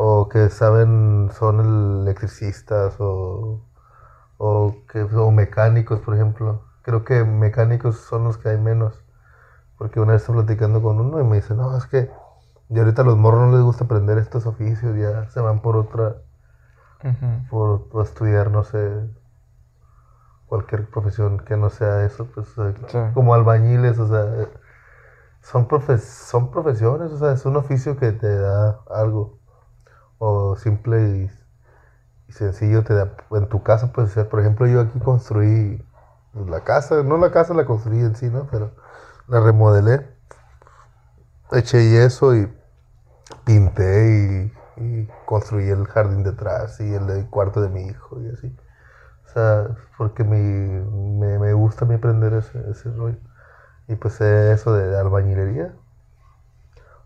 o 0.00 0.28
que 0.28 0.48
saben 0.48 1.28
son 1.32 2.04
electricistas 2.04 2.94
o, 3.00 3.60
o, 4.38 4.76
que, 4.92 5.02
o 5.02 5.30
mecánicos, 5.32 6.00
por 6.00 6.14
ejemplo. 6.14 6.62
Creo 6.82 7.04
que 7.04 7.24
mecánicos 7.24 7.96
son 7.98 8.24
los 8.24 8.38
que 8.38 8.50
hay 8.50 8.58
menos. 8.58 9.04
Porque 9.76 10.00
una 10.00 10.12
vez 10.12 10.22
estoy 10.22 10.36
platicando 10.36 10.82
con 10.82 11.00
uno 11.00 11.20
y 11.20 11.24
me 11.24 11.36
dice, 11.36 11.54
no, 11.54 11.76
es 11.76 11.86
que 11.86 12.10
y 12.70 12.78
ahorita 12.78 13.02
a 13.02 13.04
los 13.04 13.16
morros 13.16 13.48
no 13.48 13.56
les 13.56 13.64
gusta 13.64 13.84
aprender 13.84 14.18
estos 14.18 14.46
oficios, 14.46 14.96
ya 14.96 15.26
se 15.30 15.40
van 15.40 15.60
por 15.62 15.76
otra, 15.76 16.16
por, 17.50 17.88
estudiar, 18.02 18.50
no 18.50 18.62
sé, 18.62 19.08
cualquier 20.46 20.88
profesión 20.90 21.38
que 21.38 21.56
no 21.56 21.70
sea 21.70 22.04
eso, 22.04 22.26
pues 22.26 22.46
eh, 22.58 22.74
como 23.14 23.34
albañiles, 23.34 23.98
o 23.98 24.08
sea, 24.08 24.42
eh, 24.42 24.48
son, 25.40 25.66
son 25.98 26.50
profesiones, 26.50 27.10
o 27.12 27.18
sea, 27.18 27.32
es 27.32 27.46
un 27.46 27.56
oficio 27.56 27.96
que 27.96 28.12
te 28.12 28.38
da 28.38 28.80
algo 28.90 29.37
o 30.18 30.56
simple 30.56 31.30
y, 32.28 32.32
sencillo 32.32 32.84
te 32.84 32.94
da, 32.94 33.16
en 33.30 33.48
tu 33.48 33.62
casa 33.62 33.92
puede 33.92 34.08
ser, 34.08 34.28
por 34.28 34.40
ejemplo, 34.40 34.66
yo 34.66 34.82
aquí 34.82 34.98
construí 35.00 35.82
la 36.34 36.60
casa, 36.60 37.02
no 37.02 37.16
la 37.16 37.30
casa 37.30 37.54
la 37.54 37.64
construí 37.64 38.00
en 38.00 38.16
sí. 38.16 38.30
Pero 38.50 38.72
la 39.28 39.40
remodelé, 39.40 40.06
eché 41.52 41.90
yeso 41.90 42.34
y 42.34 42.52
pinté 43.44 44.52
y, 44.76 45.08
construí 45.26 45.68
el 45.68 45.86
jardín 45.86 46.22
detrás 46.22 46.80
y 46.80 46.94
el, 46.94 47.26
cuarto 47.30 47.60
de 47.60 47.68
mi 47.68 47.82
hijo 47.82 48.20
y 48.20 48.28
así. 48.28 48.56
O 49.26 49.28
sea, 49.32 49.76
porque 49.96 50.24
mi, 50.24 50.38
me, 50.38 51.52
gusta 51.52 51.84
a 51.84 51.88
mí 51.88 51.94
aprender 51.94 52.32
ese, 52.34 52.58
ese 52.70 52.90
rollo. 52.92 53.18
Y 53.88 53.96
pues 53.96 54.20
eso 54.20 54.74
de 54.74 54.98
albañilería, 54.98 55.74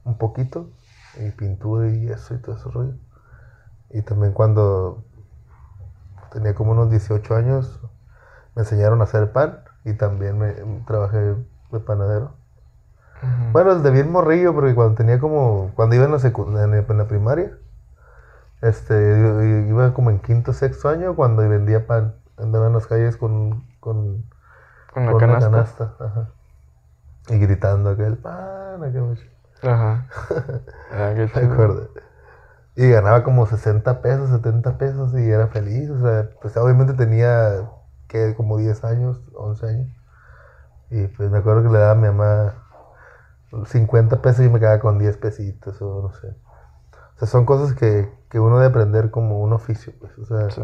un 0.04 0.18
poquito 0.18 0.68
y 1.16 1.30
pintura 1.30 1.88
y 1.88 2.08
eso 2.08 2.34
y 2.34 2.38
todo 2.38 2.56
ese 2.56 2.70
rollo. 2.70 2.94
Y 3.90 4.02
también 4.02 4.32
cuando 4.32 5.04
tenía 6.32 6.54
como 6.54 6.72
unos 6.72 6.90
18 6.90 7.34
años, 7.34 7.80
me 8.54 8.62
enseñaron 8.62 9.00
a 9.00 9.04
hacer 9.04 9.32
pan 9.32 9.60
y 9.84 9.94
también 9.94 10.38
me, 10.38 10.52
trabajé 10.86 11.18
de 11.18 11.80
panadero. 11.80 12.32
Bueno, 13.52 13.70
el 13.70 13.84
de 13.84 13.92
bien 13.92 14.10
morrillo, 14.10 14.52
porque 14.52 14.74
cuando 14.74 14.96
tenía 14.96 15.20
como, 15.20 15.70
cuando 15.76 15.94
iba 15.94 16.06
en 16.06 16.10
la, 16.10 16.64
en 16.64 16.98
la 16.98 17.06
primaria, 17.06 17.52
este, 18.62 19.66
iba 19.68 19.94
como 19.94 20.10
en 20.10 20.18
quinto, 20.18 20.52
sexto 20.52 20.88
año 20.88 21.14
cuando 21.14 21.48
vendía 21.48 21.86
pan. 21.86 22.14
Andaba 22.36 22.66
en 22.66 22.72
las 22.72 22.86
calles 22.88 23.16
con, 23.16 23.64
con, 23.78 24.24
con, 24.92 25.18
canasta. 25.18 25.94
Y 27.28 27.38
gritando 27.38 27.90
aquel 27.90 28.16
pan, 28.16 28.82
aquel 28.82 29.31
Ajá. 29.62 30.08
Ah, 30.90 31.12
qué 31.14 31.26
Me 31.40 31.52
acuerdo. 31.52 31.88
Y 32.76 32.88
ganaba 32.90 33.24
como 33.24 33.46
60 33.46 34.02
pesos, 34.02 34.30
70 34.30 34.78
pesos 34.78 35.14
y 35.14 35.30
era 35.30 35.48
feliz. 35.48 35.90
O 35.90 36.00
sea, 36.00 36.30
pues 36.42 36.56
obviamente 36.56 36.94
tenía 36.94 37.70
que 38.08 38.34
como 38.36 38.58
10 38.58 38.84
años, 38.84 39.22
11 39.34 39.66
años. 39.66 39.88
Y 40.90 41.06
pues 41.08 41.30
me 41.30 41.38
acuerdo 41.38 41.62
que 41.64 41.70
le 41.70 41.78
daba 41.78 41.92
a 41.92 41.94
mi 41.94 42.08
mamá 42.08 42.54
50 43.66 44.22
pesos 44.22 44.44
y 44.46 44.48
me 44.50 44.60
quedaba 44.60 44.80
con 44.80 44.98
10 44.98 45.16
pesitos 45.18 45.80
o 45.82 46.02
no 46.02 46.12
sé. 46.14 46.28
O 47.16 47.18
sea, 47.18 47.28
son 47.28 47.46
cosas 47.46 47.74
que, 47.76 48.10
que 48.30 48.40
uno 48.40 48.58
debe 48.58 48.70
aprender 48.70 49.10
como 49.10 49.40
un 49.40 49.52
oficio. 49.54 49.92
Pues. 50.00 50.18
O 50.18 50.26
sea, 50.26 50.50
Sí. 50.50 50.62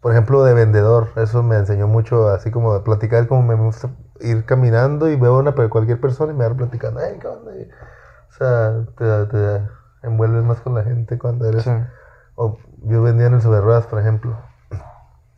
por 0.00 0.12
ejemplo, 0.12 0.44
de 0.44 0.54
vendedor, 0.54 1.08
eso 1.16 1.42
me 1.42 1.56
enseñó 1.56 1.88
mucho, 1.88 2.28
así 2.28 2.50
como 2.50 2.74
de 2.74 2.80
platicar, 2.80 3.26
como 3.28 3.42
me 3.42 3.54
gusta 3.56 3.90
ir 4.24 4.44
caminando 4.46 5.08
y 5.10 5.16
veo 5.16 5.36
a 5.36 5.38
una, 5.40 5.52
cualquier 5.52 6.00
persona 6.00 6.32
y 6.32 6.36
me 6.36 6.48
va 6.48 6.54
platicando, 6.56 7.00
"Hey, 7.02 7.18
¿qué 7.20 7.28
onda?" 7.28 7.56
Y, 7.56 7.62
o 7.62 8.32
sea, 8.38 8.86
te, 8.96 9.26
te 9.26 9.62
envuelves 10.02 10.44
más 10.44 10.60
con 10.60 10.74
la 10.74 10.84
gente 10.84 11.18
cuando 11.18 11.46
eres... 11.48 11.64
Sí. 11.64 11.70
O 12.36 12.58
yo 12.84 13.02
vendía 13.02 13.26
en 13.28 13.34
el 13.34 13.42
sobre 13.42 13.60
ruedas, 13.60 13.86
por 13.86 14.00
ejemplo. 14.00 14.36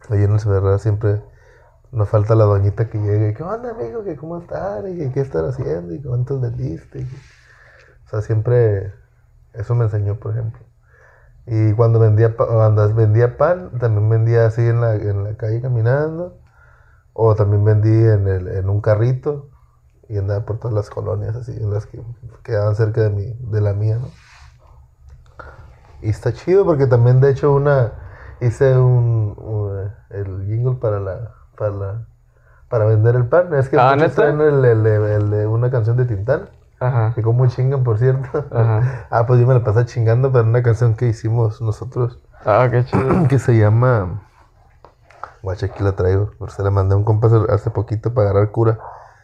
Ahí 0.09 0.23
en 0.23 0.33
el 0.33 0.41
sobre 0.41 0.61
ruedas 0.61 0.83
siempre 0.83 1.23
nos 1.93 2.09
falta 2.09 2.35
la 2.35 2.45
doñita 2.45 2.91
que 2.91 2.99
llegue, 2.99 3.35
¿qué 3.35 3.43
onda, 3.43 3.71
amigo? 3.71 4.05
¿Qué, 4.05 4.17
¿Cómo 4.17 4.39
están? 4.39 4.89
¿Y 4.89 4.97
qué, 4.99 5.13
qué 5.13 5.21
están 5.21 5.47
haciendo? 5.47 5.95
¿Y 5.95 6.03
cuántos 6.03 6.41
vendiste? 6.41 7.01
Y- 7.01 7.05
o 8.07 8.09
sea, 8.11 8.23
siempre 8.23 8.93
eso 9.55 9.75
me 9.75 9.85
enseñó, 9.85 10.17
por 10.19 10.33
ejemplo. 10.33 10.61
Y 11.47 11.73
cuando 11.75 11.99
vendía, 12.01 12.37
cuando 12.37 12.95
vendía 12.95 13.37
pan, 13.39 13.79
también 13.79 14.09
vendía 14.11 14.47
así 14.47 14.63
en 14.63 14.81
la, 14.81 14.95
en 14.97 15.25
la 15.25 15.37
calle 15.37 15.61
caminando. 15.63 16.39
O 17.19 17.35
también 17.35 17.65
vendí 17.65 17.89
en, 17.89 18.29
el, 18.29 18.49
en 18.49 18.69
un 18.69 18.81
carrito 18.83 19.49
y 20.09 20.19
andaba 20.19 20.45
por 20.45 20.59
todas 20.59 20.75
las 20.75 20.91
colonias 20.91 21.35
así, 21.35 21.53
en 21.53 21.73
las 21.73 21.87
que 21.87 22.03
quedaban 22.43 22.75
cerca 22.77 23.01
de, 23.01 23.11
mi, 23.11 23.33
de 23.51 23.61
la 23.63 23.73
mía, 23.73 23.99
¿no? 23.99 24.09
Y 26.03 26.11
está 26.11 26.33
chido 26.33 26.65
porque 26.65 26.87
también 26.87 27.21
de 27.21 27.31
hecho 27.31 27.53
una 27.53 27.93
hice 28.41 28.77
un, 28.77 29.35
un- 29.39 29.91
el 30.11 30.45
jingle 30.47 30.75
para 30.77 31.01
la 31.01 31.31
para 31.57 31.71
la 31.73 32.07
para 32.69 32.85
vender 32.85 33.17
el 33.17 33.27
pan. 33.27 33.55
Es 33.55 33.69
que 33.71 33.79
Ah, 33.79 33.97
traen 34.15 34.41
el, 34.41 34.65
el- 34.65 34.87
el 34.87 35.31
de 35.31 35.47
una 35.47 35.71
canción 35.71 35.97
de 35.97 36.05
Tintán. 36.05 36.51
Ajá. 36.81 37.13
Que 37.15 37.23
como 37.23 37.47
chingan, 37.47 37.83
por 37.83 37.99
cierto. 37.99 38.45
Ajá. 38.51 39.07
ah, 39.11 39.27
pues 39.27 39.41
yo 39.41 39.47
me 39.47 39.55
la 39.55 39.65
pasé 39.65 39.87
chingando 39.87 40.31
para 40.31 40.45
una 40.45 40.63
canción 40.63 40.95
que 40.95 41.07
hicimos 41.09 41.63
nosotros 41.63 42.19
Ah, 42.45 42.69
qué 42.71 42.85
chido. 42.85 43.27
que 43.29 43.39
se 43.39 43.57
llama. 43.59 44.23
Guacha, 45.47 45.67
aquí 45.67 45.85
la 45.85 45.93
traigo. 45.93 46.33
Se 46.49 46.61
la 46.65 46.73
mandé 46.73 46.95
a 46.95 46.99
un 46.99 47.05
compa 47.05 47.29
hace- 47.51 47.71
poquito 47.71 48.13
para 48.13 48.31
agarrar 48.31 48.51
cura. 48.51 48.81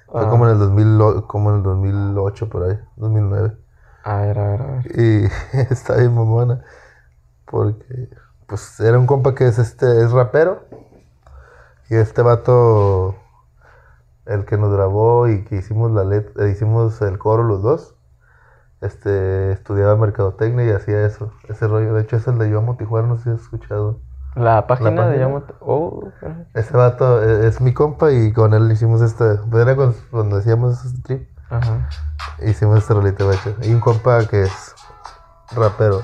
Fue 0.07 0.21
Ah. 0.25 0.29
como 0.31 0.47
en 0.47 0.53
el 0.53 0.59
2000, 0.61 1.01
o- 1.01 1.27
como 1.27 1.51
en 1.51 1.57
el 1.57 1.63
2008 1.65 2.49
por 2.49 2.63
ahí, 2.63 2.79
2009. 2.95 3.57
A 4.05 4.17
ver, 4.19 4.39
a 4.39 4.47
ver, 4.51 4.63
a 4.63 4.67
ver. 4.67 5.01
Y 5.01 5.25
está 5.73 5.97
bien 5.97 6.15
mamona. 6.15 6.63
Porque 7.45 8.09
pues 8.47 8.79
era 8.79 9.01
un 9.01 9.07
compa 9.09 9.35
que 9.35 9.49
es 9.49 9.59
este 9.59 10.01
es 10.05 10.13
rapero. 10.13 10.61
Y 11.91 11.97
este 11.97 12.23
vato 12.23 13.17
el 14.25 14.45
que 14.45 14.57
nos 14.59 14.73
grabó 14.73 15.27
y 15.27 15.43
que 15.45 15.57
hicimos 15.57 15.91
la 15.91 16.05
letra, 16.05 16.49
hicimos 16.49 17.03
el 17.03 17.19
coro 17.19 17.43
los 17.43 17.63
dos. 17.63 17.97
Este 18.81 19.51
estudiaba 19.51 19.97
mercadotecnia 19.97 20.67
y 20.67 20.71
hacía 20.71 21.05
eso, 21.05 21.33
ese 21.49 21.67
rollo. 21.67 21.95
De 21.95 22.03
hecho 22.03 22.15
es 22.15 22.29
el 22.29 22.39
de 22.39 22.49
Yo 22.49 22.59
Amo 22.59 22.77
Tijuana, 22.77 23.09
no 23.09 23.17
sé 23.17 23.25
si 23.25 23.31
has 23.31 23.41
escuchado. 23.41 23.99
La 24.35 24.67
página 24.67 24.91
de 24.91 24.97
página? 24.97 25.17
Llamo. 25.17 25.45
Oh. 25.61 26.09
Ese 26.55 26.77
vato 26.77 27.23
es 27.23 27.61
mi 27.61 27.75
compa 27.75 28.11
y 28.13 28.33
con 28.33 28.55
él 28.55 28.71
hicimos 28.73 29.03
este, 29.03 29.37
pues 29.51 29.63
era 29.63 29.77
cuando, 29.77 29.97
cuando 30.11 30.37
hacíamos 30.37 30.85
este 30.85 31.03
trip, 31.03 31.29
Ajá. 31.51 31.89
hicimos 32.41 32.79
este 32.79 32.95
rolito, 32.95 33.27
guacho. 33.27 33.55
Y 33.63 33.73
un 33.73 33.81
compa 33.81 34.27
que 34.27 34.45
es 34.45 34.75
rapero, 35.55 36.03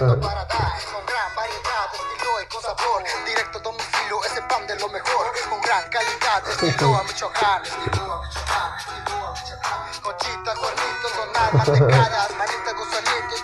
de 0.00 0.16
para 0.16 0.44
dar 0.46 0.72
con 0.90 1.04
gran 1.04 1.34
variedad 1.36 1.92
de 1.92 1.98
estilo 1.98 2.40
y 2.40 2.46
con 2.48 2.62
sabor. 2.62 3.04
Directo 3.26 3.58
domicilio, 3.60 4.24
ese 4.24 4.40
pan 4.48 4.66
de 4.66 4.74
lo 4.80 4.88
mejor, 4.88 5.26
con 5.50 5.60
gran 5.60 5.84
calidad, 5.90 6.40
estilo 6.48 6.96
a 6.96 7.02
Michoacán, 7.04 7.62
estilo 7.62 8.12
a 8.14 8.22
Michoacán, 8.22 8.78
estilo 8.78 9.26
a 9.26 9.32
Michoacán. 9.32 10.00
Conchitas, 10.00 10.58
cuernitos, 10.58 11.12
donar, 11.16 11.54
mantecadas, 11.54 12.30
manitas, 12.38 12.49
gusanitos 12.49 12.49
y 12.49 12.49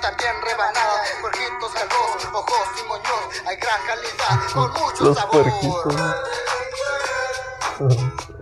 también 0.06 0.34
rebanadas, 0.42 1.08
puerquitos, 1.20 1.72
calvos, 1.72 2.28
ojos 2.32 2.68
y 2.78 2.88
moños, 2.88 3.42
hay 3.46 3.56
gran 3.56 3.80
calidad, 3.86 4.52
con 4.54 4.70
mucho 4.70 5.04
Los 5.04 5.16
sabor. 5.16 5.42
puerquitos. 5.42 5.94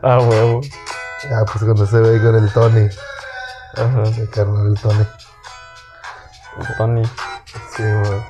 Ah, 0.02 0.18
huevo. 0.20 0.60
Ah, 1.32 1.44
pues 1.44 1.64
cuando 1.64 1.86
se 1.86 1.96
ve 1.96 2.22
con 2.22 2.36
el 2.36 2.52
Tony, 2.52 2.88
Ajá. 3.74 4.02
el 4.16 4.30
carnal 4.30 4.64
del 4.74 4.80
Tony. 4.80 5.06
Tony. 6.76 7.02
Sí, 7.74 7.82
güey. 7.82 8.24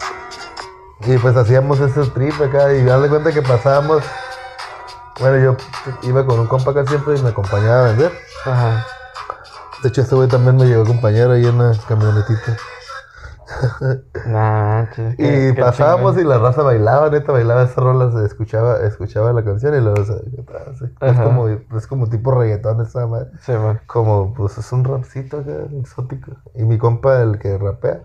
Y 1.00 1.18
pues 1.18 1.36
hacíamos 1.36 1.80
ese 1.80 2.06
trip 2.12 2.40
acá 2.40 2.72
y 2.72 2.84
darle 2.84 3.08
cuenta 3.08 3.32
que 3.32 3.42
pasábamos. 3.42 4.02
Bueno, 5.18 5.38
yo 5.44 5.56
iba 6.08 6.24
con 6.24 6.38
un 6.38 6.46
compa 6.46 6.70
acá 6.70 6.86
siempre 6.86 7.18
y 7.18 7.22
me 7.22 7.30
acompañaba 7.30 7.80
a 7.80 7.88
vender. 7.88 8.18
Ajá. 8.46 8.86
De 9.82 9.88
hecho, 9.90 10.00
este 10.00 10.14
güey 10.14 10.28
también 10.28 10.56
me 10.56 10.64
llegó 10.64 10.82
a 10.82 10.84
acompañar 10.84 11.30
ahí 11.32 11.44
en 11.44 11.58
la 11.58 11.76
camionetita. 11.86 12.56
Nah, 14.24 14.86
manches, 14.86 15.16
Y 15.18 15.52
pasábamos 15.54 16.16
chingón. 16.16 16.18
y 16.18 16.24
la 16.24 16.38
raza 16.38 16.62
bailaba, 16.62 17.10
neta, 17.10 17.32
bailaba 17.32 17.62
esa 17.64 17.80
rola, 17.80 18.10
se 18.12 18.24
escuchaba, 18.26 18.80
escuchaba 18.86 19.32
la 19.32 19.44
canción 19.44 19.74
y 19.74 19.80
luego 19.80 20.00
así. 20.02 20.84
es, 21.00 21.20
como, 21.20 21.48
es 21.48 21.86
como 21.86 22.08
tipo 22.08 22.30
reggaetón 22.32 22.80
esa 22.82 23.06
madre. 23.06 23.30
Sí, 23.40 23.52
man. 23.52 23.80
Como, 23.86 24.34
pues 24.34 24.56
es 24.58 24.72
un 24.72 24.84
rapcito 24.84 25.38
acá, 25.38 25.52
exótico. 25.80 26.32
Y 26.54 26.64
mi 26.64 26.78
compa, 26.78 27.20
el 27.22 27.38
que 27.38 27.58
rapea, 27.58 28.02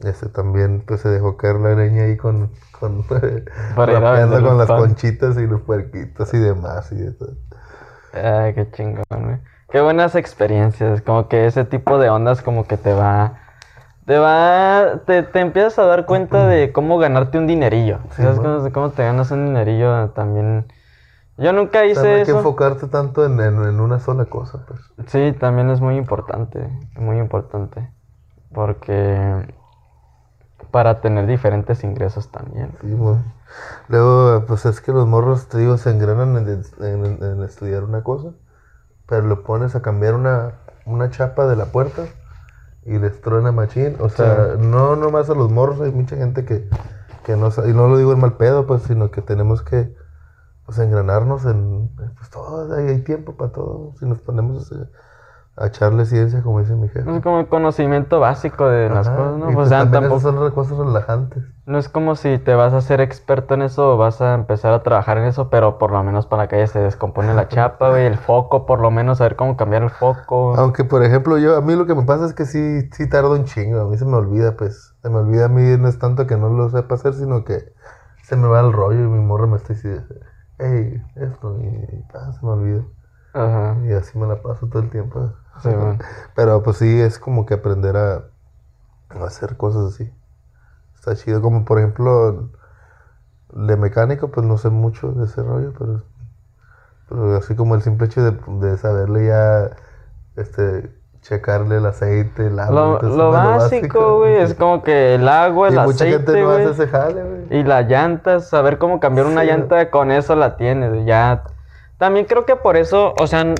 ese 0.00 0.28
también, 0.28 0.84
pues 0.86 1.00
se 1.00 1.08
dejó 1.08 1.36
caer 1.36 1.56
la 1.56 1.70
greña 1.70 2.04
ahí 2.04 2.16
con, 2.16 2.50
con 2.78 3.04
rapeando 3.76 4.42
con 4.42 4.58
las 4.58 4.66
pan. 4.68 4.78
conchitas 4.80 5.36
y 5.38 5.46
los 5.46 5.62
puerquitos 5.62 6.34
y 6.34 6.38
demás 6.38 6.90
y 6.92 6.96
de 6.96 7.12
todo. 7.12 7.34
Ay, 8.12 8.54
qué 8.54 8.70
chingón, 8.70 9.04
güey. 9.10 9.38
Qué 9.70 9.80
buenas 9.80 10.14
experiencias. 10.14 11.02
Como 11.02 11.28
que 11.28 11.46
ese 11.46 11.64
tipo 11.64 11.98
de 11.98 12.10
ondas 12.10 12.42
como 12.42 12.66
que 12.66 12.76
te 12.76 12.92
va... 12.92 13.40
Te 14.06 14.18
va... 14.18 15.00
Te, 15.06 15.22
te 15.22 15.40
empiezas 15.40 15.78
a 15.78 15.84
dar 15.84 16.06
cuenta 16.06 16.46
de 16.48 16.72
cómo 16.72 16.98
ganarte 16.98 17.38
un 17.38 17.46
dinerillo. 17.46 17.98
Sí, 18.16 18.22
¿Sabes 18.22 18.36
¿no? 18.36 18.42
cómo, 18.42 18.72
cómo 18.72 18.90
te 18.90 19.02
ganas 19.04 19.30
un 19.30 19.46
dinerillo 19.46 20.10
también? 20.10 20.66
Yo 21.38 21.52
nunca 21.52 21.84
O 21.84 21.86
hice 21.86 22.02
sea, 22.02 22.04
no 22.04 22.16
hay 22.16 22.24
que 22.24 22.30
enfocarte 22.32 22.86
tanto 22.88 23.24
en, 23.24 23.40
en, 23.40 23.62
en 23.64 23.80
una 23.80 23.98
sola 23.98 24.26
cosa, 24.26 24.64
pues. 24.66 24.80
Sí, 25.08 25.32
también 25.38 25.70
es 25.70 25.80
muy 25.80 25.96
importante, 25.96 26.68
muy 26.96 27.18
importante, 27.18 27.88
porque 28.52 29.46
para 30.70 31.00
tener 31.00 31.26
diferentes 31.26 31.84
ingresos 31.84 32.30
también. 32.30 32.70
Sí, 32.80 32.92
güey. 32.92 33.16
Luego, 33.88 34.44
pues 34.46 34.66
es 34.66 34.80
que 34.80 34.92
los 34.92 35.06
morros, 35.06 35.48
te 35.48 35.58
digo, 35.58 35.76
se 35.78 35.90
engranan 35.90 36.36
en, 36.36 36.62
en- 36.80 37.22
en 37.22 37.42
estudiar 37.42 37.84
una 37.84 38.02
cosa, 38.02 38.32
pero 39.08 39.22
lo 39.22 39.44
pones 39.44 39.74
a 39.76 39.82
cambiar 39.82 40.14
una, 40.14 40.52
una 40.86 41.10
chapa 41.10 41.46
de 41.46 41.56
la 41.56 41.66
puerta 41.66 42.02
y 42.86 42.98
les 42.98 43.20
truena 43.20 43.52
machín. 43.52 43.96
O 44.00 44.08
sea, 44.08 44.56
no 44.58 44.96
nomás 44.96 45.30
a 45.30 45.34
los 45.34 45.50
morros, 45.50 45.80
hay 45.80 45.90
mucha 45.90 46.16
gente 46.16 46.44
que, 46.44 46.68
que 47.24 47.36
no 47.36 47.50
sabe, 47.50 47.70
y 47.70 47.74
no 47.74 47.88
lo 47.88 47.98
digo 47.98 48.12
en 48.12 48.20
mal 48.20 48.36
pedo, 48.36 48.66
pues, 48.66 48.82
sino 48.82 49.10
que 49.10 49.22
tenemos 49.22 49.62
que 49.62 49.94
pues, 50.66 50.78
engranarnos 50.78 51.44
en, 51.44 51.90
pues 51.96 52.30
todo, 52.30 52.74
hay, 52.74 52.88
hay 52.88 53.00
tiempo 53.02 53.36
para 53.36 53.52
todo. 53.52 53.94
Si 53.98 54.06
nos 54.06 54.20
ponemos 54.20 54.72
a, 54.72 54.88
a 55.56 55.66
echarle 55.66 56.04
ciencia, 56.04 56.42
como 56.42 56.60
dice 56.60 56.74
mi 56.74 56.88
jefe. 56.88 57.08
Es 57.16 57.22
como 57.22 57.38
el 57.38 57.46
conocimiento 57.46 58.18
básico 58.18 58.68
de 58.68 58.88
las 58.88 59.08
cosas, 59.08 59.38
¿no? 59.38 59.50
y 59.50 59.54
pues 59.54 59.68
sea, 59.68 59.80
también 59.80 60.02
tampoco, 60.02 60.28
esas 60.28 60.34
son 60.34 60.50
cosas 60.50 60.78
relajantes. 60.78 61.44
no 61.66 61.78
es 61.78 61.88
como 61.88 62.16
si 62.16 62.38
te 62.38 62.54
vas 62.54 62.72
a 62.72 62.80
ser 62.80 63.00
experto 63.00 63.54
en 63.54 63.62
eso 63.62 63.94
o 63.94 63.96
vas 63.96 64.20
a 64.20 64.34
empezar 64.34 64.72
a 64.74 64.82
trabajar 64.82 65.18
en 65.18 65.24
eso, 65.24 65.50
pero 65.50 65.78
por 65.78 65.92
lo 65.92 66.02
menos 66.02 66.26
para 66.26 66.48
que 66.48 66.66
se 66.66 66.80
descompone 66.80 67.34
la 67.34 67.46
chapa, 67.46 67.90
güey, 67.90 68.06
el 68.06 68.18
foco, 68.18 68.66
por 68.66 68.80
lo 68.80 68.90
menos 68.90 69.18
saber 69.18 69.36
cómo 69.36 69.56
cambiar 69.56 69.84
el 69.84 69.90
foco. 69.90 70.56
Aunque, 70.56 70.82
por 70.82 71.04
ejemplo, 71.04 71.38
yo, 71.38 71.56
a 71.56 71.60
mí 71.60 71.76
lo 71.76 71.86
que 71.86 71.94
me 71.94 72.02
pasa 72.02 72.26
es 72.26 72.32
que 72.34 72.46
sí, 72.46 72.88
sí 72.90 73.08
tardo 73.08 73.32
un 73.32 73.44
chingo. 73.44 73.80
A 73.80 73.84
mí 73.84 73.96
se 73.96 74.04
me 74.04 74.16
olvida, 74.16 74.56
pues. 74.56 74.92
Se 75.02 75.08
me 75.08 75.18
olvida 75.18 75.46
a 75.46 75.48
mí, 75.48 75.76
no 75.78 75.88
es 75.88 75.98
tanto 75.98 76.26
que 76.26 76.36
no 76.36 76.48
lo 76.48 76.68
sepa 76.70 76.96
hacer, 76.96 77.14
sino 77.14 77.44
que 77.44 77.72
se 78.24 78.36
me 78.36 78.48
va 78.48 78.60
el 78.60 78.72
rollo 78.72 79.04
y 79.04 79.08
mi 79.08 79.20
morra 79.24 79.46
me 79.46 79.56
está 79.56 79.74
diciendo, 79.74 80.02
hey, 80.58 81.00
esto, 81.16 81.58
y 81.60 82.04
ah, 82.14 82.32
se 82.32 82.44
me 82.44 82.52
olvida. 82.52 82.84
Ajá, 83.34 83.76
Y 83.86 83.92
así 83.92 84.18
me 84.18 84.26
la 84.26 84.40
paso 84.42 84.66
todo 84.68 84.82
el 84.82 84.90
tiempo. 84.90 85.32
Sí, 85.62 85.68
man. 85.68 85.98
Pero 86.34 86.62
pues 86.62 86.78
sí, 86.78 87.00
es 87.00 87.18
como 87.18 87.46
que 87.46 87.54
aprender 87.54 87.96
a, 87.96 88.24
a 89.10 89.24
hacer 89.26 89.56
cosas 89.56 89.94
así. 89.94 90.12
Está 90.96 91.14
chido. 91.16 91.40
Como 91.42 91.64
por 91.64 91.78
ejemplo, 91.78 92.50
de 93.52 93.76
mecánico, 93.76 94.30
pues 94.30 94.46
no 94.46 94.58
sé 94.58 94.70
mucho 94.70 95.12
de 95.12 95.26
ese 95.26 95.42
rollo, 95.42 95.72
pero, 95.78 96.02
pero 97.08 97.36
así 97.36 97.54
como 97.54 97.74
el 97.74 97.82
simple 97.82 98.06
hecho 98.06 98.22
de, 98.22 98.38
de 98.68 98.78
saberle 98.78 99.26
ya, 99.26 99.70
este, 100.36 100.90
checarle 101.20 101.76
el 101.76 101.86
aceite, 101.86 102.46
el 102.48 102.58
agua. 102.58 102.98
Lo, 103.02 103.16
lo 103.16 103.30
básico, 103.30 104.18
güey, 104.18 104.36
es 104.36 104.54
como 104.58 104.82
que 104.82 105.14
el 105.14 105.28
agua, 105.28 105.68
el 105.68 105.74
Y 105.74 105.78
mucha 105.78 106.06
gente 106.06 106.32
aceite, 106.32 106.42
no 106.42 106.50
hace 106.50 106.62
güey. 106.62 106.72
ese 106.72 106.88
jale, 106.88 107.22
güey. 107.22 107.60
Y 107.60 107.62
las 107.64 107.86
llantas, 107.88 108.48
saber 108.48 108.78
cómo 108.78 109.00
cambiar 109.00 109.26
una 109.26 109.42
Sí. 109.42 109.46
llanta, 109.48 109.90
con 109.90 110.10
eso 110.10 110.34
la 110.34 110.56
tienes. 110.56 111.04
Ya 111.06 111.44
También 111.98 112.26
creo 112.26 112.44
que 112.44 112.56
por 112.56 112.76
eso, 112.76 113.14
o 113.18 113.26
sea, 113.26 113.54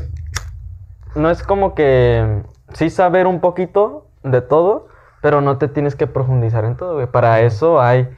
no 1.15 1.31
es 1.31 1.43
como 1.43 1.75
que 1.75 2.43
sí 2.73 2.91
saber 2.91 3.27
un 3.27 3.41
poquito 3.41 4.07
de 4.23 4.41
todo, 4.41 4.89
pero 5.23 5.41
no 5.41 5.59
te 5.59 5.69
tienes 5.69 5.95
que 5.97 6.07
profundizar 6.07 6.65
en 6.65 6.77
todo, 6.77 6.95
güey. 6.95 7.07
Para 7.07 7.41
eso 7.41 7.81
hay, 7.81 8.09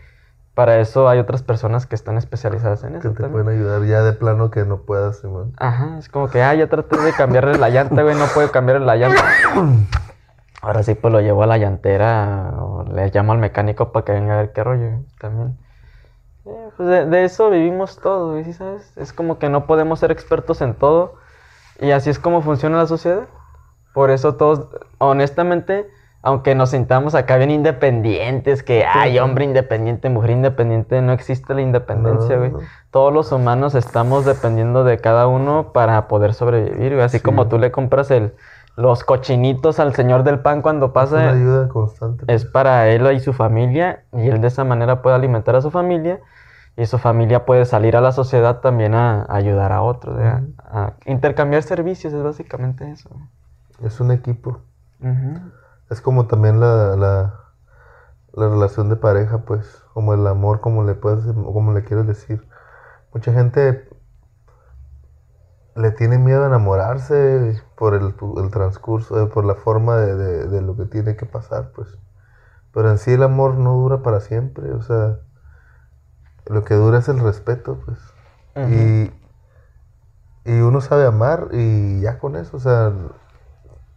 para 0.54 0.78
eso 0.78 1.08
hay 1.08 1.18
otras 1.18 1.42
personas 1.42 1.86
que 1.86 1.94
están 1.94 2.16
especializadas 2.16 2.82
en 2.84 2.92
Que 2.92 2.98
eso 2.98 3.10
te 3.10 3.22
también. 3.22 3.44
pueden 3.44 3.58
ayudar 3.60 3.82
ya 3.84 4.02
de 4.02 4.12
plano 4.12 4.50
que 4.50 4.64
no 4.64 4.78
puedas, 4.78 5.18
Simón. 5.18 5.52
Ajá, 5.58 5.98
es 5.98 6.08
como 6.08 6.28
que, 6.28 6.42
ah, 6.42 6.54
ya 6.54 6.68
traté 6.68 6.98
de 6.98 7.12
cambiarle 7.12 7.58
la 7.58 7.68
llanta, 7.68 8.02
güey, 8.02 8.16
no 8.16 8.26
puedo 8.26 8.50
cambiarle 8.50 8.86
la 8.86 8.96
llanta. 8.96 9.22
Ahora 10.62 10.82
sí, 10.82 10.94
pues 10.94 11.12
lo 11.12 11.20
llevo 11.20 11.42
a 11.42 11.46
la 11.46 11.58
llantera 11.58 12.54
o 12.58 12.84
le 12.84 13.10
llamo 13.10 13.32
al 13.32 13.38
mecánico 13.38 13.92
para 13.92 14.04
que 14.04 14.12
venga 14.12 14.34
a 14.34 14.36
ver 14.38 14.52
qué 14.52 14.64
rollo 14.64 14.88
güey, 14.88 15.04
también. 15.20 15.56
Eh, 16.46 16.70
pues 16.76 16.88
de, 16.88 17.06
de 17.06 17.24
eso 17.24 17.50
vivimos 17.50 18.00
todo, 18.00 18.32
güey, 18.32 18.44
¿sí 18.44 18.52
sabes? 18.52 18.96
Es 18.96 19.12
como 19.12 19.38
que 19.38 19.48
no 19.48 19.66
podemos 19.66 20.00
ser 20.00 20.10
expertos 20.10 20.60
en 20.62 20.74
todo 20.74 21.14
y 21.80 21.90
así 21.90 22.10
es 22.10 22.18
como 22.18 22.42
funciona 22.42 22.78
la 22.78 22.86
sociedad. 22.86 23.24
Por 23.94 24.10
eso 24.10 24.34
todos, 24.34 24.68
honestamente, 24.98 25.86
aunque 26.22 26.54
nos 26.54 26.70
sintamos 26.70 27.14
acá 27.14 27.36
bien 27.36 27.50
independientes, 27.50 28.62
que 28.62 28.84
hay 28.84 29.18
hombre 29.18 29.44
independiente, 29.44 30.10
mujer 30.10 30.30
independiente, 30.30 31.00
no 31.00 31.12
existe 31.12 31.54
la 31.54 31.60
independencia, 31.62 32.36
güey. 32.36 32.50
no. 32.50 32.58
Todos 32.90 33.12
los 33.12 33.30
humanos 33.32 33.74
estamos 33.74 34.24
dependiendo 34.24 34.82
de 34.84 34.98
cada 34.98 35.26
uno 35.28 35.72
para 35.72 36.08
poder 36.08 36.34
sobrevivir, 36.34 36.94
güey. 36.94 37.04
Así 37.04 37.18
Sí. 37.18 37.22
como 37.24 37.46
tú 37.48 37.58
le 37.58 37.70
compras 37.70 38.10
el, 38.10 38.34
los 38.76 39.04
cochinitos 39.04 39.78
al 39.80 39.94
señor 39.94 40.24
del 40.24 40.40
pan 40.40 40.62
cuando 40.62 40.86
Es 40.86 40.90
una 40.90 40.94
pasa, 40.94 41.30
ayuda 41.30 41.68
constante. 41.68 42.24
es 42.28 42.44
para 42.44 42.88
él 42.88 43.10
y 43.14 43.20
su 43.20 43.32
familia, 43.32 44.02
y 44.12 44.28
él 44.28 44.40
de 44.40 44.48
esa 44.48 44.64
manera 44.64 45.00
puede 45.02 45.16
alimentar 45.16 45.54
a 45.56 45.62
su 45.62 45.70
familia, 45.70 46.20
y 46.76 46.86
su 46.86 46.98
familia 46.98 47.46
puede 47.46 47.64
salir 47.64 47.96
a 47.96 48.00
la 48.00 48.12
sociedad 48.12 48.60
también 48.60 48.94
a, 48.94 49.22
a 49.22 49.36
ayudar 49.36 49.72
a 49.72 49.82
otros, 49.82 50.18
a- 50.18 50.42
a, 50.58 50.94
intercambiar 51.06 51.62
servicios, 51.62 52.12
es 52.12 52.22
básicamente 52.22 52.90
eso. 52.90 53.10
Es 53.82 54.00
un 54.00 54.10
equipo. 54.10 54.60
Es 55.90 56.00
como 56.00 56.26
también 56.26 56.60
la, 56.60 56.96
la, 56.96 57.34
la 58.34 58.48
relación 58.48 58.88
de 58.88 58.96
pareja, 58.96 59.38
pues, 59.44 59.82
como 59.94 60.14
el 60.14 60.26
amor, 60.26 60.60
como 60.60 60.84
le 60.84 60.94
puedes, 60.94 61.24
como 61.26 61.72
le 61.72 61.84
quieres 61.84 62.06
decir. 62.06 62.42
Mucha 63.14 63.32
gente 63.32 63.88
le 65.76 65.90
tiene 65.92 66.18
miedo 66.18 66.44
a 66.44 66.46
enamorarse 66.48 67.62
por 67.76 67.94
el, 67.94 68.14
el 68.42 68.50
transcurso, 68.50 69.22
eh, 69.22 69.26
por 69.26 69.44
la 69.44 69.54
forma 69.54 69.96
de, 69.98 70.16
de- 70.16 70.46
de 70.48 70.62
lo 70.62 70.76
que 70.76 70.86
tiene 70.86 71.16
que 71.16 71.26
pasar, 71.26 71.72
pues. 71.74 71.98
Pero 72.72 72.90
en 72.90 72.98
sí 72.98 73.12
el 73.12 73.22
amor 73.24 73.56
no 73.56 73.74
dura 73.74 74.02
para 74.02 74.20
siempre, 74.20 74.72
o 74.72 74.82
sea, 74.82 75.18
lo 76.46 76.64
que 76.64 76.74
dura 76.74 76.98
es 76.98 77.08
el 77.08 77.20
respeto, 77.20 77.80
pues. 77.84 77.98
Y, 78.62 79.10
y 80.44 80.60
uno 80.60 80.80
sabe 80.80 81.06
amar 81.06 81.48
y 81.52 82.00
ya 82.00 82.18
con 82.18 82.36
eso, 82.36 82.56
o 82.56 82.60
sea, 82.60 82.92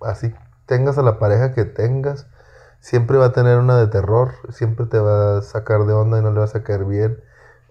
así 0.01 0.33
tengas 0.65 0.97
a 0.97 1.03
la 1.03 1.19
pareja 1.19 1.53
que 1.53 1.65
tengas, 1.65 2.27
siempre 2.79 3.17
va 3.17 3.27
a 3.27 3.31
tener 3.33 3.57
una 3.57 3.77
de 3.77 3.87
terror, 3.87 4.31
siempre 4.49 4.85
te 4.85 4.99
va 4.99 5.37
a 5.37 5.41
sacar 5.41 5.85
de 5.85 5.93
onda 5.93 6.19
y 6.19 6.21
no 6.21 6.31
le 6.31 6.39
vas 6.39 6.55
a 6.55 6.63
caer 6.63 6.85
bien, 6.85 7.21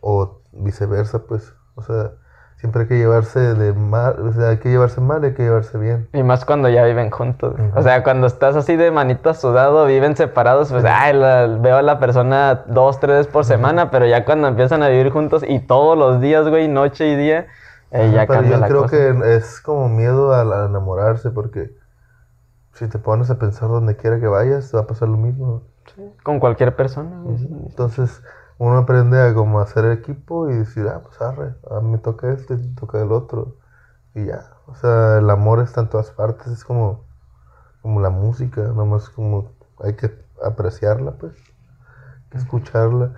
o 0.01 0.41
viceversa, 0.53 1.25
pues, 1.27 1.55
o 1.75 1.83
sea, 1.83 2.13
siempre 2.59 2.83
hay 2.83 2.89
que 2.89 2.99
llevarse 2.99 3.41
de 3.55 3.73
mal, 3.73 4.17
o 4.21 4.33
sea, 4.33 4.51
hay 4.51 4.59
que 4.59 4.69
llevarse 4.69 5.01
mal, 5.01 5.23
hay 5.25 5.33
que 5.33 5.45
llevarse 5.45 5.79
bien. 5.79 6.09
Y 6.13 6.23
más 6.23 6.45
cuando 6.45 6.69
ya 6.69 6.85
viven 6.85 7.11
juntos. 7.11 7.55
O 7.75 7.83
sea, 7.83 8.03
cuando 8.03 8.27
estás 8.27 8.57
así 8.57 8.77
de 8.77 8.91
manita 8.91 9.33
sudado, 9.35 9.87
viven 9.87 10.17
separados, 10.17 10.71
pues, 10.71 10.85
ay, 10.85 11.15
la- 11.15 11.47
veo 11.47 11.77
a 11.77 11.83
la 11.83 11.99
persona 12.01 12.65
dos, 12.67 12.99
tres 13.01 13.19
veces 13.19 13.33
por 13.33 13.45
semana, 13.45 13.91
pero 13.91 14.07
ya 14.07 14.25
cuando 14.25 14.49
empiezan 14.49 14.83
a 14.83 14.89
vivir 14.89 15.11
juntos 15.11 15.45
y 15.47 15.61
todos 15.61 15.97
los 15.97 16.21
días, 16.21 16.49
güey, 16.49 16.69
noche 16.69 17.07
y 17.09 17.17
día, 17.17 17.47
eh, 17.93 18.11
ya 18.13 18.27
Pero 18.27 18.41
cambia 18.41 18.51
yo 18.57 18.61
la 18.61 18.69
creo 18.69 18.83
cosa. 18.83 18.97
que 18.97 19.37
es 19.37 19.61
como 19.61 19.89
miedo 19.89 20.35
a 20.35 20.43
enamorarse, 20.67 21.31
porque 21.31 21.71
si 22.75 22.89
te 22.89 22.99
pones 22.99 23.31
a 23.31 23.39
pensar 23.39 23.69
donde 23.69 23.97
quiera 23.97 24.21
que 24.21 24.27
vayas, 24.27 24.71
te 24.71 24.77
va 24.77 24.83
a 24.83 24.87
pasar 24.87 25.09
lo 25.09 25.17
mismo. 25.17 25.63
Con 26.23 26.39
cualquier 26.39 26.77
persona. 26.77 27.23
Entonces, 27.67 28.23
uno 28.59 28.79
aprende 28.79 29.21
a 29.21 29.35
como 29.35 29.61
hacer 29.61 29.87
equipo 29.87 30.51
y 30.51 30.55
decir, 30.55 30.87
ah, 30.89 31.01
pues 31.03 31.21
arre, 31.21 31.55
a 31.71 31.81
mí 31.81 31.91
me 31.93 31.99
toca 31.99 32.33
este, 32.33 32.57
me 32.57 32.75
toca 32.75 33.01
el 33.01 33.13
otro. 33.13 33.57
Y 34.15 34.27
ya. 34.27 34.51
O 34.67 34.75
sea, 34.75 35.19
el 35.19 35.31
amor 35.31 35.61
está 35.61 35.81
en 35.83 35.89
todas 35.89 36.11
partes, 36.11 36.49
es 36.53 36.65
como, 36.65 37.05
como 37.83 38.01
la 38.01 38.11
música, 38.11 38.63
nomás 38.63 39.09
como 39.11 39.53
hay 39.83 39.95
que 39.95 40.13
apreciarla, 40.45 41.13
pues, 41.13 41.35
hay 41.35 42.31
que 42.31 42.39
escucharla. 42.39 43.15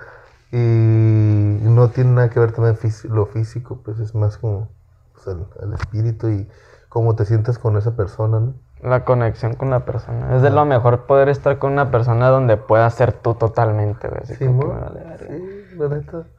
Y 0.53 0.57
no 0.57 1.91
tiene 1.91 2.13
nada 2.13 2.31
que 2.31 2.41
ver 2.41 2.53
también 2.53 2.77
lo 3.05 3.27
físico, 3.27 3.81
pues 3.85 4.01
es 4.01 4.15
más 4.15 4.37
como 4.39 4.69
pues, 5.15 5.27
el, 5.29 5.47
el 5.63 5.75
espíritu 5.75 6.29
y 6.29 6.49
cómo 6.89 7.15
te 7.17 7.25
sientes 7.25 7.59
con 7.59 7.77
esa 7.77 7.97
persona, 7.97 8.41
¿no? 8.41 8.55
La 8.83 9.05
conexión 9.05 9.55
con 9.55 9.71
la 9.71 9.85
persona. 9.85 10.35
Es 10.35 10.43
de 10.43 10.51
lo 10.51 10.65
mejor 10.65 11.07
poder 11.07 11.29
estar 11.29 11.59
con 11.59 11.73
una 11.73 11.91
persona 11.91 12.29
donde 12.29 12.57
puedas 12.57 12.95
ser 12.95 13.13
tú 13.13 13.35
totalmente, 13.35 14.09
güey. 14.09 14.23
Así 14.23 14.37
Sí, 14.37 14.47
como 14.47 14.61
que 14.61 14.67
me 14.67 14.81
vale 14.81 15.01
sí. 15.19 15.71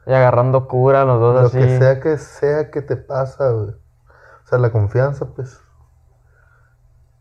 Y 0.06 0.12
agarrando 0.12 0.68
cura 0.68 1.04
los 1.04 1.20
dos 1.20 1.34
Lo 1.40 1.48
así. 1.48 1.58
que 1.58 1.68
sea 1.68 2.00
que 2.00 2.18
sea 2.18 2.70
que 2.70 2.82
te 2.82 2.96
pasa, 2.96 3.50
güey. 3.50 3.70
O 3.70 4.46
sea, 4.46 4.58
la 4.58 4.70
confianza, 4.72 5.26
pues. 5.34 5.60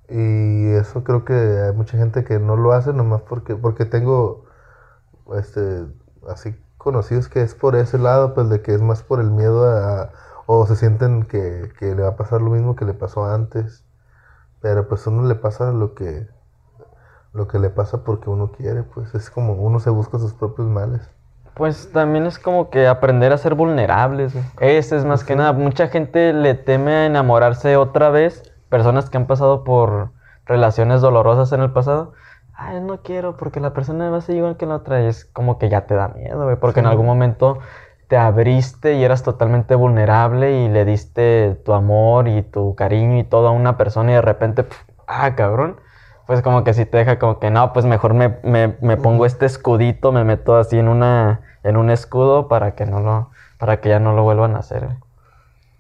Y 0.10 0.74
eso 0.74 1.04
creo 1.04 1.24
que 1.26 1.34
hay 1.34 1.74
mucha 1.74 1.98
gente 1.98 2.24
que 2.26 2.40
no 2.40 2.58
lo 2.58 2.74
hace 2.74 2.92
nomás 2.94 3.22
porque, 3.22 3.56
porque 3.56 3.86
tengo, 3.86 4.46
este, 5.36 5.86
así 6.28 6.56
conocidos 6.78 7.30
que 7.30 7.42
es 7.42 7.56
por 7.56 7.76
ese 7.76 7.98
lado, 7.98 8.34
pues 8.34 8.50
de 8.50 8.62
que 8.62 8.74
es 8.74 8.82
más 8.82 9.04
por 9.04 9.20
el 9.22 9.32
miedo 9.32 9.66
a, 9.70 10.12
o 10.48 10.66
se 10.68 10.76
sienten 10.76 11.24
que, 11.24 11.72
que 11.80 11.96
le 11.96 12.04
va 12.04 12.10
a 12.10 12.16
pasar 12.18 12.42
lo 12.42 12.52
mismo 12.52 12.76
que 12.76 12.86
le 12.86 12.94
pasó 12.94 13.26
antes. 13.26 13.86
Pero 14.62 14.88
pues 14.88 15.06
a 15.06 15.10
uno 15.10 15.28
le 15.28 15.36
pasa 15.36 15.72
lo 15.72 15.96
que, 15.96 16.28
lo 17.34 17.48
que 17.48 17.60
le 17.60 17.70
pasa 17.70 18.04
porque 18.04 18.30
uno 18.30 18.52
quiere, 18.52 18.84
pues 18.84 19.14
es 19.16 19.30
como 19.30 19.54
uno 19.54 19.80
se 19.80 19.90
busca 19.90 20.20
sus 20.20 20.34
propios 20.34 20.68
males. 20.68 21.10
Pues 21.54 21.92
también 21.92 22.26
es 22.26 22.40
como 22.40 22.70
que 22.70 22.88
aprender 22.88 23.34
a 23.34 23.38
ser 23.38 23.56
vulnerables, 23.56 24.34
güey. 24.34 24.46
Ese 24.60 24.96
es 24.96 25.06
más 25.06 25.24
que 25.24 25.36
nada. 25.36 25.52
Mucha 25.52 25.88
gente 25.88 26.32
le 26.32 26.54
teme 26.54 26.94
a 26.94 27.06
enamorarse 27.06 27.76
otra 27.76 28.10
vez. 28.10 28.44
Personas 28.70 29.10
que 29.10 29.18
han 29.18 29.28
pasado 29.28 29.64
por 29.66 30.12
relaciones 30.46 31.02
dolorosas 31.02 31.52
en 31.52 31.62
el 31.62 31.72
pasado. 31.72 32.14
Ay, 32.54 32.80
no 32.80 33.02
quiero 33.02 33.36
porque 33.36 33.60
la 33.60 33.74
persona 33.74 34.10
va 34.10 34.18
a 34.18 34.22
ser 34.22 34.38
igual 34.38 34.56
que 34.56 34.66
la 34.66 34.76
otra. 34.76 35.02
Y 35.02 35.08
es 35.08 35.26
como 35.26 35.58
que 35.58 35.68
ya 35.68 35.88
te 35.88 35.94
da 35.94 36.08
miedo, 36.08 36.42
güey. 36.44 36.56
Porque 36.56 36.80
en 36.80 36.88
algún 36.88 37.06
momento 37.06 37.60
te 38.12 38.18
abriste 38.18 38.96
y 38.96 39.06
eras 39.06 39.24
totalmente 39.24 39.74
vulnerable 39.74 40.66
y 40.66 40.68
le 40.68 40.84
diste 40.84 41.58
tu 41.64 41.72
amor 41.72 42.28
y 42.28 42.42
tu 42.42 42.76
cariño 42.76 43.18
y 43.18 43.24
todo 43.24 43.48
a 43.48 43.52
una 43.52 43.78
persona 43.78 44.12
y 44.12 44.16
de 44.16 44.22
repente, 44.22 44.66
ah, 45.08 45.34
cabrón. 45.34 45.78
Pues 46.28 46.42
como 46.42 46.66
que 46.66 46.74
si 46.74 46.86
te 46.86 46.98
deja 46.98 47.20
como 47.20 47.40
que 47.40 47.50
no, 47.52 47.72
pues 47.72 47.86
mejor 47.86 48.14
me, 48.14 48.38
me, 48.44 48.76
me 48.82 48.98
pongo 48.98 49.26
este 49.26 49.46
escudito, 49.46 50.12
me 50.12 50.26
meto 50.26 50.58
así 50.58 50.78
en 50.78 50.90
una 50.90 51.40
en 51.64 51.78
un 51.78 51.90
escudo 51.90 52.50
para 52.50 52.76
que 52.76 52.86
no 52.86 53.00
lo 53.00 53.30
para 53.58 53.80
que 53.80 53.88
ya 53.88 54.02
no 54.02 54.14
lo 54.14 54.24
vuelvan 54.24 54.58
a 54.58 54.60
hacer. 54.60 54.90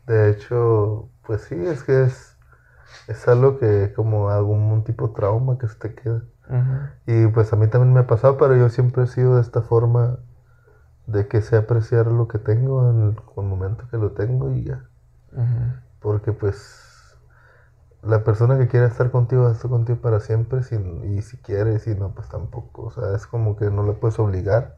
De 0.07 0.31
hecho, 0.31 1.09
pues 1.27 1.41
sí, 1.41 1.55
es 1.55 1.83
que 1.83 2.03
es, 2.03 2.37
es 3.09 3.27
algo 3.27 3.59
que 3.59 3.91
como 3.93 4.29
algún 4.29 4.85
tipo 4.85 5.09
de 5.09 5.15
trauma 5.15 5.57
que 5.57 5.67
se 5.67 5.75
te 5.75 5.93
queda. 5.95 6.21
Y 7.05 7.27
pues 7.27 7.51
a 7.51 7.57
mí 7.57 7.67
también 7.67 7.93
me 7.93 7.99
ha 7.99 8.07
pasado, 8.07 8.37
pero 8.37 8.55
yo 8.55 8.69
siempre 8.69 9.03
he 9.03 9.07
sido 9.07 9.35
de 9.35 9.41
esta 9.41 9.61
forma 9.61 10.19
de 11.07 11.27
que 11.27 11.41
sé 11.41 11.57
apreciar 11.57 12.07
lo 12.07 12.27
que 12.27 12.39
tengo 12.39 12.89
en 12.89 13.01
el, 13.09 13.43
momento 13.43 13.85
que 13.89 13.97
lo 13.97 14.11
tengo 14.11 14.51
y 14.51 14.63
ya. 14.63 14.83
Porque 15.99 16.31
pues 16.33 17.17
la 18.03 18.23
persona 18.23 18.57
que 18.57 18.67
quiere 18.67 18.87
estar 18.87 19.11
contigo 19.11 19.43
va 19.43 19.49
a 19.49 19.53
estar 19.53 19.69
contigo 19.69 19.99
para 19.99 20.19
siempre 20.19 20.63
sin, 20.63 21.15
y 21.15 21.21
si 21.21 21.37
quiere 21.37 21.75
y 21.75 21.79
si 21.79 21.95
no, 21.95 22.13
pues 22.13 22.27
tampoco. 22.29 22.83
O 22.83 22.91
sea, 22.91 23.15
es 23.15 23.27
como 23.27 23.55
que 23.55 23.69
no 23.69 23.85
le 23.85 23.93
puedes 23.93 24.17
obligar, 24.19 24.77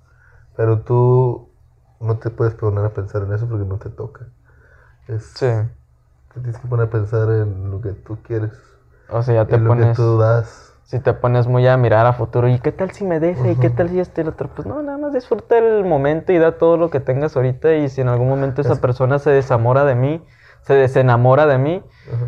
pero 0.55 0.81
tú 0.81 1.49
no 1.99 2.17
te 2.17 2.29
puedes 2.29 2.53
poner 2.53 2.85
a 2.85 2.93
pensar 2.93 3.23
en 3.23 3.33
eso 3.33 3.47
porque 3.47 3.65
no 3.65 3.77
te 3.77 3.89
toca. 3.89 4.27
Es, 5.07 5.23
Sí. 5.35 5.51
Te 6.33 6.39
tienes 6.39 6.59
que 6.59 6.67
poner 6.67 6.87
a 6.87 6.89
pensar 6.89 7.29
en 7.29 7.69
lo 7.69 7.79
que 7.79 7.91
tú 7.91 8.17
quieres, 8.23 8.53
O 9.07 9.21
sea, 9.21 9.35
ya 9.35 9.45
te 9.45 9.55
en 9.55 9.65
lo 9.65 9.75
que 9.75 9.81
pones 9.81 9.95
tú 9.95 10.17
das. 10.17 10.72
Si 10.85 10.99
te 10.99 11.13
pones 11.13 11.47
muy 11.47 11.67
a 11.67 11.77
mirar 11.77 12.05
a 12.05 12.13
futuro, 12.13 12.47
¿y 12.47 12.59
qué 12.59 12.71
tal 12.71 12.91
si 12.91 13.03
me 13.03 13.19
deja? 13.19 13.49
¿Y 13.49 13.55
qué 13.55 13.69
tal 13.69 13.89
si 13.89 13.99
este 13.99 14.21
y 14.21 14.23
el 14.23 14.29
otro? 14.29 14.49
Pues 14.53 14.67
no, 14.67 14.81
nada 14.81 14.97
más 14.97 15.13
disfruta 15.13 15.57
el 15.57 15.85
momento 15.85 16.31
y 16.31 16.37
da 16.37 16.57
todo 16.57 16.77
lo 16.77 16.89
que 16.89 16.99
tengas 16.99 17.35
ahorita 17.35 17.73
y 17.75 17.89
si 17.89 18.01
en 18.01 18.09
algún 18.09 18.29
momento 18.29 18.61
esa 18.61 18.73
Es- 18.73 18.79
persona 18.79 19.19
se 19.19 19.31
desamora 19.31 19.85
de 19.85 19.95
mí, 19.95 20.21
se 20.61 20.73
desenamora 20.73 21.45
de 21.47 21.57
mí, 21.57 21.83
Ajá. 22.07 22.25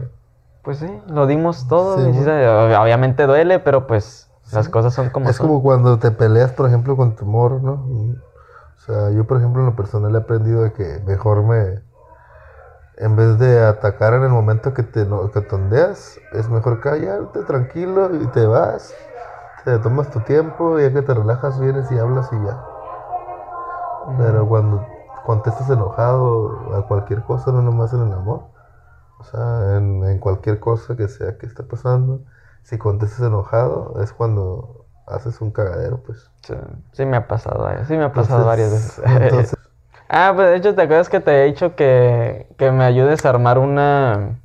pues 0.64 0.78
sí, 0.80 0.88
lo 1.08 1.28
dimos 1.28 1.68
todo. 1.68 1.95
Sí, 1.95 2.01
y 2.01 2.14
sí, 2.14 2.20
bueno. 2.20 2.24
se- 2.26 2.76
obviamente 2.78 3.28
duele, 3.28 3.60
pero 3.60 3.88
pues 3.88 4.30
las 4.51 4.70
cosas 4.70 4.93
son 4.93 5.10
como 5.10 5.30
es 5.30 5.36
son. 5.36 5.47
como 5.47 5.62
cuando 5.62 5.99
te 5.99 6.12
peleas, 6.12 6.51
por 6.51 6.68
ejemplo, 6.68 6.95
con 6.95 7.16
tu 7.16 7.26
morro, 7.26 7.60
¿no? 7.60 7.74
O 7.74 8.80
sea, 8.86 9.10
yo, 9.12 9.26
por 9.26 9.38
ejemplo, 9.38 9.62
en 9.62 9.68
lo 9.68 9.76
personal 9.76 10.14
he 10.14 10.18
aprendido 10.20 10.62
de 10.64 10.72
que 10.74 10.99
mejor 11.06 11.43
me... 11.43 11.82
En 12.98 13.16
vez 13.16 13.38
de 13.39 13.66
atacar 13.66 14.14
en 14.14 14.24
el 14.24 14.30
momento 14.30 14.74
que 14.74 14.84
te 14.84 15.06
no- 15.06 15.30
que 15.32 15.41
tondeas, 15.41 16.20
es 16.32 16.50
mejor 16.50 16.80
callarte 16.80 17.41
tranquilo 17.43 18.16
y 18.16 18.26
te 18.28 18.46
vas. 18.46 18.93
Te 19.66 19.78
tomas 19.80 20.10
tu 20.12 20.20
tiempo, 20.22 20.80
ya 20.80 20.93
que 20.93 21.02
te 21.02 21.14
relajas, 21.14 21.60
vienes 21.60 21.91
y 21.91 21.98
hablas 21.98 22.30
y 22.32 22.36
ya. 22.46 22.64
Pero 24.18 24.48
cuando 24.48 24.86
contestas 25.26 25.70
enojado 25.70 26.76
a 26.76 26.88
cualquier 26.88 27.24
cosa, 27.24 27.52
no 27.52 27.62
nomás 27.62 27.91
en 27.93 28.04
el 28.08 28.14
amor, 28.14 28.41
O 29.20 29.24
sea, 29.24 29.78
en, 29.78 30.04
en 30.04 30.20
cualquier 30.20 30.60
cosa 30.60 30.96
que 30.96 31.08
sea 31.08 31.38
que 31.38 31.48
esté 31.48 31.64
pasando, 31.64 32.20
si 32.64 32.78
contestas 32.78 33.22
enojado, 33.22 33.96
es 34.04 34.14
cuando 34.14 34.86
haces 35.08 35.41
un 35.41 35.52
cagadero, 35.52 36.04
pues. 36.06 36.30
Sí, 36.43 36.54
sí 36.91 37.06
me 37.06 37.18
ha 37.18 37.28
pasado, 37.28 37.68
eh, 37.72 37.84
sí 37.88 37.96
me 37.98 38.04
ha 38.04 38.14
pasado 38.14 38.41
Entonces- 38.43 38.46
varias 38.46 38.72
veces. 38.72 39.02
Entonces, 39.24 39.58
ah, 40.10 40.34
pues 40.36 40.49
de 40.49 40.56
hecho, 40.58 40.76
¿te 40.76 40.82
acuerdas 40.82 41.10
que 41.10 41.20
te 41.20 41.43
he 41.43 41.45
dicho 41.45 41.76
que, 41.76 42.47
que 42.58 42.72
me 42.72 42.84
ayudes 42.84 43.26
a 43.26 43.30
armar 43.30 43.58
una, 43.58 44.39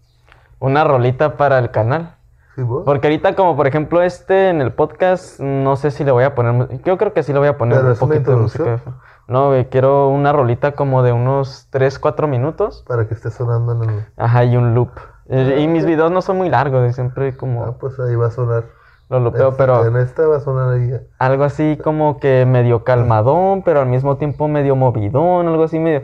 una 0.59 0.85
rolita 0.85 1.37
para 1.37 1.59
el 1.59 1.71
canal? 1.71 2.17
¿sí, 2.55 2.63
vos? 2.63 2.83
Porque 2.85 3.09
ahorita, 3.09 3.35
como 3.35 3.57
por 3.57 3.67
ejemplo 3.67 4.03
este 4.03 4.51
en 4.51 4.61
el 4.61 4.73
podcast, 4.73 5.41
no 5.41 5.77
sé 5.77 5.91
si 5.91 6.05
le 6.05 6.13
voy 6.13 6.25
a 6.25 6.35
poner. 6.35 6.83
Yo 6.85 6.99
creo 6.99 7.13
que 7.13 7.23
sí 7.23 7.33
le 7.33 7.39
voy 7.39 7.49
a 7.49 7.59
poner 7.59 7.79
Pero 7.79 7.93
un 7.93 7.99
poquito 7.99 8.31
de 8.31 8.37
música. 8.37 8.81
No, 9.29 9.49
güey, 9.49 9.67
quiero 9.67 10.09
una 10.09 10.33
rolita 10.33 10.73
como 10.73 11.05
de 11.05 11.13
unos 11.13 11.69
3, 11.71 12.01
4 12.01 12.27
minutos. 12.27 12.85
Para 12.89 13.07
que 13.07 13.15
esté 13.15 13.31
sonando 13.31 13.81
en 13.81 13.89
el... 13.89 14.07
Ajá, 14.17 14.45
y 14.45 14.57
un 14.57 14.75
loop. 14.75 14.91
Y, 15.29 15.39
y 15.39 15.69
mis 15.69 15.87
videos 15.87 16.11
no 16.11 16.21
son 16.21 16.37
muy 16.39 16.49
largos, 16.49 16.93
siempre 16.97 17.37
como 17.37 17.65
Ah, 17.65 17.77
pues 17.79 18.01
ahí 18.01 18.17
va 18.17 18.27
a 18.27 18.31
sonar. 18.33 18.65
Lo 19.19 19.31
Esta- 19.31 19.57
pero 19.57 19.85
En 19.87 19.97
esta 19.97 20.27
va 20.29 20.37
a 20.37 20.41
sonar 20.41 20.75
ahí. 20.75 20.93
algo 21.19 21.43
así 21.45 21.77
como 21.83 22.21
que 22.21 22.47
medio 22.47 22.85
calmadón, 22.85 23.63
pero 23.63 23.81
al 23.81 23.87
mismo 23.89 24.17
tiempo 24.19 24.47
medio 24.47 24.77
movidón, 24.77 25.49
algo 25.49 25.65
así 25.65 25.79
medio. 25.81 26.03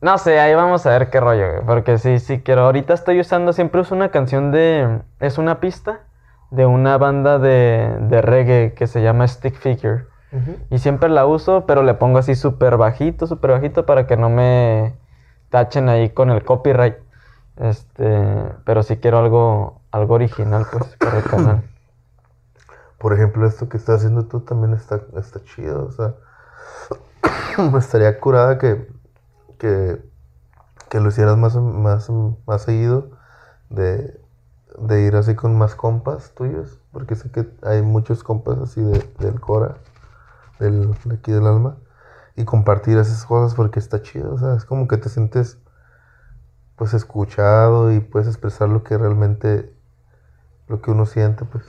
No 0.00 0.16
sé, 0.18 0.38
ahí 0.38 0.54
vamos 0.54 0.84
a 0.86 0.90
ver 0.90 1.08
qué 1.10 1.18
rollo, 1.20 1.50
güey, 1.54 1.64
porque 1.66 1.96
sí, 1.98 2.18
sí 2.18 2.40
quiero. 2.40 2.62
Ahorita 2.66 2.92
estoy 2.94 3.18
usando, 3.20 3.52
siempre 3.52 3.80
uso 3.80 3.94
una 3.94 4.10
canción 4.10 4.52
de. 4.52 5.00
Es 5.20 5.38
una 5.38 5.58
pista 5.58 6.00
de 6.50 6.66
una 6.66 6.98
banda 6.98 7.38
de, 7.38 7.96
de 8.02 8.20
reggae 8.22 8.74
que 8.74 8.86
se 8.86 9.02
llama 9.02 9.26
Stick 9.26 9.54
Figure. 9.54 10.04
Y 10.70 10.78
siempre 10.78 11.08
la 11.08 11.24
uso, 11.24 11.64
pero 11.66 11.82
le 11.82 11.94
pongo 11.94 12.18
así 12.18 12.34
súper 12.34 12.76
bajito, 12.76 13.26
súper 13.26 13.52
bajito 13.52 13.86
para 13.86 14.06
que 14.06 14.18
no 14.18 14.28
me 14.28 14.94
tachen 15.48 15.88
ahí 15.88 16.10
con 16.10 16.28
el 16.30 16.44
copyright. 16.44 16.96
Este, 17.56 18.22
pero 18.64 18.82
sí 18.82 18.98
quiero 18.98 19.18
algo, 19.18 19.80
algo 19.90 20.14
original, 20.14 20.66
pues, 20.70 20.96
para 20.98 21.18
el 21.18 21.24
canal. 21.24 21.62
Por 22.98 23.12
ejemplo, 23.12 23.46
esto 23.46 23.68
que 23.68 23.76
estás 23.76 23.96
haciendo 23.98 24.26
tú 24.26 24.40
también 24.40 24.74
está, 24.74 25.00
está 25.16 25.42
chido. 25.44 25.86
O 25.86 25.92
sea, 25.92 26.14
me 27.70 27.78
estaría 27.78 28.18
curada 28.20 28.58
que, 28.58 28.88
que, 29.58 30.02
que 30.88 31.00
lo 31.00 31.08
hicieras 31.08 31.36
más, 31.36 31.56
más, 31.56 32.10
más 32.46 32.62
seguido. 32.62 33.10
De, 33.70 34.18
de 34.78 35.02
ir 35.02 35.16
así 35.16 35.34
con 35.34 35.56
más 35.56 35.74
compas 35.74 36.32
tuyos. 36.34 36.80
Porque 36.92 37.14
sé 37.14 37.30
que 37.30 37.48
hay 37.62 37.82
muchos 37.82 38.22
compas 38.24 38.58
así 38.58 38.82
de, 38.82 39.04
del 39.18 39.40
Cora, 39.40 39.76
del, 40.58 40.92
de 41.04 41.14
aquí 41.14 41.32
del 41.32 41.46
alma. 41.46 41.76
Y 42.36 42.44
compartir 42.44 42.98
esas 42.98 43.24
cosas 43.24 43.54
porque 43.54 43.78
está 43.78 44.02
chido. 44.02 44.34
O 44.34 44.38
sea, 44.38 44.54
es 44.54 44.64
como 44.64 44.88
que 44.88 44.96
te 44.96 45.08
sientes 45.08 45.58
pues 46.76 46.94
escuchado 46.94 47.92
y 47.92 47.98
puedes 47.98 48.28
expresar 48.28 48.68
lo 48.68 48.84
que 48.84 48.96
realmente, 48.96 49.72
lo 50.68 50.80
que 50.80 50.92
uno 50.92 51.06
siente, 51.06 51.44
pues. 51.44 51.64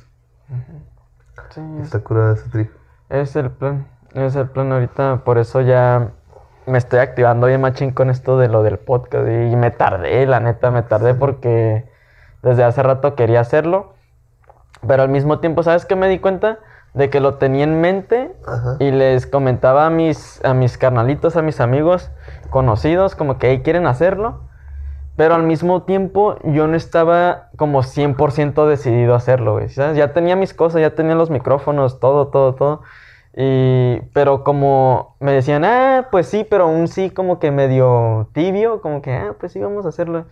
Sí, 1.49 1.61
Está 1.81 1.99
curada 1.99 2.33
ese 2.33 2.49
trip. 2.49 2.71
es 3.09 3.35
el 3.35 3.49
plan. 3.51 3.87
Es 4.13 4.35
el 4.35 4.49
plan 4.49 4.71
ahorita. 4.71 5.21
Por 5.23 5.37
eso 5.37 5.61
ya 5.61 6.09
me 6.65 6.77
estoy 6.77 6.99
activando 6.99 7.47
bien 7.47 7.61
machín 7.61 7.91
con 7.91 8.09
esto 8.09 8.37
de 8.37 8.47
lo 8.49 8.63
del 8.63 8.77
podcast. 8.79 9.27
Y 9.27 9.55
me 9.55 9.71
tardé, 9.71 10.25
la 10.25 10.39
neta, 10.39 10.71
me 10.71 10.83
tardé 10.83 11.13
porque 11.13 11.89
desde 12.41 12.63
hace 12.63 12.81
rato 12.83 13.15
quería 13.15 13.39
hacerlo. 13.41 13.93
Pero 14.87 15.03
al 15.03 15.09
mismo 15.09 15.39
tiempo, 15.39 15.63
¿sabes 15.63 15.85
qué 15.85 15.95
me 15.95 16.07
di 16.07 16.19
cuenta? 16.19 16.59
De 16.93 17.09
que 17.11 17.19
lo 17.19 17.35
tenía 17.35 17.65
en 17.65 17.81
mente 17.81 18.35
Ajá. 18.47 18.77
y 18.79 18.91
les 18.91 19.27
comentaba 19.27 19.85
a 19.85 19.89
mis, 19.91 20.43
a 20.43 20.53
mis 20.55 20.77
carnalitos, 20.77 21.35
a 21.35 21.41
mis 21.43 21.59
amigos 21.61 22.09
conocidos, 22.49 23.15
como 23.15 23.37
que 23.37 23.49
"Hey, 23.49 23.61
quieren 23.63 23.85
hacerlo. 23.85 24.41
Pero 25.19 25.35
al 25.35 25.43
mismo 25.43 25.81
tiempo 25.81 26.37
yo 26.45 26.67
no 26.67 26.77
estaba 26.77 27.49
como 27.57 27.83
100% 27.83 28.65
decidido 28.65 29.13
a 29.13 29.17
hacerlo, 29.17 29.51
güey. 29.51 29.67
Ya 29.67 30.13
tenía 30.13 30.37
mis 30.37 30.53
cosas, 30.53 30.79
ya 30.79 30.95
tenía 30.95 31.13
los 31.13 31.29
micrófonos, 31.29 31.99
todo, 31.99 32.29
todo, 32.29 32.55
todo. 32.55 32.83
Y, 33.35 33.99
pero 34.13 34.45
como 34.45 35.17
me 35.19 35.33
decían, 35.33 35.65
ah, 35.65 36.07
pues 36.09 36.27
sí, 36.27 36.47
pero 36.49 36.69
un 36.69 36.87
sí 36.87 37.09
como 37.09 37.37
que 37.37 37.51
medio 37.51 38.29
tibio, 38.31 38.79
como 38.79 39.01
que, 39.01 39.13
ah, 39.13 39.35
pues 39.37 39.51
sí, 39.51 39.59
vamos 39.59 39.85
a 39.85 39.89
hacerlo. 39.89 40.23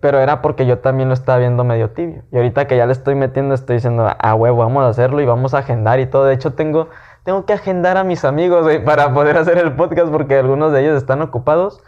Pero 0.00 0.18
era 0.18 0.42
porque 0.42 0.66
yo 0.66 0.80
también 0.80 1.08
lo 1.08 1.14
estaba 1.14 1.38
viendo 1.38 1.64
medio 1.64 1.92
tibio. 1.92 2.24
Y 2.30 2.36
ahorita 2.36 2.66
que 2.66 2.76
ya 2.76 2.84
le 2.84 2.92
estoy 2.92 3.14
metiendo, 3.14 3.54
estoy 3.54 3.76
diciendo, 3.76 4.06
ah, 4.18 4.34
huevo, 4.34 4.58
vamos 4.58 4.84
a 4.84 4.88
hacerlo 4.88 5.22
y 5.22 5.24
vamos 5.24 5.54
a 5.54 5.60
agendar 5.60 5.98
y 5.98 6.04
todo. 6.04 6.26
De 6.26 6.34
hecho, 6.34 6.52
tengo, 6.52 6.90
tengo 7.22 7.46
que 7.46 7.54
agendar 7.54 7.96
a 7.96 8.04
mis 8.04 8.26
amigos, 8.26 8.64
güey, 8.64 8.84
para 8.84 9.14
poder 9.14 9.38
hacer 9.38 9.56
el 9.56 9.72
podcast 9.72 10.12
porque 10.12 10.36
algunos 10.36 10.72
de 10.72 10.82
ellos 10.82 10.98
están 10.98 11.22
ocupados. 11.22 11.82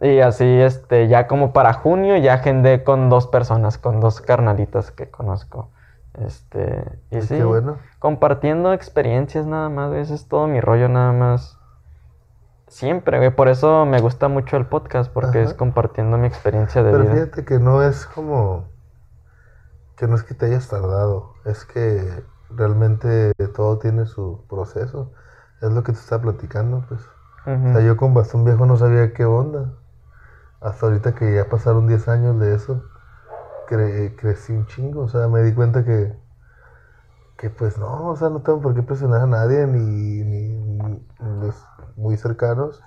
Y 0.00 0.20
así, 0.20 0.44
este, 0.44 1.08
ya 1.08 1.26
como 1.26 1.52
para 1.52 1.72
junio, 1.72 2.16
ya 2.18 2.34
agendé 2.34 2.84
con 2.84 3.08
dos 3.08 3.26
personas, 3.26 3.78
con 3.78 4.00
dos 4.00 4.20
carnalitas 4.20 4.90
que 4.90 5.10
conozco. 5.10 5.70
Este, 6.14 6.82
y 7.10 7.20
sí, 7.22 7.36
qué 7.36 7.44
bueno. 7.44 7.78
compartiendo 7.98 8.72
experiencias 8.72 9.46
nada 9.46 9.68
más, 9.68 9.92
ese 9.94 10.14
es 10.14 10.28
todo 10.28 10.46
mi 10.46 10.60
rollo 10.60 10.88
nada 10.88 11.12
más. 11.12 11.58
Siempre, 12.68 13.18
güey, 13.18 13.34
por 13.34 13.48
eso 13.48 13.86
me 13.86 14.00
gusta 14.00 14.28
mucho 14.28 14.56
el 14.56 14.66
podcast, 14.66 15.12
porque 15.12 15.40
Ajá. 15.40 15.48
es 15.50 15.54
compartiendo 15.54 16.18
mi 16.18 16.26
experiencia 16.26 16.82
de 16.82 16.90
Pero 16.90 17.04
vida. 17.04 17.14
fíjate 17.14 17.44
que 17.44 17.58
no 17.58 17.82
es 17.82 18.06
como. 18.06 18.68
Que 19.96 20.06
no 20.08 20.16
es 20.16 20.22
que 20.24 20.34
te 20.34 20.46
hayas 20.46 20.68
tardado. 20.68 21.34
Es 21.44 21.64
que 21.64 22.24
realmente 22.50 23.32
todo 23.54 23.78
tiene 23.78 24.06
su 24.06 24.44
proceso. 24.48 25.12
Es 25.62 25.70
lo 25.70 25.82
que 25.84 25.92
te 25.92 25.98
está 25.98 26.20
platicando, 26.20 26.84
pues. 26.88 27.00
O 27.46 27.72
sea, 27.72 27.80
yo 27.80 27.96
con 27.96 28.12
Bastón 28.12 28.44
Viejo 28.44 28.66
no 28.66 28.76
sabía 28.76 29.12
qué 29.12 29.24
onda. 29.24 29.74
Hasta 30.60 30.86
ahorita 30.86 31.14
que 31.14 31.34
ya 31.34 31.48
pasaron 31.48 31.86
10 31.88 32.08
años 32.08 32.38
de 32.40 32.54
eso, 32.54 32.82
cre- 33.68 34.16
crecí 34.16 34.52
un 34.54 34.66
chingo. 34.66 35.02
O 35.04 35.08
sea, 35.08 35.28
me 35.28 35.42
di 35.42 35.54
cuenta 35.54 35.84
que, 35.84 36.14
que 37.38 37.50
pues 37.50 37.78
no, 37.78 38.08
o 38.08 38.16
sea, 38.16 38.30
no 38.30 38.40
tengo 38.42 38.60
por 38.62 38.74
qué 38.74 38.82
presionar 38.82 39.22
a 39.22 39.26
nadie, 39.26 39.66
ni, 39.66 40.22
ni, 40.24 41.00
los 41.40 41.54
muy 41.96 42.16
cercanos. 42.16 42.82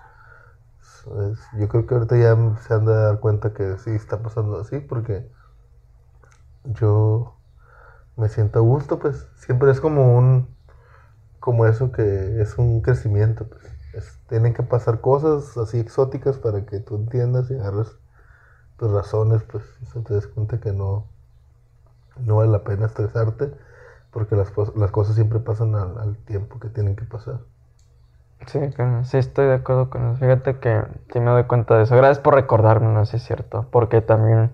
Yo 1.59 1.67
creo 1.67 1.85
que 1.85 1.95
ahorita 1.95 2.17
ya 2.17 2.35
se 2.61 2.73
han 2.73 2.85
de 2.85 2.93
dar 2.93 3.19
cuenta 3.19 3.53
que 3.53 3.77
sí 3.77 3.91
está 3.91 4.21
pasando 4.21 4.59
así, 4.59 4.79
porque 4.79 5.25
yo 6.63 7.35
me 8.17 8.29
siento 8.29 8.59
a 8.59 8.63
gusto, 8.63 8.99
pues 8.99 9.27
siempre 9.37 9.71
es 9.71 9.81
como 9.81 10.17
un, 10.17 10.47
como 11.39 11.67
eso 11.67 11.91
que 11.93 12.41
es 12.41 12.57
un 12.57 12.81
crecimiento, 12.81 13.47
pues. 13.49 13.63
Tienen 14.27 14.53
que 14.53 14.63
pasar 14.63 15.01
cosas 15.01 15.57
así 15.57 15.79
exóticas 15.79 16.37
para 16.39 16.65
que 16.65 16.79
tú 16.79 16.95
entiendas 16.95 17.51
y 17.51 17.55
agarres 17.55 17.89
tus 18.77 18.91
razones, 18.91 19.43
pues, 19.43 19.63
o 19.83 19.85
sea, 19.87 20.03
te 20.03 20.15
des 20.15 20.27
cuenta 20.27 20.59
que 20.61 20.73
no, 20.73 21.09
no 22.17 22.35
vale 22.37 22.51
la 22.51 22.63
pena 22.63 22.85
estresarte, 22.85 23.51
porque 24.11 24.35
las, 24.35 24.53
las 24.75 24.91
cosas 24.91 25.15
siempre 25.15 25.39
pasan 25.39 25.75
al, 25.75 25.97
al 25.97 26.17
tiempo 26.25 26.59
que 26.59 26.69
tienen 26.69 26.95
que 26.95 27.05
pasar. 27.05 27.41
Sí, 28.47 28.59
claro, 28.75 29.03
sí 29.03 29.17
estoy 29.17 29.47
de 29.47 29.55
acuerdo 29.55 29.89
con 29.89 30.07
eso. 30.11 30.17
Fíjate 30.17 30.59
que 30.59 30.81
sí 31.11 31.19
me 31.19 31.31
doy 31.31 31.43
cuenta 31.43 31.77
de 31.77 31.83
eso. 31.83 31.95
Gracias 31.95 32.19
por 32.19 32.35
recordármelo, 32.35 33.05
sí 33.05 33.17
es 33.17 33.23
cierto. 33.23 33.67
Porque 33.71 34.01
también 34.01 34.53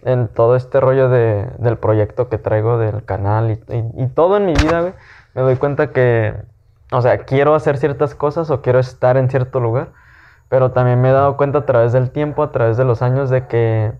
en 0.00 0.28
todo 0.28 0.56
este 0.56 0.80
rollo 0.80 1.08
de, 1.08 1.46
del 1.58 1.78
proyecto 1.78 2.28
que 2.28 2.38
traigo 2.38 2.76
del 2.78 3.04
canal 3.04 3.50
y, 3.52 3.60
y- 4.04 4.08
todo 4.08 4.36
en 4.36 4.46
mi 4.46 4.56
vida, 4.56 4.94
me 5.34 5.42
doy 5.42 5.56
cuenta 5.56 5.92
que, 5.92 6.34
o 6.92 7.02
sea, 7.02 7.18
quiero 7.18 7.54
hacer 7.54 7.78
ciertas 7.78 8.14
cosas 8.14 8.50
o 8.50 8.62
quiero 8.62 8.78
estar 8.78 9.16
en 9.16 9.30
cierto 9.30 9.60
lugar. 9.60 9.92
Pero 10.48 10.72
también 10.72 11.00
me 11.00 11.10
he 11.10 11.12
dado 11.12 11.36
cuenta 11.36 11.58
a 11.58 11.66
través 11.66 11.92
del 11.92 12.10
tiempo, 12.10 12.42
a 12.42 12.50
través 12.50 12.76
de 12.76 12.84
los 12.84 13.02
años, 13.02 13.30
de 13.30 13.46
que 13.46 13.92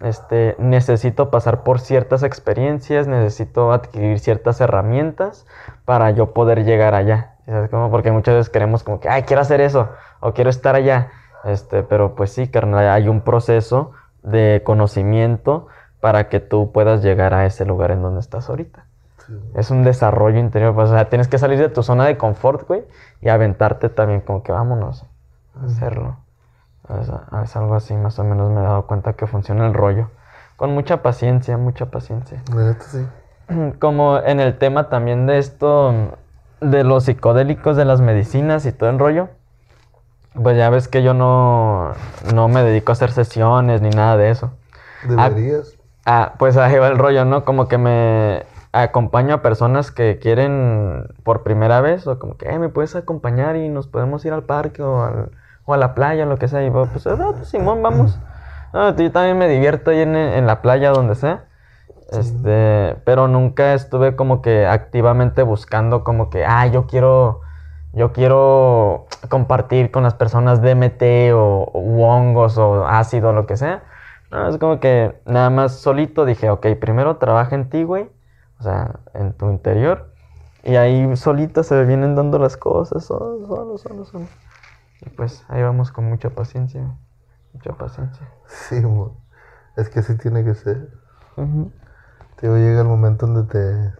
este, 0.00 0.54
necesito 0.58 1.30
pasar 1.30 1.62
por 1.62 1.80
ciertas 1.80 2.22
experiencias, 2.22 3.06
necesito 3.06 3.72
adquirir 3.72 4.18
ciertas 4.18 4.60
herramientas 4.60 5.46
para 5.84 6.10
yo 6.10 6.32
poder 6.34 6.64
llegar 6.64 6.94
allá. 6.94 7.36
¿Sabes 7.46 7.70
cómo? 7.70 7.90
Porque 7.90 8.12
muchas 8.12 8.34
veces 8.34 8.50
queremos 8.50 8.82
como 8.82 9.00
que, 9.00 9.08
ay, 9.08 9.22
quiero 9.22 9.42
hacer 9.42 9.60
eso, 9.60 9.88
o 10.20 10.34
quiero 10.34 10.50
estar 10.50 10.74
allá. 10.74 11.10
Este, 11.44 11.82
pero 11.82 12.14
pues 12.14 12.32
sí, 12.32 12.48
carnal, 12.48 12.88
hay 12.88 13.08
un 13.08 13.22
proceso 13.22 13.92
de 14.22 14.62
conocimiento 14.64 15.66
para 16.00 16.28
que 16.28 16.40
tú 16.40 16.72
puedas 16.72 17.02
llegar 17.02 17.34
a 17.34 17.46
ese 17.46 17.64
lugar 17.64 17.90
en 17.90 18.02
donde 18.02 18.20
estás 18.20 18.48
ahorita. 18.50 18.86
Es 19.54 19.70
un 19.70 19.82
desarrollo 19.84 20.38
interior, 20.38 20.74
pues, 20.74 20.90
o 20.90 20.92
sea, 20.92 21.08
tienes 21.08 21.28
que 21.28 21.38
salir 21.38 21.58
de 21.58 21.68
tu 21.68 21.82
zona 21.82 22.04
de 22.06 22.16
confort, 22.16 22.66
güey, 22.66 22.84
y 23.20 23.28
aventarte 23.28 23.88
también 23.88 24.20
como 24.20 24.42
que 24.42 24.52
vámonos 24.52 25.04
a 25.60 25.66
hacerlo. 25.66 26.16
Es, 27.00 27.10
es 27.44 27.56
algo 27.56 27.74
así, 27.74 27.94
más 27.94 28.18
o 28.18 28.24
menos 28.24 28.50
me 28.50 28.60
he 28.60 28.64
dado 28.64 28.86
cuenta 28.86 29.12
que 29.12 29.26
funciona 29.26 29.66
el 29.66 29.74
rollo. 29.74 30.08
Con 30.56 30.74
mucha 30.74 31.02
paciencia, 31.02 31.56
mucha 31.56 31.86
paciencia. 31.86 32.42
Sí. 32.80 33.06
Como 33.78 34.18
en 34.18 34.40
el 34.40 34.58
tema 34.58 34.88
también 34.88 35.26
de 35.26 35.38
esto, 35.38 35.94
de 36.60 36.84
los 36.84 37.04
psicodélicos, 37.04 37.76
de 37.76 37.84
las 37.84 38.00
medicinas 38.00 38.66
y 38.66 38.72
todo 38.72 38.90
el 38.90 38.98
rollo. 38.98 39.28
Pues 40.34 40.56
ya 40.56 40.70
ves 40.70 40.86
que 40.86 41.02
yo 41.02 41.14
no, 41.14 41.92
no 42.34 42.48
me 42.48 42.62
dedico 42.62 42.92
a 42.92 42.94
hacer 42.94 43.10
sesiones 43.10 43.82
ni 43.82 43.90
nada 43.90 44.16
de 44.16 44.30
eso. 44.30 44.52
Deberías. 45.08 45.74
Ah, 46.06 46.34
pues 46.38 46.56
ahí 46.56 46.78
va 46.78 46.88
el 46.88 46.98
rollo, 46.98 47.24
¿no? 47.24 47.44
Como 47.44 47.68
que 47.68 47.78
me 47.78 48.44
acompaño 48.72 49.34
a 49.34 49.42
personas 49.42 49.90
que 49.90 50.18
quieren 50.18 51.06
por 51.24 51.42
primera 51.42 51.80
vez 51.80 52.06
o 52.06 52.18
como 52.18 52.36
que, 52.36 52.48
"Eh, 52.48 52.58
¿me 52.58 52.68
puedes 52.68 52.94
acompañar 52.96 53.56
y 53.56 53.68
nos 53.68 53.88
podemos 53.88 54.24
ir 54.24 54.32
al 54.32 54.44
parque 54.44 54.82
o, 54.82 55.02
al- 55.04 55.30
o 55.64 55.74
a 55.74 55.76
la 55.76 55.94
playa 55.94 56.24
o 56.24 56.28
lo 56.28 56.36
que 56.38 56.48
sea? 56.48 56.64
Y 56.64 56.70
pues, 56.70 57.06
ah, 57.06 57.16
pues, 57.36 57.48
Simón, 57.48 57.82
vamos. 57.82 58.18
No, 58.72 58.94
yo 58.96 59.10
también 59.12 59.36
me 59.38 59.48
divierto 59.48 59.90
ahí 59.90 60.00
en, 60.00 60.14
en 60.16 60.46
la 60.46 60.62
playa, 60.62 60.90
donde 60.90 61.14
sea. 61.16 61.44
Este, 62.12 62.96
pero 63.04 63.28
nunca 63.28 63.74
estuve 63.74 64.16
como 64.16 64.42
que 64.42 64.66
activamente 64.66 65.42
buscando 65.42 66.02
como 66.02 66.28
que, 66.30 66.44
ah, 66.44 66.66
yo 66.66 66.86
quiero, 66.86 67.40
yo 67.92 68.12
quiero 68.12 69.06
compartir 69.28 69.90
con 69.90 70.02
las 70.02 70.14
personas 70.14 70.60
DMT 70.62 71.32
o, 71.32 71.70
o 71.72 72.04
hongos 72.06 72.58
o 72.58 72.86
ácido, 72.86 73.32
lo 73.32 73.46
que 73.46 73.56
sea. 73.56 73.84
No, 74.30 74.48
es 74.48 74.58
como 74.58 74.80
que 74.80 75.20
nada 75.24 75.50
más 75.50 75.76
solito 75.80 76.24
dije, 76.24 76.50
ok, 76.50 76.66
primero 76.80 77.16
trabaja 77.16 77.54
en 77.54 77.68
ti, 77.70 77.84
güey. 77.84 78.08
O 78.60 78.62
sea, 78.62 79.00
en 79.14 79.32
tu 79.32 79.50
interior. 79.50 80.12
Y 80.62 80.76
ahí 80.76 81.16
solito 81.16 81.62
se 81.62 81.82
vienen 81.84 82.14
dando 82.14 82.38
las 82.38 82.58
cosas, 82.58 83.04
solo, 83.04 83.46
solo, 83.46 83.78
solo, 83.78 84.04
solo. 84.04 84.26
Y 85.00 85.08
pues 85.08 85.44
ahí 85.48 85.62
vamos 85.62 85.90
con 85.90 86.04
mucha 86.04 86.30
paciencia. 86.30 86.94
Mucha 87.54 87.72
paciencia. 87.72 88.28
Sí, 88.46 88.80
mo. 88.80 89.16
es 89.76 89.88
que 89.88 90.00
así 90.00 90.16
tiene 90.16 90.44
que 90.44 90.54
ser. 90.54 90.92
Te 92.36 92.48
llega 92.48 92.82
el 92.82 92.86
momento 92.86 93.26
donde 93.26 93.44
te, 93.44 93.94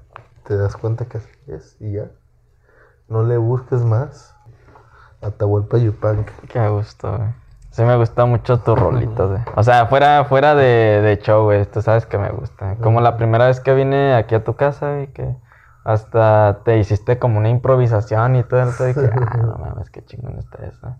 te 0.44 0.56
das 0.56 0.76
cuenta 0.76 1.06
que 1.06 1.18
así 1.18 1.30
es 1.46 1.76
y 1.80 1.92
ya. 1.92 2.10
No 3.08 3.22
le 3.22 3.38
busques 3.38 3.82
más. 3.82 4.36
Atahualpa 5.22 5.78
Yupanqui. 5.78 6.32
Qué 6.48 6.68
gusto, 6.68 7.16
güey. 7.16 7.30
Sí 7.70 7.82
me 7.82 7.96
gusta 7.96 8.24
mucho 8.26 8.58
tus 8.60 8.78
rolitas, 8.78 9.28
güey. 9.28 9.42
O 9.54 9.62
sea, 9.62 9.86
fuera, 9.86 10.24
fuera 10.24 10.54
de, 10.54 11.00
de 11.02 11.18
show, 11.18 11.44
güey. 11.44 11.64
Tú 11.66 11.82
sabes 11.82 12.04
que 12.04 12.18
me 12.18 12.30
gusta. 12.30 12.76
Como 12.82 13.00
la 13.00 13.16
primera 13.16 13.46
vez 13.46 13.60
que 13.60 13.72
vine 13.74 14.14
aquí 14.14 14.34
a 14.34 14.42
tu 14.42 14.54
casa, 14.56 14.90
güey, 14.94 15.06
que 15.12 15.36
hasta 15.84 16.58
te 16.64 16.78
hiciste 16.78 17.18
como 17.18 17.38
una 17.38 17.48
improvisación 17.48 18.36
y 18.36 18.42
todo. 18.42 18.60
Entonces 18.60 18.96
dije, 18.96 19.08
ah, 19.14 19.36
no 19.36 19.56
mames, 19.58 19.88
qué 19.90 20.04
chingón 20.04 20.38
está 20.38 20.66
eso. 20.66 20.96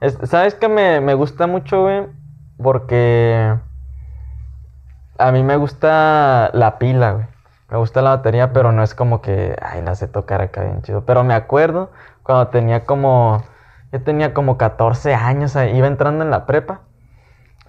Es- 0.00 0.18
¿Sabes 0.24 0.54
que 0.54 0.68
me, 0.68 1.00
me 1.00 1.14
gusta 1.14 1.46
mucho, 1.46 1.82
güey? 1.82 2.06
Porque 2.56 3.54
a 5.18 5.32
mí 5.32 5.42
me 5.42 5.56
gusta 5.56 6.50
la 6.54 6.78
pila, 6.78 7.12
güey. 7.12 7.26
Me 7.70 7.78
gusta 7.78 8.02
la 8.02 8.10
batería, 8.10 8.52
pero 8.52 8.72
no 8.72 8.82
es 8.82 8.94
como 8.94 9.20
que, 9.20 9.56
ay, 9.60 9.82
la 9.82 9.94
sé 9.94 10.06
tocar 10.08 10.40
acá 10.42 10.62
bien 10.62 10.82
chido. 10.82 11.04
Pero 11.04 11.24
me 11.24 11.34
acuerdo 11.34 11.90
cuando 12.22 12.48
tenía 12.48 12.84
como, 12.84 13.42
yo 13.94 14.02
tenía 14.02 14.34
como 14.34 14.58
14 14.58 15.14
años, 15.14 15.54
iba 15.54 15.86
entrando 15.86 16.24
en 16.24 16.30
la 16.32 16.46
prepa. 16.46 16.80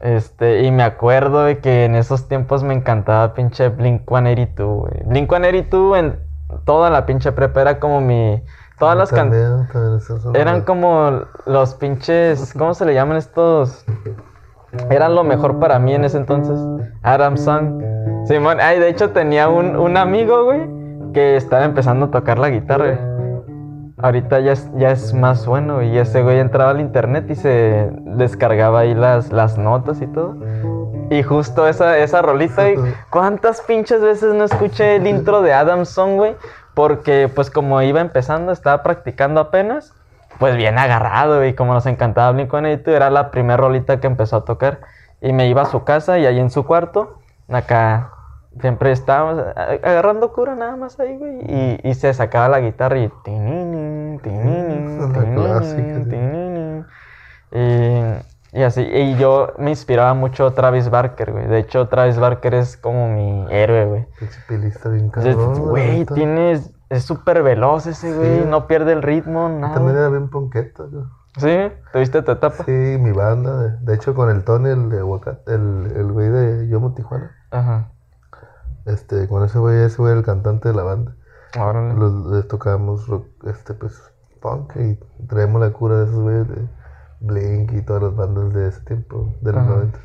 Este, 0.01 0.63
y 0.63 0.71
me 0.71 0.81
acuerdo 0.81 1.43
de 1.43 1.59
que 1.59 1.85
en 1.85 1.93
esos 1.93 2.27
tiempos 2.27 2.63
me 2.63 2.73
encantaba 2.73 3.35
pinche 3.35 3.69
Blink 3.69 4.07
182, 4.07 4.79
güey. 4.79 5.03
Blink 5.05 5.29
182 5.29 5.97
en 5.99 6.19
toda 6.65 6.89
la 6.89 7.05
pinche 7.05 7.31
prepa 7.31 7.61
era 7.61 7.79
como 7.79 8.01
mi. 8.01 8.43
Todas 8.79 8.97
las 8.97 9.11
canciones. 9.11 9.69
Eran 10.33 10.61
como 10.61 11.21
los 11.45 11.75
pinches. 11.75 12.55
¿Cómo 12.57 12.73
se 12.73 12.85
le 12.85 12.95
llaman 12.95 13.17
estos? 13.17 13.85
Eran 14.89 15.13
lo 15.13 15.23
mejor 15.23 15.59
para 15.59 15.77
mí 15.77 15.93
en 15.93 16.05
ese 16.05 16.17
entonces. 16.17 16.59
Adam 17.03 17.37
Song. 17.37 17.83
Simón, 18.25 18.57
ay, 18.61 18.79
de 18.79 18.89
hecho 18.89 19.11
tenía 19.11 19.47
un, 19.47 19.75
un 19.75 19.95
amigo, 19.95 20.43
güey, 20.45 20.67
que 21.13 21.35
estaba 21.35 21.65
empezando 21.65 22.07
a 22.07 22.11
tocar 22.11 22.39
la 22.39 22.49
guitarra, 22.49 22.85
güey. 22.85 23.14
Ahorita 23.97 24.41
ya 24.41 24.51
es, 24.51 24.69
ya 24.75 24.91
es 24.91 25.13
más 25.13 25.45
bueno, 25.45 25.81
y 25.81 25.97
ese 25.97 26.21
güey 26.21 26.39
entraba 26.39 26.71
al 26.71 26.81
internet 26.81 27.25
y 27.29 27.35
se 27.35 27.89
descargaba 28.01 28.81
ahí 28.81 28.93
las, 28.93 29.31
las 29.31 29.57
notas 29.57 30.01
y 30.01 30.07
todo. 30.07 30.35
Y 31.09 31.23
justo 31.23 31.67
esa, 31.67 31.97
esa 31.97 32.21
rolita, 32.21 32.63
güey, 32.63 32.93
¿cuántas 33.09 33.61
pinches 33.61 34.01
veces 34.01 34.33
no 34.33 34.43
escuché 34.43 34.97
el 34.97 35.07
intro 35.07 35.41
de 35.41 35.53
Adam 35.53 35.85
Song, 35.85 36.15
güey? 36.15 36.35
Porque 36.73 37.29
pues 37.33 37.49
como 37.49 37.81
iba 37.81 38.01
empezando, 38.01 38.51
estaba 38.51 38.83
practicando 38.83 39.39
apenas, 39.39 39.93
pues 40.39 40.57
bien 40.57 40.77
agarrado, 40.77 41.45
y 41.45 41.53
como 41.53 41.73
nos 41.73 41.85
encantaba 41.85 42.37
Blink-182, 42.37 42.87
era 42.87 43.09
la 43.09 43.31
primera 43.31 43.57
rolita 43.57 44.01
que 44.01 44.07
empezó 44.07 44.37
a 44.37 44.45
tocar. 44.45 44.81
Y 45.21 45.31
me 45.31 45.47
iba 45.47 45.61
a 45.61 45.65
su 45.65 45.85
casa 45.85 46.19
y 46.19 46.25
ahí 46.25 46.37
en 46.37 46.49
su 46.49 46.65
cuarto, 46.65 47.19
acá, 47.49 48.11
siempre 48.59 48.91
estábamos 48.91 49.43
a- 49.55 49.61
agarrando 49.83 50.31
cura 50.33 50.55
nada 50.55 50.75
más 50.75 50.99
ahí, 50.99 51.17
güey. 51.17 51.39
Y, 51.41 51.79
y 51.83 51.93
se 51.95 52.13
sacaba 52.13 52.49
la 52.49 52.59
guitarra 52.59 52.97
y... 52.99 53.11
tininin, 53.23 54.19
tininin, 54.21 55.13
tininin. 56.09 56.85
Y, 57.51 58.57
y 58.59 58.63
así, 58.63 58.81
y 58.81 59.15
yo 59.17 59.53
me 59.57 59.69
inspiraba 59.69 60.13
mucho 60.13 60.51
Travis 60.51 60.89
Barker, 60.89 61.31
güey. 61.31 61.47
De 61.47 61.59
hecho, 61.59 61.87
Travis 61.87 62.17
Barker 62.19 62.53
es 62.53 62.77
como 62.77 63.09
mi 63.09 63.45
héroe, 63.49 63.85
güey. 63.85 64.07
Pinche 64.19 64.39
bien 64.89 65.09
cabrón. 65.09 65.69
Güey, 65.69 66.05
tienes... 66.05 66.71
Es 66.87 67.03
súper 67.03 67.41
veloz 67.41 67.87
ese, 67.87 68.13
güey. 68.13 68.41
Sí. 68.41 68.45
No 68.47 68.67
pierde 68.67 68.93
el 68.93 69.01
ritmo, 69.01 69.49
nada. 69.49 69.73
También 69.73 69.97
era 69.97 70.07
bien 70.09 70.29
ponqueto. 70.29 70.87
yo. 70.91 71.05
¿Sí? 71.37 71.71
¿Tuviste 71.91 72.21
tu 72.21 72.31
etapa? 72.31 72.63
Sí, 72.63 72.71
mi 72.71 73.11
banda. 73.11 73.57
De, 73.59 73.77
de 73.79 73.95
hecho, 73.95 74.13
con 74.13 74.29
el 74.29 74.43
Tony, 74.43 74.69
el 74.69 74.89
de 74.89 74.99
Aguacate, 74.99 75.51
el, 75.51 75.91
el 75.95 76.11
güey 76.11 76.29
de 76.29 76.67
Yomo 76.69 76.93
Tijuana. 76.93 77.31
Ajá. 77.49 77.89
Este, 78.85 79.27
con 79.27 79.43
ese 79.43 79.57
güey, 79.59 79.83
ese 79.83 79.97
güey 79.97 80.11
era 80.11 80.19
el 80.19 80.25
cantante 80.25 80.69
de 80.69 80.75
la 80.75 80.83
banda. 80.83 81.15
Los, 81.95 82.25
les 82.31 82.47
tocábamos 82.47 83.07
rock, 83.07 83.27
este, 83.45 83.73
pues, 83.73 84.01
punk 84.41 84.75
y 84.75 84.95
traemos 85.27 85.61
la 85.61 85.71
cura 85.71 85.99
de 85.99 86.05
esos 86.05 86.19
güeyes 86.19 86.47
de 86.49 86.67
Blink 87.21 87.71
y 87.71 87.81
todas 87.81 88.03
las 88.03 88.15
bandas 88.15 88.53
de 88.53 88.67
ese 88.67 88.81
tiempo, 88.81 89.33
de 89.41 89.53
los 89.53 89.61
Ajá. 89.61 89.69
90. 89.69 89.99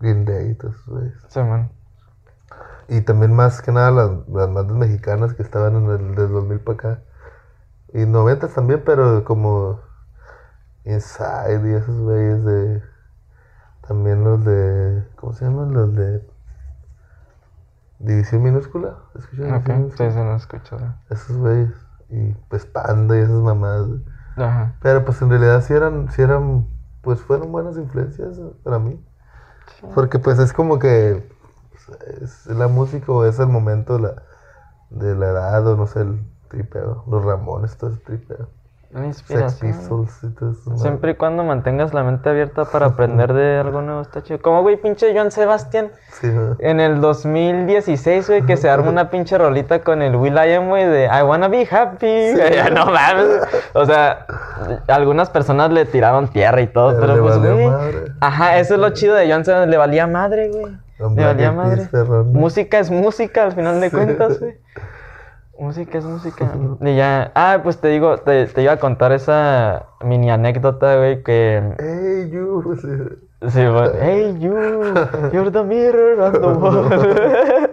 Green 0.00 0.24
Day 0.24 0.50
y 0.50 0.54
todos 0.54 0.74
esos 0.74 0.88
güeyes. 0.88 1.14
Sí, 1.28 1.40
man. 1.40 1.70
Y 2.88 3.02
también 3.02 3.34
más 3.34 3.62
que 3.62 3.70
nada 3.70 3.90
las, 3.90 4.10
las 4.28 4.52
bandas 4.52 4.76
mexicanas 4.76 5.34
que 5.34 5.42
estaban 5.42 5.76
en 5.76 5.90
el 5.90 6.14
del 6.14 6.32
2000 6.32 6.60
para 6.60 6.74
acá. 6.74 7.02
Y 7.92 8.06
90 8.06 8.48
también, 8.48 8.82
pero 8.84 9.24
como 9.24 9.80
Inside 10.84 11.70
y 11.70 11.74
esos 11.74 12.00
güeyes 12.00 12.44
de... 12.44 12.82
También 13.86 14.24
los 14.24 14.44
de... 14.44 15.04
¿Cómo 15.16 15.32
se 15.34 15.44
llaman? 15.44 15.72
Los 15.72 15.94
de... 15.94 16.26
División 18.00 18.42
minúscula. 18.42 18.96
¿Escuchan 19.14 19.54
Ok, 19.54 19.66
sí, 19.96 20.10
sí, 20.10 20.16
lo 20.16 20.32
he 20.32 20.36
escuchado. 20.36 20.94
Esos 21.10 21.36
güeyes. 21.36 21.70
Y 22.08 22.32
pues 22.48 22.64
Panda 22.66 23.16
y 23.16 23.20
esas 23.20 23.42
mamadas. 23.42 23.88
Ajá. 24.36 24.74
Pero 24.82 25.04
pues 25.04 25.20
en 25.22 25.28
realidad 25.28 25.62
sí 25.62 25.74
eran, 25.74 26.10
sí 26.10 26.22
eran, 26.22 26.66
pues 27.02 27.20
fueron 27.20 27.52
buenas 27.52 27.76
influencias 27.76 28.38
eh, 28.38 28.52
para 28.64 28.78
mí. 28.78 29.04
Porque 29.94 30.18
pues 30.18 30.38
es 30.38 30.52
como 30.52 30.78
que 30.78 31.30
pues, 31.70 32.22
es 32.22 32.46
la 32.46 32.68
música 32.68 33.12
o 33.12 33.24
es 33.24 33.38
el 33.38 33.48
momento 33.48 33.96
de 33.96 34.02
la, 34.02 34.22
de 34.90 35.14
la 35.14 35.28
edad 35.28 35.66
o 35.66 35.76
no 35.76 35.86
sé, 35.86 36.00
el 36.00 36.26
tripeo. 36.48 37.04
Los 37.06 37.22
Ramones, 37.22 37.76
todo 37.76 37.90
ese 37.90 38.00
tripeo. 38.00 38.48
Una 38.92 39.06
inspiración. 39.06 40.08
Siempre 40.74 41.12
y 41.12 41.14
cuando 41.14 41.44
mantengas 41.44 41.94
la 41.94 42.02
mente 42.02 42.28
abierta 42.28 42.64
para 42.64 42.86
aprender 42.86 43.32
de 43.32 43.58
algo 43.58 43.82
nuevo, 43.82 44.00
está 44.00 44.20
chido. 44.22 44.42
Como, 44.42 44.62
güey, 44.62 44.76
pinche 44.78 45.14
Joan 45.14 45.30
Sebastián. 45.30 45.92
En 46.58 46.80
el 46.80 47.00
2016, 47.00 48.28
güey, 48.28 48.42
que 48.42 48.56
se 48.56 48.68
arma 48.68 48.90
una 48.90 49.08
pinche 49.08 49.38
rolita 49.38 49.82
con 49.82 50.02
el 50.02 50.16
Will 50.16 50.34
I 50.34 50.54
Am, 50.54 50.68
güey, 50.68 50.86
de 50.86 51.04
I 51.04 51.22
wanna 51.22 51.46
be 51.46 51.68
happy. 51.70 52.34
no 52.74 52.86
mames. 52.86 53.26
O 53.74 53.84
sea, 53.86 54.26
algunas 54.88 55.30
personas 55.30 55.70
le 55.70 55.84
tiraron 55.84 56.26
tierra 56.26 56.60
y 56.60 56.66
todo, 56.66 56.90
Pero 56.98 57.00
pero, 57.00 57.14
le 57.14 57.22
pues, 57.22 57.38
güey. 57.38 57.66
madre. 57.68 58.04
Ajá, 58.20 58.58
eso 58.58 58.74
es 58.74 58.80
lo 58.80 58.90
chido 58.90 59.14
de 59.14 59.28
Joan 59.28 59.44
Sebastián. 59.44 59.70
Le 59.70 59.76
valía 59.76 60.08
madre, 60.08 60.48
güey. 60.50 60.76
Le 61.14 61.24
valía 61.24 61.52
madre. 61.52 61.88
Música 62.24 62.80
es 62.80 62.90
música, 62.90 63.44
al 63.44 63.52
final 63.52 63.80
de 63.80 63.90
cuentas, 63.90 64.40
güey. 64.40 64.58
Música 65.60 65.98
es 65.98 66.06
música. 66.06 66.54
Y 66.80 66.96
ya. 66.96 67.32
Ah, 67.34 67.60
pues 67.62 67.78
te 67.78 67.88
digo, 67.88 68.16
te, 68.16 68.46
te 68.46 68.62
iba 68.62 68.72
a 68.72 68.78
contar 68.78 69.12
esa 69.12 69.88
mini 70.02 70.30
anécdota, 70.30 70.96
güey, 70.96 71.22
que. 71.22 71.74
Hey, 71.78 72.30
you. 72.32 72.78
sí. 72.80 73.66
Bueno, 73.66 73.90
hey 74.00 74.36
you, 74.40 74.54
you're 75.34 75.50
the 75.50 75.62
mirror 75.62 76.18
on 76.18 76.32
the 76.32 76.38
wall. 76.38 77.70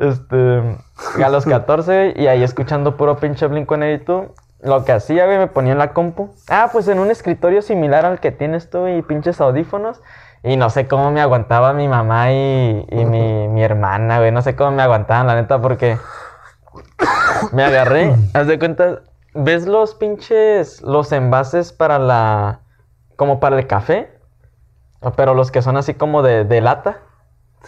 este, 0.00 0.78
a 1.22 1.28
los 1.28 1.44
14 1.44 1.94
güey, 1.94 2.22
y 2.22 2.26
ahí 2.26 2.42
escuchando 2.42 2.96
puro 2.96 3.18
pinche 3.18 3.46
Blink 3.48 3.68
182, 3.68 4.28
lo 4.62 4.84
que 4.86 4.92
hacía, 4.92 5.26
güey, 5.26 5.36
me 5.36 5.46
ponía 5.46 5.72
en 5.72 5.78
la 5.78 5.92
compu. 5.92 6.30
Ah, 6.48 6.70
pues 6.72 6.88
en 6.88 6.98
un 6.98 7.10
escritorio 7.10 7.60
similar 7.60 8.06
al 8.06 8.18
que 8.18 8.32
tienes 8.32 8.70
tú 8.70 8.88
y 8.88 9.02
pinches 9.02 9.42
audífonos. 9.42 10.00
Y 10.42 10.56
no 10.56 10.70
sé 10.70 10.88
cómo 10.88 11.10
me 11.10 11.20
aguantaba 11.20 11.74
mi 11.74 11.86
mamá 11.86 12.32
y, 12.32 12.86
y 12.90 13.04
mi, 13.04 13.48
mi 13.48 13.62
hermana, 13.62 14.20
güey. 14.20 14.32
No 14.32 14.40
sé 14.40 14.56
cómo 14.56 14.70
me 14.70 14.82
aguantaban, 14.82 15.26
la 15.26 15.34
neta, 15.34 15.60
porque 15.60 15.98
me 17.52 17.64
agarré. 17.64 18.14
Haz 18.32 18.46
de 18.46 18.58
cuenta, 18.58 19.00
¿ves 19.34 19.66
los 19.66 19.94
pinches, 19.94 20.82
los 20.82 21.12
envases 21.12 21.72
para 21.72 21.98
la, 21.98 22.60
como 23.16 23.40
para 23.40 23.58
el 23.58 23.66
café? 23.66 24.10
Pero 25.16 25.34
los 25.34 25.50
que 25.50 25.62
son 25.62 25.76
así 25.76 25.94
como 25.94 26.22
de, 26.22 26.44
de 26.44 26.60
lata. 26.60 27.00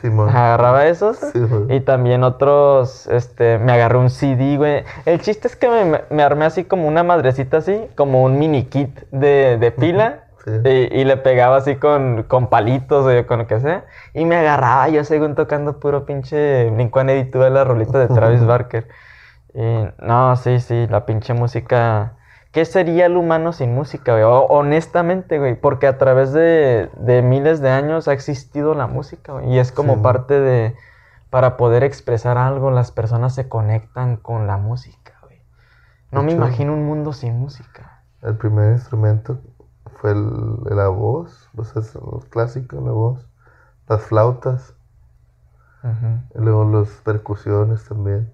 Simón. 0.01 0.29
Agarraba 0.29 0.87
esos. 0.87 1.17
Sí. 1.17 1.41
Y 1.71 1.81
también 1.81 2.23
otros, 2.23 3.07
este, 3.07 3.59
me 3.59 3.73
agarré 3.73 3.99
un 3.99 4.11
CD, 4.11 4.57
güey. 4.57 4.85
El 5.07 5.21
chiste 5.21 5.49
es 5.49 5.57
que 5.57 5.69
me, 5.69 6.03
me 6.11 6.23
armé 6.23 6.45
así 6.45 6.65
como 6.65 6.87
una 6.87 7.03
madrecita 7.03 7.59
así, 7.59 7.89
como 7.95 8.23
un 8.23 8.39
mini 8.39 8.65
kit 8.65 9.01
de, 9.11 9.57
de 9.59 9.71
pila. 9.71 10.26
Sí. 10.47 10.53
Y, 10.65 11.01
y 11.01 11.05
le 11.05 11.17
pegaba 11.19 11.57
así 11.57 11.77
con, 11.77 12.23
con 12.23 12.49
palitos 12.49 13.05
o 13.05 13.27
con 13.27 13.41
lo 13.41 13.47
que 13.49 13.61
sea. 13.61 13.85
Y 14.15 14.25
me 14.25 14.37
agarraba 14.37 14.89
yo 14.89 15.05
según 15.05 15.35
tocando 15.35 15.81
puro 15.81 16.07
pinche 16.07 16.71
Blink-182 16.71 17.45
de 17.45 17.51
la 17.51 17.65
rolita 17.65 17.99
de 17.99 18.07
Travis 18.09 18.47
Barker. 18.47 18.87
Y 19.55 19.85
no, 19.99 20.37
sí, 20.37 20.61
sí, 20.61 20.87
la 20.89 21.05
pinche 21.05 21.35
música 21.35 22.13
¿qué 22.53 22.65
sería 22.65 23.05
el 23.07 23.17
humano 23.19 23.53
sin 23.53 23.75
música, 23.75 24.13
güey? 24.13 24.25
O- 24.25 24.47
honestamente, 24.47 25.39
güey, 25.39 25.57
porque 25.61 25.87
a 25.87 25.99
través 25.99 26.33
de, 26.33 26.89
de 26.97 27.21
miles 27.21 27.61
de 27.61 27.69
años 27.71 28.09
ha 28.09 28.15
existido 28.15 28.75
la 28.75 28.87
música, 28.87 29.33
güey, 29.33 29.53
y 29.53 29.59
es 29.59 29.73
como 29.73 29.97
Sí. 29.97 30.01
parte 30.01 30.41
de, 30.41 30.75
para 31.29 31.59
poder 31.59 31.85
expresar 31.85 32.39
algo, 32.39 32.71
las 32.71 32.93
personas 32.93 33.35
se 33.35 33.47
conectan 33.49 34.17
con 34.17 34.47
la 34.47 34.57
música, 34.57 35.13
güey. 35.23 35.43
No 36.13 36.23
me 36.23 36.33
imagino 36.33 36.73
un 36.73 36.87
mundo 36.87 37.13
sin 37.13 37.39
música. 37.39 38.01
El 38.23 38.37
primer 38.37 38.73
instrumento 38.73 39.39
fue 40.07 40.13
el- 40.13 40.77
la 40.77 40.89
voz, 40.89 41.49
pues 41.55 41.75
es 41.77 41.95
el 41.97 42.29
clásico, 42.31 42.77
la 42.81 42.93
voz. 42.93 43.29
Las 43.89 44.03
flautas, 44.03 44.75
y 46.35 46.39
luego 46.41 46.65
las 46.65 46.89
percusiones 47.05 47.85
también. 47.89 48.33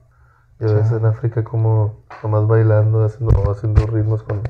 Y 0.60 0.68
Sí. 0.68 0.74
ves 0.74 0.92
en 0.92 1.04
África 1.06 1.44
como 1.44 2.00
nomás 2.22 2.46
bailando, 2.46 3.04
haciendo, 3.04 3.50
haciendo 3.50 3.86
ritmos 3.86 4.22
con, 4.22 4.42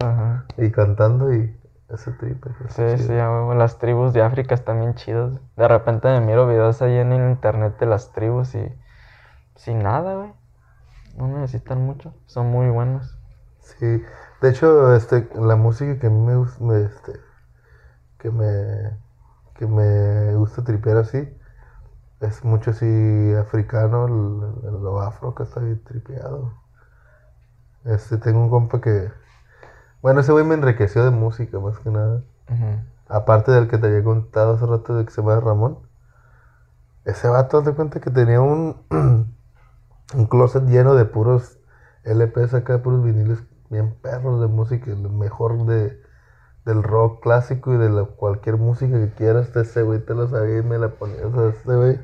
Ajá. 0.00 0.44
y 0.56 0.70
cantando 0.70 1.32
y 1.32 1.56
ese 1.88 2.12
tripe. 2.12 2.50
Sí, 2.68 2.98
sí, 2.98 3.12
a 3.12 3.28
las 3.54 3.78
tribus 3.78 4.12
de 4.12 4.22
África 4.22 4.54
están 4.54 4.80
bien 4.80 4.94
chidas. 4.94 5.32
De 5.56 5.68
repente 5.68 6.08
me 6.08 6.20
miro 6.20 6.46
videos 6.46 6.80
ahí 6.82 6.96
en 6.96 7.12
el 7.12 7.30
internet 7.30 7.78
de 7.78 7.86
las 7.86 8.12
tribus 8.12 8.54
y 8.54 8.72
sin 9.56 9.82
nada, 9.82 10.14
güey. 10.14 10.32
No 11.16 11.26
necesitan 11.28 11.84
mucho, 11.84 12.14
son 12.26 12.50
muy 12.50 12.68
buenos. 12.68 13.16
Sí, 13.60 14.02
de 14.40 14.50
hecho, 14.50 14.94
este, 14.94 15.28
la 15.34 15.56
música 15.56 15.98
que 15.98 16.06
a 16.08 16.10
mí 16.10 16.20
me 16.20 16.36
gusta, 16.36 16.62
me, 16.64 16.82
este, 16.84 17.20
que 18.18 18.30
me, 18.30 18.96
que 19.54 19.66
me 19.66 20.34
gusta 20.36 20.64
tripear 20.64 20.98
así, 20.98 21.28
es 22.20 22.44
mucho 22.44 22.70
así 22.72 22.86
africano, 23.38 24.06
el- 24.06 24.68
el- 24.68 24.82
lo 24.82 25.00
afro 25.00 25.34
que 25.34 25.44
está 25.44 25.60
bien 25.60 25.82
tripeado. 25.84 26.52
Este, 27.84 28.18
tengo 28.18 28.40
un 28.40 28.50
compa 28.50 28.80
que, 28.80 29.10
bueno, 30.02 30.20
ese 30.20 30.32
güey 30.32 30.44
me 30.44 30.54
enriqueció 30.54 31.04
de 31.04 31.10
música 31.12 31.58
más 31.60 31.78
que 31.80 31.90
nada. 31.90 32.22
Aparte 33.08 33.52
del 33.52 33.68
que 33.68 33.78
te 33.78 33.88
había 33.88 34.04
contado 34.04 34.54
hace 34.54 34.66
rato 34.66 34.96
de 34.96 35.04
que 35.04 35.12
se 35.12 35.22
llama 35.22 35.40
Ramón. 35.40 35.78
Ese 37.04 37.28
vato, 37.28 37.62
de 37.62 37.72
cuenta 37.74 38.00
que 38.00 38.10
tenía 38.10 38.40
un, 38.40 38.76
un 40.14 40.26
closet 40.28 40.64
lleno 40.64 40.94
de 40.94 41.04
puros 41.04 41.58
LPs 42.04 42.54
acá, 42.54 42.82
puros 42.82 43.04
viniles 43.04 43.42
bien 43.70 43.94
perros 44.02 44.40
de 44.40 44.46
música, 44.48 44.90
lo 44.92 45.10
mejor 45.10 45.64
de, 45.66 46.00
del 46.66 46.82
rock 46.82 47.22
clásico 47.22 47.74
y 47.74 47.78
de 47.78 47.90
la, 47.90 48.04
cualquier 48.04 48.56
música 48.58 48.98
que 48.98 49.12
quieras. 49.14 49.54
Ese 49.56 49.82
güey 49.82 50.00
te 50.04 50.14
lo 50.14 50.28
sabía 50.28 50.58
y 50.58 50.62
me 50.62 50.78
la 50.78 50.90
ponía. 50.90 51.26
O 51.26 51.32
sea, 51.32 51.48
este 51.48 51.74
güey, 51.76 52.00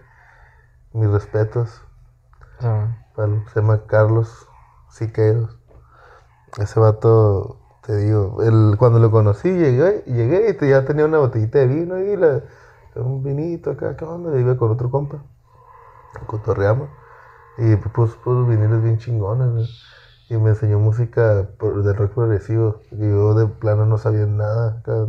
mis 0.95 1.11
respetos. 1.11 1.83
El- 3.17 3.43
se 3.49 3.61
llama 3.61 3.87
Carlos 3.87 4.47
Siqueiros. 4.91 5.59
Ese 6.59 6.81
vato, 6.81 7.59
te 7.83 7.97
digo, 7.97 8.43
el, 8.43 8.77
cuando 8.79 8.99
lo 8.99 9.11
conocí, 9.11 9.51
llegué, 9.51 10.03
llegué 10.07 10.51
y 10.51 10.55
te- 10.55 10.69
ya 10.69 10.85
tenía 10.85 11.05
una 11.05 11.19
botellita 11.19 11.59
de 11.61 11.67
vino 11.67 11.99
y 12.01 12.17
la- 12.17 12.43
un 12.97 13.23
vinito 13.25 13.71
acá, 13.73 13.97
¿qué 13.97 14.05
onda? 14.05 14.39
Iba 14.39 14.57
con 14.57 14.71
otro 14.71 14.91
compa. 14.91 15.23
Cotorreamos. 16.27 16.89
Y 17.59 17.77
pues 17.77 17.93
puso 17.95 18.19
puros 18.23 18.49
viniles 18.49 18.83
bien 18.83 18.99
chingones. 18.99 19.71
Y 20.35 20.39
me 20.39 20.51
enseñó 20.51 20.81
música 20.81 21.35
de 21.43 21.93
rock 21.93 22.13
progresivo. 22.13 22.81
Y 22.91 22.99
yo 23.09 23.35
de 23.35 23.47
plano 23.47 23.87
no 23.87 23.99
sabía 23.99 24.27
nada. 24.27 24.79
acá. 24.81 25.07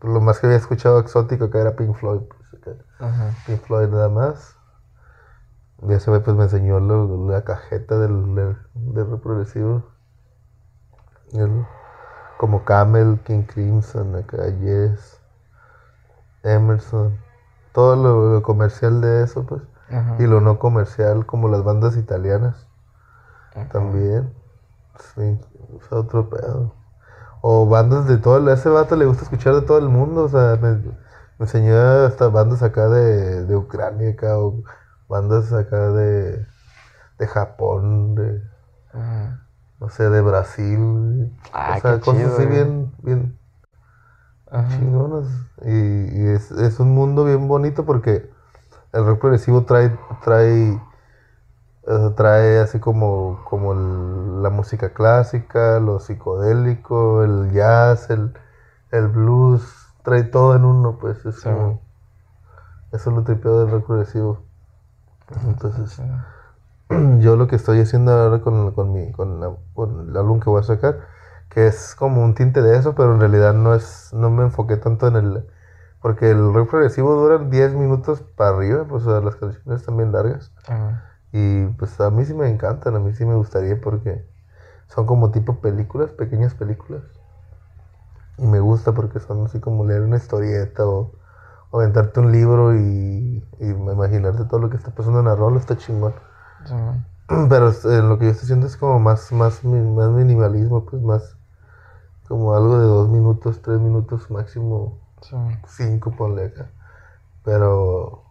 Lo 0.00 0.20
más 0.20 0.40
que 0.40 0.46
había 0.46 0.58
escuchado 0.58 0.98
exótico 0.98 1.44
acá 1.44 1.60
era 1.60 1.76
Pink 1.76 1.94
Floyd. 1.94 2.22
pues. 2.22 2.76
Ajá. 2.98 3.30
Pink 3.46 3.60
Floyd 3.62 3.88
nada 3.88 4.08
más. 4.08 4.56
Y 5.82 5.92
ese 5.92 6.18
pues 6.20 6.36
me 6.36 6.44
enseñó 6.44 6.80
la 6.80 7.42
cajeta 7.42 7.98
del, 7.98 8.34
del, 8.34 8.56
del 8.74 9.10
rock 9.10 9.22
progresivo. 9.22 9.84
El- 11.32 11.66
como 12.38 12.64
Camel, 12.64 13.20
King 13.24 13.42
Crimson, 13.44 14.16
acá 14.16 14.48
Yes, 14.48 15.20
Emerson. 16.42 17.18
Todo 17.72 17.96
lo, 17.96 18.34
lo 18.34 18.42
comercial 18.42 19.00
de 19.00 19.22
eso 19.22 19.44
pues. 19.46 19.62
Ajá. 19.90 20.16
Y 20.18 20.26
lo 20.26 20.40
no 20.40 20.58
comercial 20.58 21.26
como 21.26 21.48
las 21.48 21.62
bandas 21.62 21.96
italianas 21.96 22.66
también. 23.70 24.32
Sí, 25.14 25.38
es 25.78 25.92
otro 25.92 26.28
pedo. 26.30 26.74
O 27.42 27.66
bandas 27.68 28.06
de 28.06 28.18
todo 28.18 28.38
el... 28.38 28.48
A 28.48 28.54
ese 28.54 28.68
vato 28.68 28.96
le 28.96 29.06
gusta 29.06 29.24
escuchar 29.24 29.54
de 29.54 29.62
todo 29.62 29.78
el 29.78 29.88
mundo. 29.88 30.24
O 30.24 30.28
sea, 30.28 30.58
me, 30.60 30.74
me 30.76 30.92
enseñó 31.40 31.76
hasta 32.06 32.28
bandas 32.28 32.62
acá 32.62 32.88
de, 32.88 33.44
de 33.46 33.56
Ucrania 33.56 34.10
acá. 34.10 34.38
O 34.38 34.62
bandas 35.08 35.52
acá 35.52 35.90
de, 35.90 36.46
de 37.18 37.26
Japón, 37.26 38.14
de... 38.14 38.42
No 39.80 39.88
sé, 39.88 40.08
de 40.08 40.20
Brasil. 40.20 41.32
Ah, 41.52 41.76
o 41.76 41.80
sea, 41.80 41.94
qué 41.96 42.00
cosas 42.00 42.22
chido, 42.22 42.34
así 42.34 42.46
güey. 42.46 42.56
bien, 42.56 42.92
bien 43.02 43.38
Ajá. 44.50 44.68
chingonas. 44.76 45.26
Y, 45.62 45.70
y 45.70 46.28
es, 46.28 46.50
es 46.52 46.80
un 46.80 46.94
mundo 46.94 47.24
bien 47.24 47.48
bonito 47.48 47.84
porque 47.84 48.30
el 48.92 49.04
rock 49.04 49.20
progresivo 49.20 49.64
trae, 49.64 49.96
trae, 50.24 50.80
eh, 51.86 52.10
trae 52.16 52.60
así 52.60 52.78
como, 52.80 53.40
como 53.48 53.72
el- 53.72 54.42
la 54.42 54.50
música 54.50 54.92
clásica, 54.94 55.80
lo 55.80 56.00
psicodélico, 56.00 57.24
el 57.24 57.52
jazz, 57.52 58.10
el, 58.10 58.32
el 58.92 59.08
blues, 59.08 59.62
trae 60.04 60.24
todo 60.24 60.56
en 60.56 60.64
uno, 60.64 60.98
pues 61.00 61.24
es 61.26 61.36
Sí. 61.36 61.44
como, 61.44 61.80
eso 62.92 63.10
es 63.10 63.16
lo 63.16 63.22
tripeo 63.24 63.60
del 63.60 63.70
rock 63.70 63.86
progresivo. 63.86 64.38
Entonces, 65.46 66.00
yo 67.20 67.36
lo 67.36 67.46
que 67.48 67.56
estoy 67.56 67.80
haciendo 67.80 68.12
ahora 68.12 68.40
con, 68.40 68.72
con, 68.72 68.92
mi, 68.92 69.12
con, 69.12 69.40
la- 69.40 69.56
con 69.74 70.10
el 70.10 70.16
álbum 70.16 70.40
que 70.40 70.50
voy 70.50 70.60
a 70.60 70.64
sacar, 70.64 71.00
que 71.48 71.66
es 71.66 71.94
como 71.94 72.22
un 72.24 72.34
tinte 72.34 72.62
de 72.62 72.76
eso, 72.78 72.94
pero 72.94 73.14
en 73.14 73.20
realidad 73.20 73.54
no 73.54 73.74
es 73.74 74.10
no 74.12 74.30
me 74.30 74.44
enfoqué 74.44 74.76
tanto 74.76 75.08
en 75.08 75.16
el... 75.16 75.46
Porque 76.00 76.30
el 76.30 76.52
rock 76.52 76.70
progresivo 76.70 77.14
dura 77.14 77.38
10 77.38 77.74
minutos 77.74 78.22
para 78.36 78.56
arriba, 78.56 78.84
pues 78.88 79.06
o 79.06 79.10
sea, 79.12 79.20
las 79.20 79.36
canciones 79.36 79.86
bien 79.96 80.12
largas. 80.12 80.52
Ajá. 80.66 81.11
Y 81.32 81.66
pues 81.78 82.00
a 82.00 82.10
mí 82.10 82.24
sí 82.24 82.34
me 82.34 82.48
encantan, 82.48 82.96
a 82.96 83.00
mí 83.00 83.12
sí 83.14 83.24
me 83.24 83.34
gustaría 83.36 83.80
porque 83.80 84.24
son 84.88 85.06
como 85.06 85.30
tipo 85.32 85.60
películas, 85.60 86.12
pequeñas 86.12 86.54
películas. 86.54 87.02
Y 88.36 88.46
me 88.46 88.60
gusta 88.60 88.92
porque 88.92 89.20
son 89.20 89.46
así 89.46 89.58
como 89.60 89.86
leer 89.86 90.02
una 90.02 90.16
historieta 90.18 90.86
o, 90.86 91.12
o 91.70 91.80
aventarte 91.80 92.20
un 92.20 92.32
libro 92.32 92.74
y, 92.76 93.42
y 93.60 93.66
imaginarte 93.66 94.44
todo 94.44 94.60
lo 94.60 94.70
que 94.70 94.76
está 94.76 94.94
pasando 94.94 95.20
en 95.20 95.26
la 95.26 95.34
rola, 95.34 95.58
está 95.60 95.76
chingón. 95.76 96.14
Sí. 96.64 96.74
Pero 97.48 97.70
eh, 97.70 98.02
lo 98.02 98.18
que 98.18 98.26
yo 98.26 98.30
estoy 98.30 98.44
haciendo 98.46 98.66
es 98.66 98.76
como 98.76 98.98
más, 98.98 99.32
más, 99.32 99.64
más 99.64 100.10
minimalismo, 100.10 100.84
pues 100.84 101.02
más 101.02 101.36
como 102.28 102.54
algo 102.54 102.78
de 102.78 102.86
dos 102.86 103.08
minutos, 103.10 103.62
tres 103.62 103.80
minutos, 103.80 104.30
máximo 104.30 104.98
Sí. 105.22 105.36
cinco, 105.66 106.16
ponle 106.16 106.46
acá. 106.46 106.70
Pero, 107.44 108.24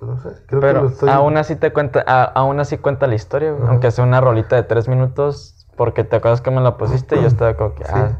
no 0.00 0.18
sé, 0.20 0.28
creo 0.46 0.60
que 0.60 0.66
Pero 0.66 0.82
lo 0.82 0.88
estoy... 0.88 1.10
aún 1.10 1.36
así 1.36 1.56
te 1.56 1.72
cuenta, 1.72 2.04
a- 2.06 2.24
aún 2.24 2.60
así 2.60 2.78
cuenta 2.78 3.06
la 3.06 3.14
historia, 3.14 3.54
aunque 3.68 3.90
sea 3.90 4.04
una 4.04 4.20
rolita 4.20 4.56
de 4.56 4.62
tres 4.62 4.88
minutos, 4.88 5.66
porque 5.76 6.04
te 6.04 6.16
acuerdas 6.16 6.40
que 6.40 6.50
me 6.50 6.60
la 6.60 6.76
pusiste 6.76 7.16
y 7.16 7.22
yo 7.22 7.26
estaba 7.28 7.56
como 7.56 7.74
que, 7.74 7.84
Sí. 7.84 7.90
ah, 7.94 8.18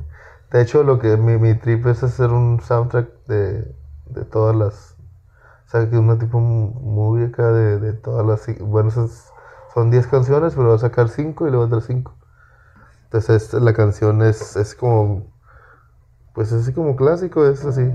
De 0.52 0.62
hecho, 0.62 0.82
lo 0.84 0.98
que 0.98 1.16
mi, 1.16 1.38
mi 1.38 1.54
trip 1.54 1.86
es 1.86 2.02
hacer 2.02 2.30
un 2.30 2.60
soundtrack 2.60 3.08
de, 3.26 3.74
de 4.06 4.24
todas 4.24 4.54
las... 4.56 4.96
O 5.66 5.68
sea, 5.70 5.90
que 5.90 5.98
una 5.98 6.18
tipo 6.18 6.38
movie 6.40 7.26
acá 7.26 7.50
de, 7.52 7.78
de 7.80 7.92
todas 7.92 8.24
las... 8.24 8.58
Bueno, 8.60 8.88
esas 8.88 9.32
son 9.74 9.90
10 9.90 10.06
canciones, 10.06 10.54
pero 10.54 10.68
voy 10.68 10.76
a 10.76 10.78
sacar 10.78 11.08
5 11.08 11.46
y 11.46 11.50
luego 11.50 11.66
otras 11.66 11.84
5. 11.86 12.14
Entonces, 13.04 13.52
la 13.54 13.72
canción 13.72 14.22
es, 14.22 14.56
es 14.56 14.74
como... 14.74 15.24
Pues 16.34 16.52
así 16.52 16.72
como 16.72 16.96
clásico, 16.96 17.46
es 17.46 17.64
así. 17.64 17.90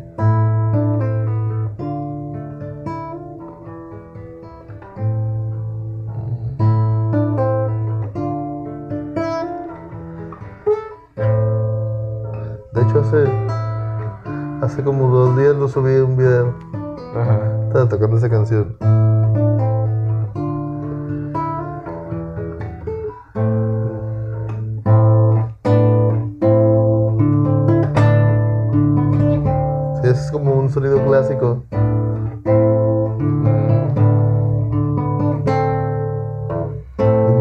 Hace 14.72 14.86
como 14.86 15.10
dos 15.10 15.36
días 15.36 15.54
lo 15.54 15.68
subí 15.68 15.98
un 15.98 16.16
video. 16.16 16.54
ajá. 17.14 17.42
Estaba 17.68 17.90
tocando 17.90 18.16
esa 18.16 18.30
canción. 18.30 18.78
Sí, 30.02 30.08
es 30.08 30.32
como 30.32 30.54
un 30.54 30.70
sonido 30.70 31.04
clásico. 31.06 31.64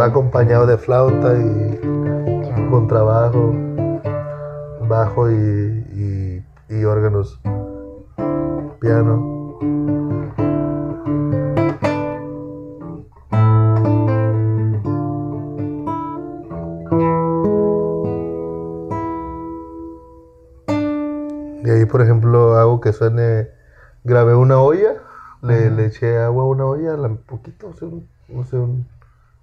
Va 0.00 0.06
acompañado 0.06 0.66
de 0.66 0.76
flauta 0.76 1.38
y 1.38 1.78
contrabajo, 2.72 3.54
bajo 4.88 5.30
y, 5.30 5.34
y, 5.34 5.69
órganos, 7.10 7.40
piano. 8.80 9.40
Y 21.62 21.70
ahí, 21.70 21.84
por 21.84 22.00
ejemplo, 22.00 22.56
hago 22.56 22.80
que 22.80 22.92
suene, 22.92 23.48
grabé 24.04 24.34
una 24.34 24.60
olla, 24.60 24.92
uh 24.92 25.46
-huh. 25.46 25.48
le, 25.48 25.70
le, 25.70 25.86
eché 25.86 26.18
agua 26.18 26.44
a 26.44 26.46
una 26.46 26.64
olla, 26.64 26.94
un 26.94 27.18
poquito, 27.18 27.68
o 27.68 27.74
sea, 27.74 27.88
un, 27.88 28.08
un, 28.28 28.86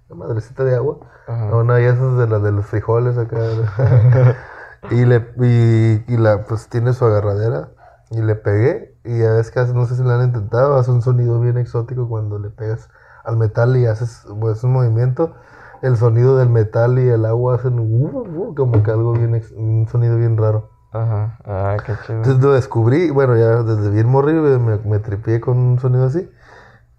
una 0.08 0.26
madrecita 0.26 0.64
de 0.64 0.74
agua, 0.74 0.98
uh 1.28 1.32
-huh. 1.32 1.60
una 1.60 1.74
de 1.76 1.88
esas 1.88 2.18
de 2.18 2.26
las 2.26 2.42
de 2.42 2.52
los 2.52 2.66
frijoles 2.66 3.16
acá. 3.18 3.38
y 4.90 5.04
le 5.04 5.26
y, 5.40 6.04
y 6.12 6.16
la 6.16 6.44
pues 6.44 6.68
tiene 6.68 6.92
su 6.92 7.04
agarradera 7.04 7.70
y 8.10 8.22
le 8.22 8.34
pegué 8.34 8.96
y 9.04 9.18
que 9.18 9.60
hace- 9.60 9.74
no 9.74 9.86
sé 9.86 9.96
si 9.96 10.02
lo 10.02 10.10
han 10.10 10.24
intentado, 10.24 10.76
hace 10.76 10.90
un 10.90 11.02
sonido 11.02 11.40
bien 11.40 11.58
exótico 11.58 12.08
cuando 12.08 12.38
le 12.38 12.50
pegas 12.50 12.88
al 13.24 13.36
metal 13.36 13.76
y 13.76 13.86
haces 13.86 14.26
pues, 14.40 14.62
un 14.64 14.72
movimiento. 14.72 15.34
El 15.80 15.96
sonido 15.96 16.36
del 16.36 16.48
metal 16.48 16.98
y 16.98 17.08
el 17.08 17.24
agua 17.24 17.54
hacen 17.54 17.78
uh, 17.78 17.82
uh, 17.84 18.54
como 18.54 18.82
que 18.82 18.90
algo 18.90 19.12
bien 19.12 19.40
un 19.56 19.86
sonido 19.88 20.16
bien 20.16 20.36
raro. 20.36 20.70
Ajá. 20.92 21.38
Ah, 21.44 21.76
qué 21.84 21.92
chido. 22.04 22.18
Entonces 22.18 22.42
lo 22.42 22.52
descubrí, 22.52 23.10
bueno, 23.10 23.36
ya 23.36 23.62
desde 23.62 23.90
bien 23.90 24.08
morrido 24.08 24.42
me, 24.58 24.78
me 24.78 24.98
tripié 24.98 25.40
con 25.40 25.56
un 25.56 25.78
sonido 25.78 26.06
así. 26.06 26.28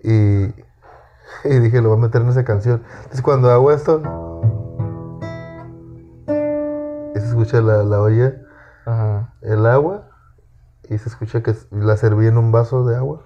Y, 0.01 0.53
y 1.43 1.59
dije, 1.59 1.82
lo 1.82 1.89
voy 1.89 1.97
a 1.97 2.01
meter 2.03 2.21
en 2.21 2.30
esa 2.30 2.45
canción. 2.45 2.84
Entonces 2.99 3.21
cuando 3.21 3.51
hago 3.51 3.71
esto, 3.71 4.01
escucha 7.41 7.61
la, 7.61 7.83
la 7.83 8.01
olla, 8.01 8.33
Ajá. 8.85 9.33
el 9.41 9.65
agua, 9.65 10.09
y 10.89 10.97
se 10.97 11.09
escucha 11.09 11.41
que 11.43 11.55
la 11.71 11.95
serví 11.97 12.27
en 12.27 12.37
un 12.37 12.51
vaso 12.51 12.85
de 12.85 12.95
agua. 12.95 13.21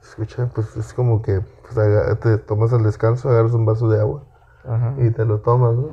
Se 0.00 0.10
escucha, 0.10 0.48
pues 0.54 0.76
es 0.76 0.94
como 0.94 1.22
que 1.22 1.40
pues, 1.40 2.18
te 2.20 2.38
tomas 2.38 2.72
el 2.72 2.82
descanso, 2.82 3.28
agarras 3.28 3.52
un 3.52 3.66
vaso 3.66 3.88
de 3.88 4.00
agua 4.00 4.24
Ajá. 4.64 4.94
y 4.98 5.10
te 5.10 5.24
lo 5.24 5.40
tomas, 5.40 5.74
¿no? 5.74 5.90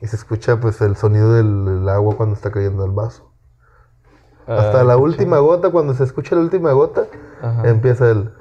Y 0.00 0.06
se 0.06 0.16
escucha 0.16 0.60
pues 0.60 0.80
el 0.82 0.96
sonido 0.96 1.32
del, 1.32 1.88
agua 1.88 2.16
cuando 2.16 2.34
está 2.34 2.50
cayendo 2.50 2.84
al 2.84 2.92
vaso. 2.92 3.32
Hasta 4.46 4.82
Ah, 4.82 4.84
la 4.84 4.96
última 4.96 5.38
gota, 5.38 5.70
cuando 5.70 5.94
se 5.94 6.04
escucha 6.04 6.36
la 6.36 6.42
última 6.42 6.72
gota. 6.72 7.06
Ajá. 7.42 7.68
empieza 7.68 8.10
el. 8.10 8.32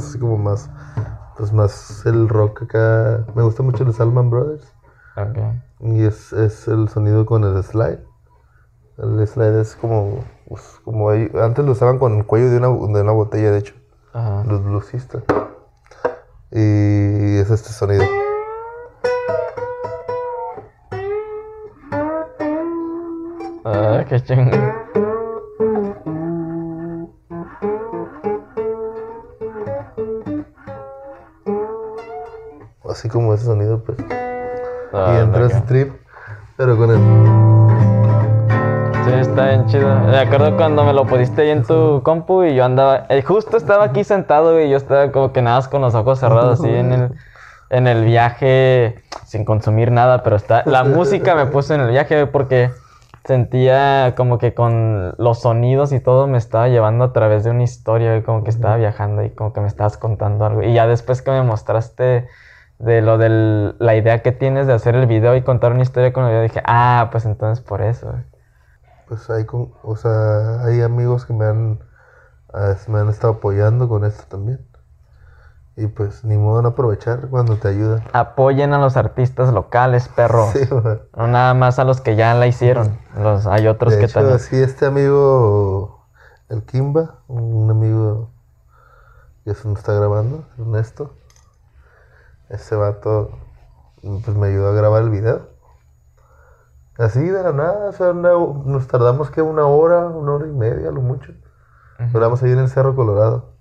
Más 0.00 0.08
así 0.08 0.18
como 0.18 0.38
más. 0.38 0.70
Pues 1.36 1.52
más 1.52 2.04
el 2.06 2.28
rock 2.28 2.62
acá. 2.62 3.24
Me 3.34 3.42
gusta 3.42 3.62
mucho 3.62 3.84
los 3.84 3.96
Salman 3.96 4.30
Brothers. 4.30 4.72
Ok. 5.16 5.38
Y 5.80 6.02
es, 6.04 6.32
es 6.32 6.68
el 6.68 6.88
sonido 6.88 7.24
con 7.26 7.44
el 7.44 7.62
slide. 7.62 8.00
El 8.98 9.26
slide 9.26 9.60
es 9.60 9.76
como. 9.76 10.24
pues, 10.48 10.80
como 10.84 11.10
ahí- 11.10 11.30
antes 11.40 11.64
lo 11.64 11.72
usaban 11.72 11.98
con 11.98 12.16
el 12.18 12.26
cuello 12.26 12.50
de 12.50 12.58
una, 12.58 12.68
de 12.68 13.02
una 13.02 13.12
botella, 13.12 13.50
de 13.50 13.58
hecho. 13.58 13.74
Ajá. 14.12 14.44
Los 14.44 14.62
bluesistas. 14.64 15.22
Y 16.52 17.38
es 17.38 17.50
este 17.50 17.70
sonido. 17.70 18.04
Ah, 23.64 24.04
qué 24.08 24.20
chingón. 24.22 24.79
Como 33.10 33.34
ese 33.34 33.44
sonido, 33.44 33.82
pues. 33.84 33.98
Ah, 34.92 35.14
y 35.14 35.22
entra 35.22 35.46
ese 35.46 35.60
trip, 35.62 35.92
pero 36.56 36.76
con 36.76 36.90
el. 36.90 36.98
Sí, 39.04 39.12
está 39.12 39.46
bien 39.46 39.66
chido. 39.66 39.88
Me 40.00 40.18
acuerdo 40.18 40.56
cuando 40.56 40.84
me 40.84 40.92
lo 40.92 41.06
pusiste 41.06 41.42
ahí 41.42 41.50
en 41.50 41.62
tu 41.62 42.02
compu 42.02 42.44
y 42.44 42.54
yo 42.54 42.64
andaba, 42.64 43.06
eh, 43.08 43.22
justo 43.22 43.56
estaba 43.56 43.84
aquí 43.84 44.04
sentado 44.04 44.60
y 44.60 44.68
yo 44.68 44.76
estaba 44.76 45.10
como 45.10 45.32
que 45.32 45.42
nada 45.42 45.56
más 45.56 45.68
con 45.68 45.80
los 45.80 45.94
ojos 45.94 46.18
cerrados 46.18 46.60
así 46.60 46.68
en 46.68 46.92
el, 46.92 47.12
en 47.70 47.86
el 47.86 48.04
viaje 48.04 49.02
sin 49.24 49.44
consumir 49.44 49.90
nada, 49.90 50.22
pero 50.22 50.36
está, 50.36 50.62
la 50.66 50.84
música 50.84 51.34
me 51.34 51.46
puso 51.46 51.74
en 51.74 51.80
el 51.80 51.90
viaje 51.90 52.26
porque 52.26 52.70
sentía 53.24 54.14
como 54.16 54.38
que 54.38 54.54
con 54.54 55.14
los 55.18 55.42
sonidos 55.42 55.92
y 55.92 56.00
todo 56.00 56.26
me 56.26 56.38
estaba 56.38 56.68
llevando 56.68 57.04
a 57.04 57.12
través 57.12 57.44
de 57.44 57.50
una 57.50 57.62
historia, 57.62 58.22
como 58.24 58.44
que 58.44 58.50
estaba 58.50 58.76
viajando 58.76 59.22
y 59.22 59.30
como 59.30 59.52
que 59.52 59.60
me 59.60 59.68
estabas 59.68 59.96
contando 59.96 60.44
algo. 60.44 60.62
Y 60.62 60.72
ya 60.72 60.86
después 60.86 61.22
que 61.22 61.30
me 61.30 61.42
mostraste 61.42 62.28
de 62.80 63.02
lo 63.02 63.18
de 63.18 63.74
la 63.78 63.94
idea 63.94 64.22
que 64.22 64.32
tienes 64.32 64.66
de 64.66 64.72
hacer 64.72 64.96
el 64.96 65.06
video 65.06 65.36
y 65.36 65.42
contar 65.42 65.72
una 65.72 65.82
historia 65.82 66.12
con 66.12 66.24
el 66.24 66.30
video, 66.30 66.42
dije, 66.42 66.62
ah, 66.64 67.08
pues 67.12 67.26
entonces 67.26 67.62
por 67.62 67.82
eso. 67.82 68.14
Pues 69.06 69.28
hay, 69.28 69.44
con, 69.44 69.74
o 69.82 69.96
sea, 69.96 70.64
hay 70.64 70.80
amigos 70.80 71.26
que 71.26 71.34
me 71.34 71.44
han, 71.44 71.80
me 72.88 72.98
han 72.98 73.08
estado 73.10 73.34
apoyando 73.34 73.88
con 73.88 74.04
esto 74.04 74.24
también. 74.28 74.66
Y 75.76 75.86
pues 75.88 76.24
ni 76.24 76.36
modo 76.36 76.62
de 76.62 76.68
aprovechar 76.68 77.28
cuando 77.28 77.56
te 77.56 77.68
ayudan. 77.68 78.02
Apoyen 78.12 78.72
a 78.72 78.78
los 78.78 78.96
artistas 78.96 79.52
locales, 79.52 80.08
perros. 80.08 80.50
Sí. 80.50 80.68
No 81.16 81.26
nada 81.26 81.52
más 81.54 81.78
a 81.78 81.84
los 81.84 82.00
que 82.00 82.16
ya 82.16 82.34
la 82.34 82.46
hicieron. 82.46 82.98
Los, 83.14 83.46
hay 83.46 83.66
otros 83.66 83.92
de 83.92 83.98
que 83.98 84.04
hecho, 84.06 84.20
también. 84.20 84.38
sí, 84.38 84.56
este 84.56 84.86
amigo, 84.86 86.06
el 86.48 86.62
Kimba, 86.64 87.20
un 87.28 87.70
amigo 87.70 88.30
que 89.44 89.54
se 89.54 89.68
nos 89.68 89.78
está 89.78 89.92
grabando, 89.92 90.44
Ernesto. 90.58 91.14
Ese 92.50 92.76
vato, 92.76 93.30
pues 94.02 94.36
me 94.36 94.48
ayudó 94.48 94.68
a 94.68 94.72
grabar 94.74 95.02
el 95.02 95.10
video. 95.10 95.48
Así 96.98 97.20
de 97.20 97.42
la 97.42 97.52
nada, 97.52 97.88
o 97.88 97.92
sea, 97.92 98.10
una- 98.10 98.32
nos 98.66 98.86
tardamos 98.86 99.30
que 99.30 99.42
una 99.42 99.66
hora, 99.66 100.06
una 100.06 100.32
hora 100.34 100.46
y 100.46 100.52
media, 100.52 100.90
lo 100.90 101.00
mucho. 101.00 101.32
Grabamos 102.12 102.42
ahí 102.42 102.52
en 102.52 102.58
el 102.60 102.68
Cerro 102.68 102.94
Colorado. 102.96 103.54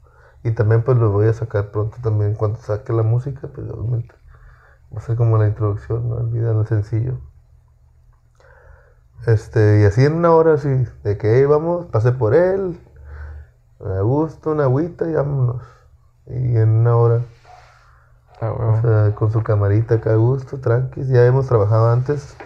Y 0.43 0.51
también 0.51 0.83
pues 0.83 0.97
lo 0.97 1.11
voy 1.11 1.27
a 1.27 1.33
sacar 1.33 1.71
pronto 1.71 1.97
también. 2.01 2.35
Cuando 2.35 2.59
saque 2.59 2.93
la 2.93 3.03
música, 3.03 3.47
pues 3.53 3.69
obviamente 3.71 4.15
va 4.93 4.99
a 4.99 5.01
ser 5.01 5.17
como 5.17 5.37
la 5.37 5.47
introducción, 5.47 6.09
¿no? 6.09 6.19
El 6.19 6.27
video, 6.27 6.61
el 6.61 6.67
sencillo. 6.67 7.19
Este, 9.27 9.81
y 9.81 9.83
así 9.85 10.05
en 10.05 10.13
una 10.13 10.31
hora 10.33 10.53
así, 10.53 10.69
de 11.03 11.17
que 11.17 11.37
"Hey, 11.39 11.45
vamos, 11.45 11.85
pasé 11.87 12.11
por 12.11 12.33
él, 12.33 12.79
a 13.79 14.01
gusto, 14.01 14.51
una 14.51 14.63
agüita 14.63 15.09
y 15.09 15.13
vámonos. 15.13 15.63
Y 16.27 16.57
en 16.57 16.69
una 16.69 16.95
hora, 16.95 17.21
Ah, 18.41 18.51
o 18.51 18.81
sea, 18.81 19.15
con 19.15 19.31
su 19.31 19.43
camarita 19.43 19.95
acá 19.95 20.11
a 20.11 20.15
gusto, 20.15 20.59
tranqui. 20.59 21.05
Ya 21.05 21.25
hemos 21.25 21.47
trabajado 21.47 21.91
antes, 21.91 22.37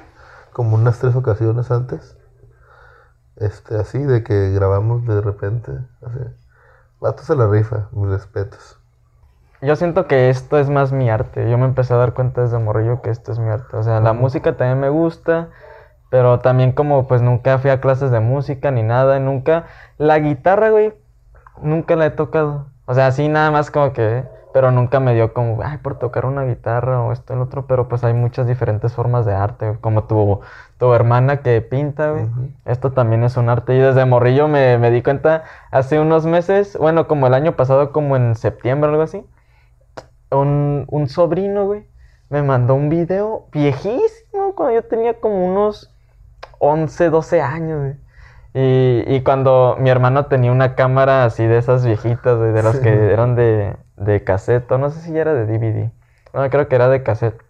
como 0.51 0.75
unas 0.75 0.99
tres 0.99 1.15
ocasiones 1.15 1.69
antes. 1.69 2.17
Este, 3.35 3.77
así, 3.77 3.99
de 3.99 4.23
que 4.23 4.51
grabamos 4.51 5.05
de 5.05 5.21
repente. 5.21 5.71
Así. 6.01 6.19
Vato 6.99 7.23
se 7.23 7.35
la 7.35 7.47
rifa, 7.47 7.89
mis 7.91 8.09
respetos. 8.09 8.79
Yo 9.61 9.75
siento 9.75 10.07
que 10.07 10.29
esto 10.29 10.57
es 10.57 10.69
más 10.69 10.91
mi 10.91 11.09
arte. 11.09 11.49
Yo 11.49 11.57
me 11.57 11.65
empecé 11.65 11.93
a 11.93 11.97
dar 11.97 12.13
cuenta 12.13 12.41
desde 12.41 12.59
morrillo 12.59 13.01
que 13.01 13.09
esto 13.09 13.31
es 13.31 13.39
mi 13.39 13.49
arte. 13.49 13.77
O 13.77 13.83
sea, 13.83 14.01
la 14.01 14.13
música 14.13 14.57
también 14.57 14.79
me 14.79 14.89
gusta, 14.89 15.49
pero 16.09 16.39
también 16.39 16.73
como 16.73 17.07
pues 17.07 17.21
nunca 17.21 17.59
fui 17.59 17.71
a 17.71 17.79
clases 17.79 18.11
de 18.11 18.19
música 18.19 18.71
ni 18.71 18.83
nada, 18.83 19.19
nunca... 19.19 19.65
La 19.97 20.19
guitarra, 20.19 20.69
güey, 20.69 20.93
nunca 21.61 21.95
la 21.95 22.07
he 22.07 22.09
tocado. 22.09 22.67
O 22.85 22.93
sea, 22.93 23.07
así 23.07 23.27
nada 23.29 23.51
más 23.51 23.71
como 23.71 23.93
que... 23.93 24.25
Pero 24.53 24.71
nunca 24.71 24.99
me 24.99 25.15
dio 25.15 25.33
como, 25.33 25.61
ay, 25.63 25.79
por 25.79 25.97
tocar 25.97 26.25
una 26.25 26.43
guitarra 26.43 27.01
o 27.01 27.11
esto, 27.11 27.33
el 27.33 27.41
otro. 27.41 27.65
Pero 27.65 27.87
pues 27.87 28.03
hay 28.03 28.13
muchas 28.13 28.47
diferentes 28.47 28.93
formas 28.93 29.25
de 29.25 29.33
arte. 29.33 29.77
Como 29.81 30.03
tu, 30.03 30.41
tu 30.77 30.93
hermana 30.93 31.37
que 31.41 31.59
pinta, 31.61 32.11
güey. 32.11 32.27
Esto 32.65 32.91
también 32.91 33.23
es 33.23 33.35
un 33.37 33.49
arte. 33.49 33.75
Y 33.75 33.79
desde 33.79 34.05
morrillo 34.05 34.47
me, 34.47 34.77
me 34.77 34.91
di 34.91 35.01
cuenta 35.01 35.43
hace 35.71 35.99
unos 35.99 36.25
meses, 36.25 36.77
bueno, 36.77 37.07
como 37.07 37.27
el 37.27 37.33
año 37.33 37.55
pasado, 37.55 37.91
como 37.91 38.15
en 38.15 38.35
septiembre 38.35 38.89
o 38.89 38.91
algo 38.91 39.03
así 39.03 39.25
un, 40.35 40.85
un 40.89 41.07
sobrino, 41.07 41.65
güey, 41.65 41.85
me 42.29 42.43
mandó 42.43 42.75
un 42.75 42.89
video 42.89 43.47
viejísimo 43.51 44.55
cuando 44.55 44.75
yo 44.75 44.83
tenía 44.83 45.19
como 45.19 45.45
unos 45.45 45.93
11, 46.59 47.09
12 47.09 47.41
años, 47.41 47.79
güey. 47.79 47.93
Y, 48.55 49.03
y 49.07 49.21
cuando 49.23 49.77
mi 49.79 49.89
hermano 49.89 50.27
tenía 50.27 50.51
una 50.51 50.75
cámara 50.75 51.25
así 51.25 51.45
de 51.45 51.57
esas 51.57 51.83
viejitas, 51.85 52.37
güey, 52.37 52.51
de 52.51 52.63
las 52.63 52.79
que 52.79 53.11
eran 53.11 53.35
de, 53.35 53.75
de 53.97 54.23
cassette, 54.23 54.71
o 54.71 54.77
no 54.77 54.89
sé 54.89 55.01
si 55.01 55.13
ya 55.13 55.21
era 55.21 55.33
de 55.33 55.45
DVD. 55.45 55.91
No, 56.33 56.49
creo 56.49 56.67
que 56.67 56.75
era 56.75 56.89
de 56.89 57.03
cassette. 57.03 57.41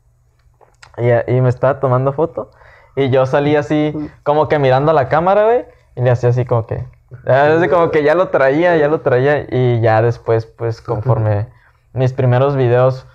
Y, 0.98 1.10
y 1.32 1.42
me 1.42 1.50
estaba 1.50 1.80
tomando 1.80 2.14
foto. 2.14 2.52
Y 2.96 3.10
yo 3.10 3.26
salí 3.26 3.56
así, 3.56 3.94
como 4.24 4.48
que 4.48 4.60
mirando 4.60 4.92
a 4.92 4.94
la 4.94 5.10
cámara, 5.10 5.46
güey. 5.46 5.66
Y 5.96 6.02
le 6.02 6.12
hacía 6.12 6.30
así 6.30 6.46
como 6.46 6.68
que. 6.68 6.86
Así 7.26 7.70
como 7.70 7.92
que 7.92 8.04
ya 8.04 8.16
lo 8.16 8.30
traía, 8.30 8.76
ya 8.78 8.88
lo 8.88 9.02
traía. 9.02 9.48
Y 9.50 9.82
ya 9.82 10.02
después, 10.02 10.46
pues, 10.46 10.82
conforme 10.82 11.48
mis 11.94 12.14
primeros 12.14 12.56
videos 12.56 13.08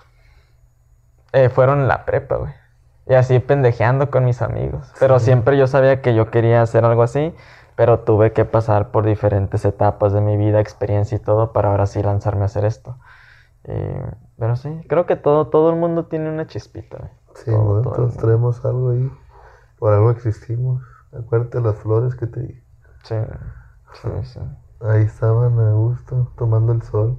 eh, 1.32 1.48
fueron 1.48 1.80
en 1.80 1.88
la 1.88 2.04
prepa, 2.04 2.36
güey. 2.36 2.52
Y 3.06 3.14
así 3.14 3.38
pendejeando 3.38 4.10
con 4.10 4.24
mis 4.24 4.42
amigos. 4.42 4.92
Pero 5.00 5.18
siempre 5.18 5.56
yo 5.56 5.66
sabía 5.66 6.02
que 6.02 6.14
yo 6.14 6.30
quería 6.30 6.62
hacer 6.62 6.84
algo 6.84 7.02
así. 7.02 7.34
Pero 7.76 8.00
tuve 8.00 8.32
que 8.32 8.44
pasar 8.44 8.90
por 8.90 9.06
diferentes 9.06 9.64
etapas 9.64 10.12
de 10.12 10.20
mi 10.20 10.36
vida, 10.36 10.58
experiencia 10.58 11.14
y 11.14 11.20
todo, 11.20 11.52
para 11.52 11.70
ahora 11.70 11.86
sí 11.86 12.02
lanzarme 12.02 12.42
a 12.42 12.46
hacer 12.46 12.64
esto. 12.64 12.96
Y- 13.64 14.14
pero 14.38 14.56
sí, 14.56 14.80
creo 14.88 15.06
que 15.06 15.16
todo, 15.16 15.48
todo 15.48 15.70
el 15.70 15.76
mundo 15.76 16.06
tiene 16.06 16.30
una 16.30 16.46
chispita. 16.46 16.98
güey. 16.98 17.10
Sí, 17.34 17.50
Todo- 17.50 17.64
bueno, 17.64 17.82
todo 17.82 17.94
todos 17.94 18.16
traemos 18.16 18.64
algo 18.64 18.90
ahí. 18.90 19.10
Por 19.78 19.92
algo 19.92 20.10
existimos. 20.10 20.82
Acuérdate 21.16 21.60
las 21.60 21.76
flores 21.76 22.14
que 22.14 22.26
te 22.26 22.40
di. 22.40 22.62
Sí, 23.04 23.14
sí, 23.94 24.08
sí. 24.24 24.40
Ahí 24.80 25.02
estaban 25.02 25.58
a 25.58 25.72
gusto, 25.72 26.32
tomando 26.36 26.72
el 26.72 26.82
sol. 26.82 27.18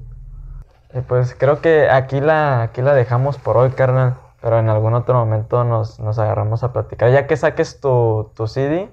Y 0.93 1.01
pues 1.01 1.35
creo 1.37 1.61
que 1.61 1.89
aquí 1.89 2.19
la, 2.19 2.61
aquí 2.63 2.81
la 2.81 2.93
dejamos 2.93 3.37
por 3.37 3.57
hoy, 3.57 3.71
carnal. 3.71 4.15
Pero 4.41 4.57
en 4.59 4.69
algún 4.69 4.93
otro 4.93 5.15
momento 5.15 5.63
nos, 5.65 5.99
nos 5.99 6.17
agarramos 6.19 6.63
a 6.63 6.71
platicar. 6.71 7.11
Ya 7.11 7.27
que 7.27 7.35
saques 7.37 7.79
tu, 7.81 8.31
tu 8.35 8.47
CD, 8.47 8.89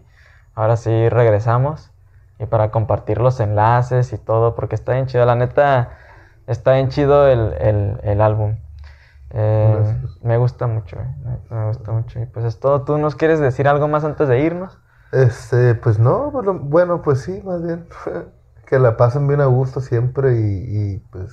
ahora 0.54 0.76
sí 0.76 1.08
regresamos. 1.08 1.90
Y 2.38 2.46
para 2.46 2.70
compartir 2.70 3.18
los 3.20 3.40
enlaces 3.40 4.12
y 4.12 4.18
todo, 4.18 4.54
porque 4.54 4.74
está 4.74 4.92
bien 4.92 5.06
chido. 5.06 5.24
La 5.24 5.36
neta, 5.36 5.90
está 6.46 6.74
bien 6.74 6.88
chido 6.90 7.28
el, 7.28 7.54
el, 7.60 8.00
el 8.02 8.20
álbum. 8.20 8.56
Eh, 9.30 9.96
me 10.22 10.38
gusta 10.38 10.66
mucho, 10.66 10.98
eh, 11.00 11.08
me- 11.50 11.66
gusta 11.68 11.92
mucho. 11.92 12.20
Y 12.20 12.26
pues 12.26 12.44
es 12.46 12.60
todo. 12.60 12.84
¿Tú 12.84 12.98
nos 12.98 13.16
quieres 13.16 13.40
decir 13.40 13.68
algo 13.68 13.88
más 13.88 14.04
antes 14.04 14.28
de 14.28 14.40
irnos? 14.40 14.78
Este, 15.12 15.74
pues 15.76 15.98
no, 15.98 16.30
bueno, 16.30 16.54
bueno, 16.58 17.02
pues 17.02 17.20
sí, 17.22 17.40
más 17.44 17.62
bien. 17.62 17.88
que 18.66 18.78
la 18.78 18.96
pasen 18.96 19.26
bien 19.28 19.40
a 19.40 19.46
gusto 19.46 19.80
siempre 19.80 20.34
y, 20.40 20.94
y, 20.96 20.98
pues 21.10 21.32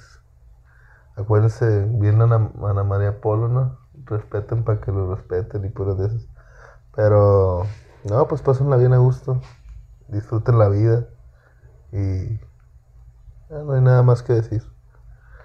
acuérdense 1.15 1.85
bien 1.87 2.21
a 2.21 2.25
Ana, 2.25 2.51
Ana 2.63 2.83
María 2.83 3.21
Polo, 3.21 3.47
¿no? 3.47 3.79
Respeten 4.05 4.63
para 4.63 4.81
que 4.81 4.91
lo 4.91 5.15
respeten 5.15 5.65
y 5.65 5.69
puras 5.69 5.97
de 5.97 6.07
esas. 6.07 6.29
Pero, 6.95 7.77
no, 8.03 8.27
pues 8.27 8.41
pásenla 8.43 8.77
bien 8.77 8.93
a 8.93 8.99
gusto. 8.99 9.41
Disfruten 10.09 10.59
la 10.59 10.69
vida 10.69 11.07
y 11.91 12.39
ya 13.49 13.57
no 13.63 13.71
hay 13.73 13.81
nada 13.81 14.03
más 14.03 14.21
que 14.21 14.33
decir. 14.33 14.63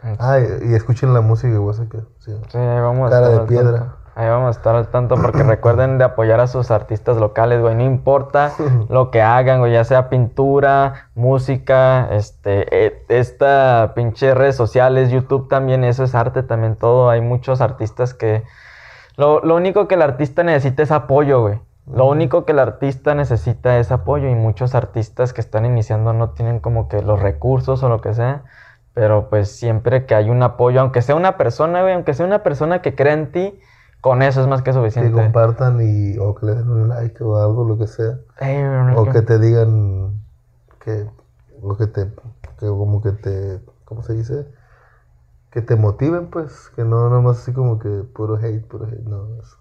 Ah, 0.02 0.38
y, 0.38 0.74
escuchen 0.74 1.12
la 1.12 1.20
música, 1.20 1.56
güey, 1.58 1.76
que 1.88 1.98
sí. 2.18 2.32
Sí, 2.48 2.58
ahí 2.58 2.80
vamos 2.80 3.08
a 3.08 3.10
Cara 3.10 3.26
estar 3.26 3.34
de 3.34 3.40
al 3.40 3.46
piedra. 3.46 3.78
tanto. 3.78 3.98
Ahí 4.14 4.28
vamos 4.28 4.48
a 4.48 4.58
estar 4.58 4.74
al 4.74 4.88
tanto 4.88 5.14
porque 5.16 5.42
recuerden 5.44 5.98
de 5.98 6.04
apoyar 6.04 6.40
a 6.40 6.46
sus 6.46 6.70
artistas 6.70 7.18
locales, 7.18 7.60
güey. 7.60 7.74
No 7.74 7.84
importa 7.84 8.52
lo 8.88 9.10
que 9.10 9.22
hagan, 9.22 9.60
güey, 9.60 9.72
ya 9.72 9.84
sea 9.84 10.08
pintura, 10.08 11.10
música, 11.14 12.08
este, 12.10 12.86
eh, 12.86 13.04
esta 13.08 13.92
pinche 13.94 14.34
redes 14.34 14.56
sociales, 14.56 15.10
YouTube 15.10 15.48
también, 15.48 15.84
eso 15.84 16.04
es 16.04 16.14
arte 16.14 16.42
también 16.42 16.76
todo. 16.76 17.10
Hay 17.10 17.20
muchos 17.20 17.60
artistas 17.60 18.14
que... 18.14 18.44
Lo, 19.16 19.40
lo 19.40 19.56
único 19.56 19.88
que 19.88 19.96
el 19.96 20.02
artista 20.02 20.44
necesita 20.44 20.82
es 20.82 20.92
apoyo, 20.92 21.40
güey. 21.40 21.60
Lo 21.92 22.06
único 22.06 22.44
que 22.44 22.52
el 22.52 22.58
artista 22.58 23.14
necesita 23.14 23.78
es 23.78 23.90
apoyo 23.90 24.28
y 24.28 24.34
muchos 24.34 24.74
artistas 24.74 25.32
que 25.32 25.40
están 25.40 25.64
iniciando 25.64 26.12
no 26.12 26.30
tienen 26.30 26.60
como 26.60 26.86
que 26.88 27.02
los 27.02 27.20
recursos 27.20 27.82
o 27.82 27.88
lo 27.88 28.00
que 28.00 28.12
sea. 28.14 28.42
Pero 28.98 29.28
pues 29.30 29.50
siempre 29.50 30.06
que 30.06 30.14
hay 30.14 30.30
un 30.30 30.42
apoyo, 30.42 30.80
aunque 30.80 31.02
sea 31.02 31.14
una 31.14 31.36
persona, 31.36 31.82
güey, 31.82 31.94
aunque 31.94 32.14
sea 32.14 32.26
una 32.26 32.42
persona 32.42 32.82
que 32.82 32.94
crea 32.94 33.14
en 33.14 33.32
ti, 33.32 33.58
con 34.00 34.22
eso 34.22 34.40
es 34.40 34.46
más 34.46 34.62
que 34.62 34.72
Que 34.72 34.76
suficiente. 34.76 35.10
compartan 35.12 35.80
y, 35.80 36.18
o 36.18 36.34
que 36.34 36.46
le 36.46 36.54
den 36.54 36.68
un 36.70 36.88
like 36.88 37.22
o 37.22 37.36
algo, 37.38 37.64
lo 37.64 37.78
que 37.78 37.86
sea. 37.86 38.18
No, 38.40 39.00
O 39.00 39.04
que- 39.04 39.12
que 39.12 39.22
te 39.22 39.38
digan 39.38 40.20
que, 40.80 41.06
o 41.62 41.76
que 41.76 41.86
te, 41.86 42.06
que 42.58 42.66
como 42.66 43.02
que 43.02 43.12
te, 43.12 43.60
¿cómo 43.84 44.02
se 44.02 44.14
dice? 44.14 44.46
Que 45.50 45.62
te 45.62 45.76
motiven, 45.76 46.28
pues, 46.30 46.70
que 46.74 46.84
no 46.84 47.08
nomás 47.10 47.38
así 47.38 47.52
como 47.52 47.78
que 47.78 47.88
puro 47.88 48.36
hate, 48.36 48.64
puro 48.66 48.86
hate, 48.86 49.00
no. 49.04 49.26
eso. 49.42 49.56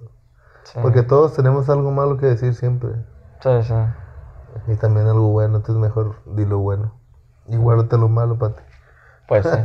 sí, 0.64 0.80
Porque 0.82 1.04
todos 1.04 1.34
tenemos 1.36 1.70
algo 1.70 1.92
malo 1.92 2.18
que 2.18 2.26
decir 2.28 2.54
siempre. 2.56 2.92
sí, 3.42 3.50
sí. 3.64 3.74
Y 4.68 4.76
también 4.76 5.08
algo 5.08 5.30
bueno, 5.32 5.58
entonces 5.58 5.82
mejor 5.82 6.16
di 6.26 6.46
lo 6.46 6.60
bueno. 6.60 6.94
Y 7.48 7.56
guárdate 7.58 7.98
lo 7.98 8.10
malo 8.10 8.38
para 8.38 8.56
ti. 8.56 8.64
Pues 9.28 9.46
sí. 9.46 9.58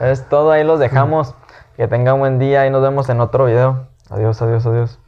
es 0.00 0.28
todo, 0.28 0.50
ahí 0.50 0.64
los 0.64 0.80
dejamos. 0.80 1.34
Que 1.76 1.86
tengan 1.88 2.18
buen 2.18 2.38
día 2.38 2.66
y 2.66 2.70
nos 2.70 2.80
vemos 2.80 3.10
en 3.10 3.20
otro 3.20 3.44
video. 3.44 3.86
Adiós, 4.08 4.40
adiós, 4.40 4.64
adiós. 4.64 4.98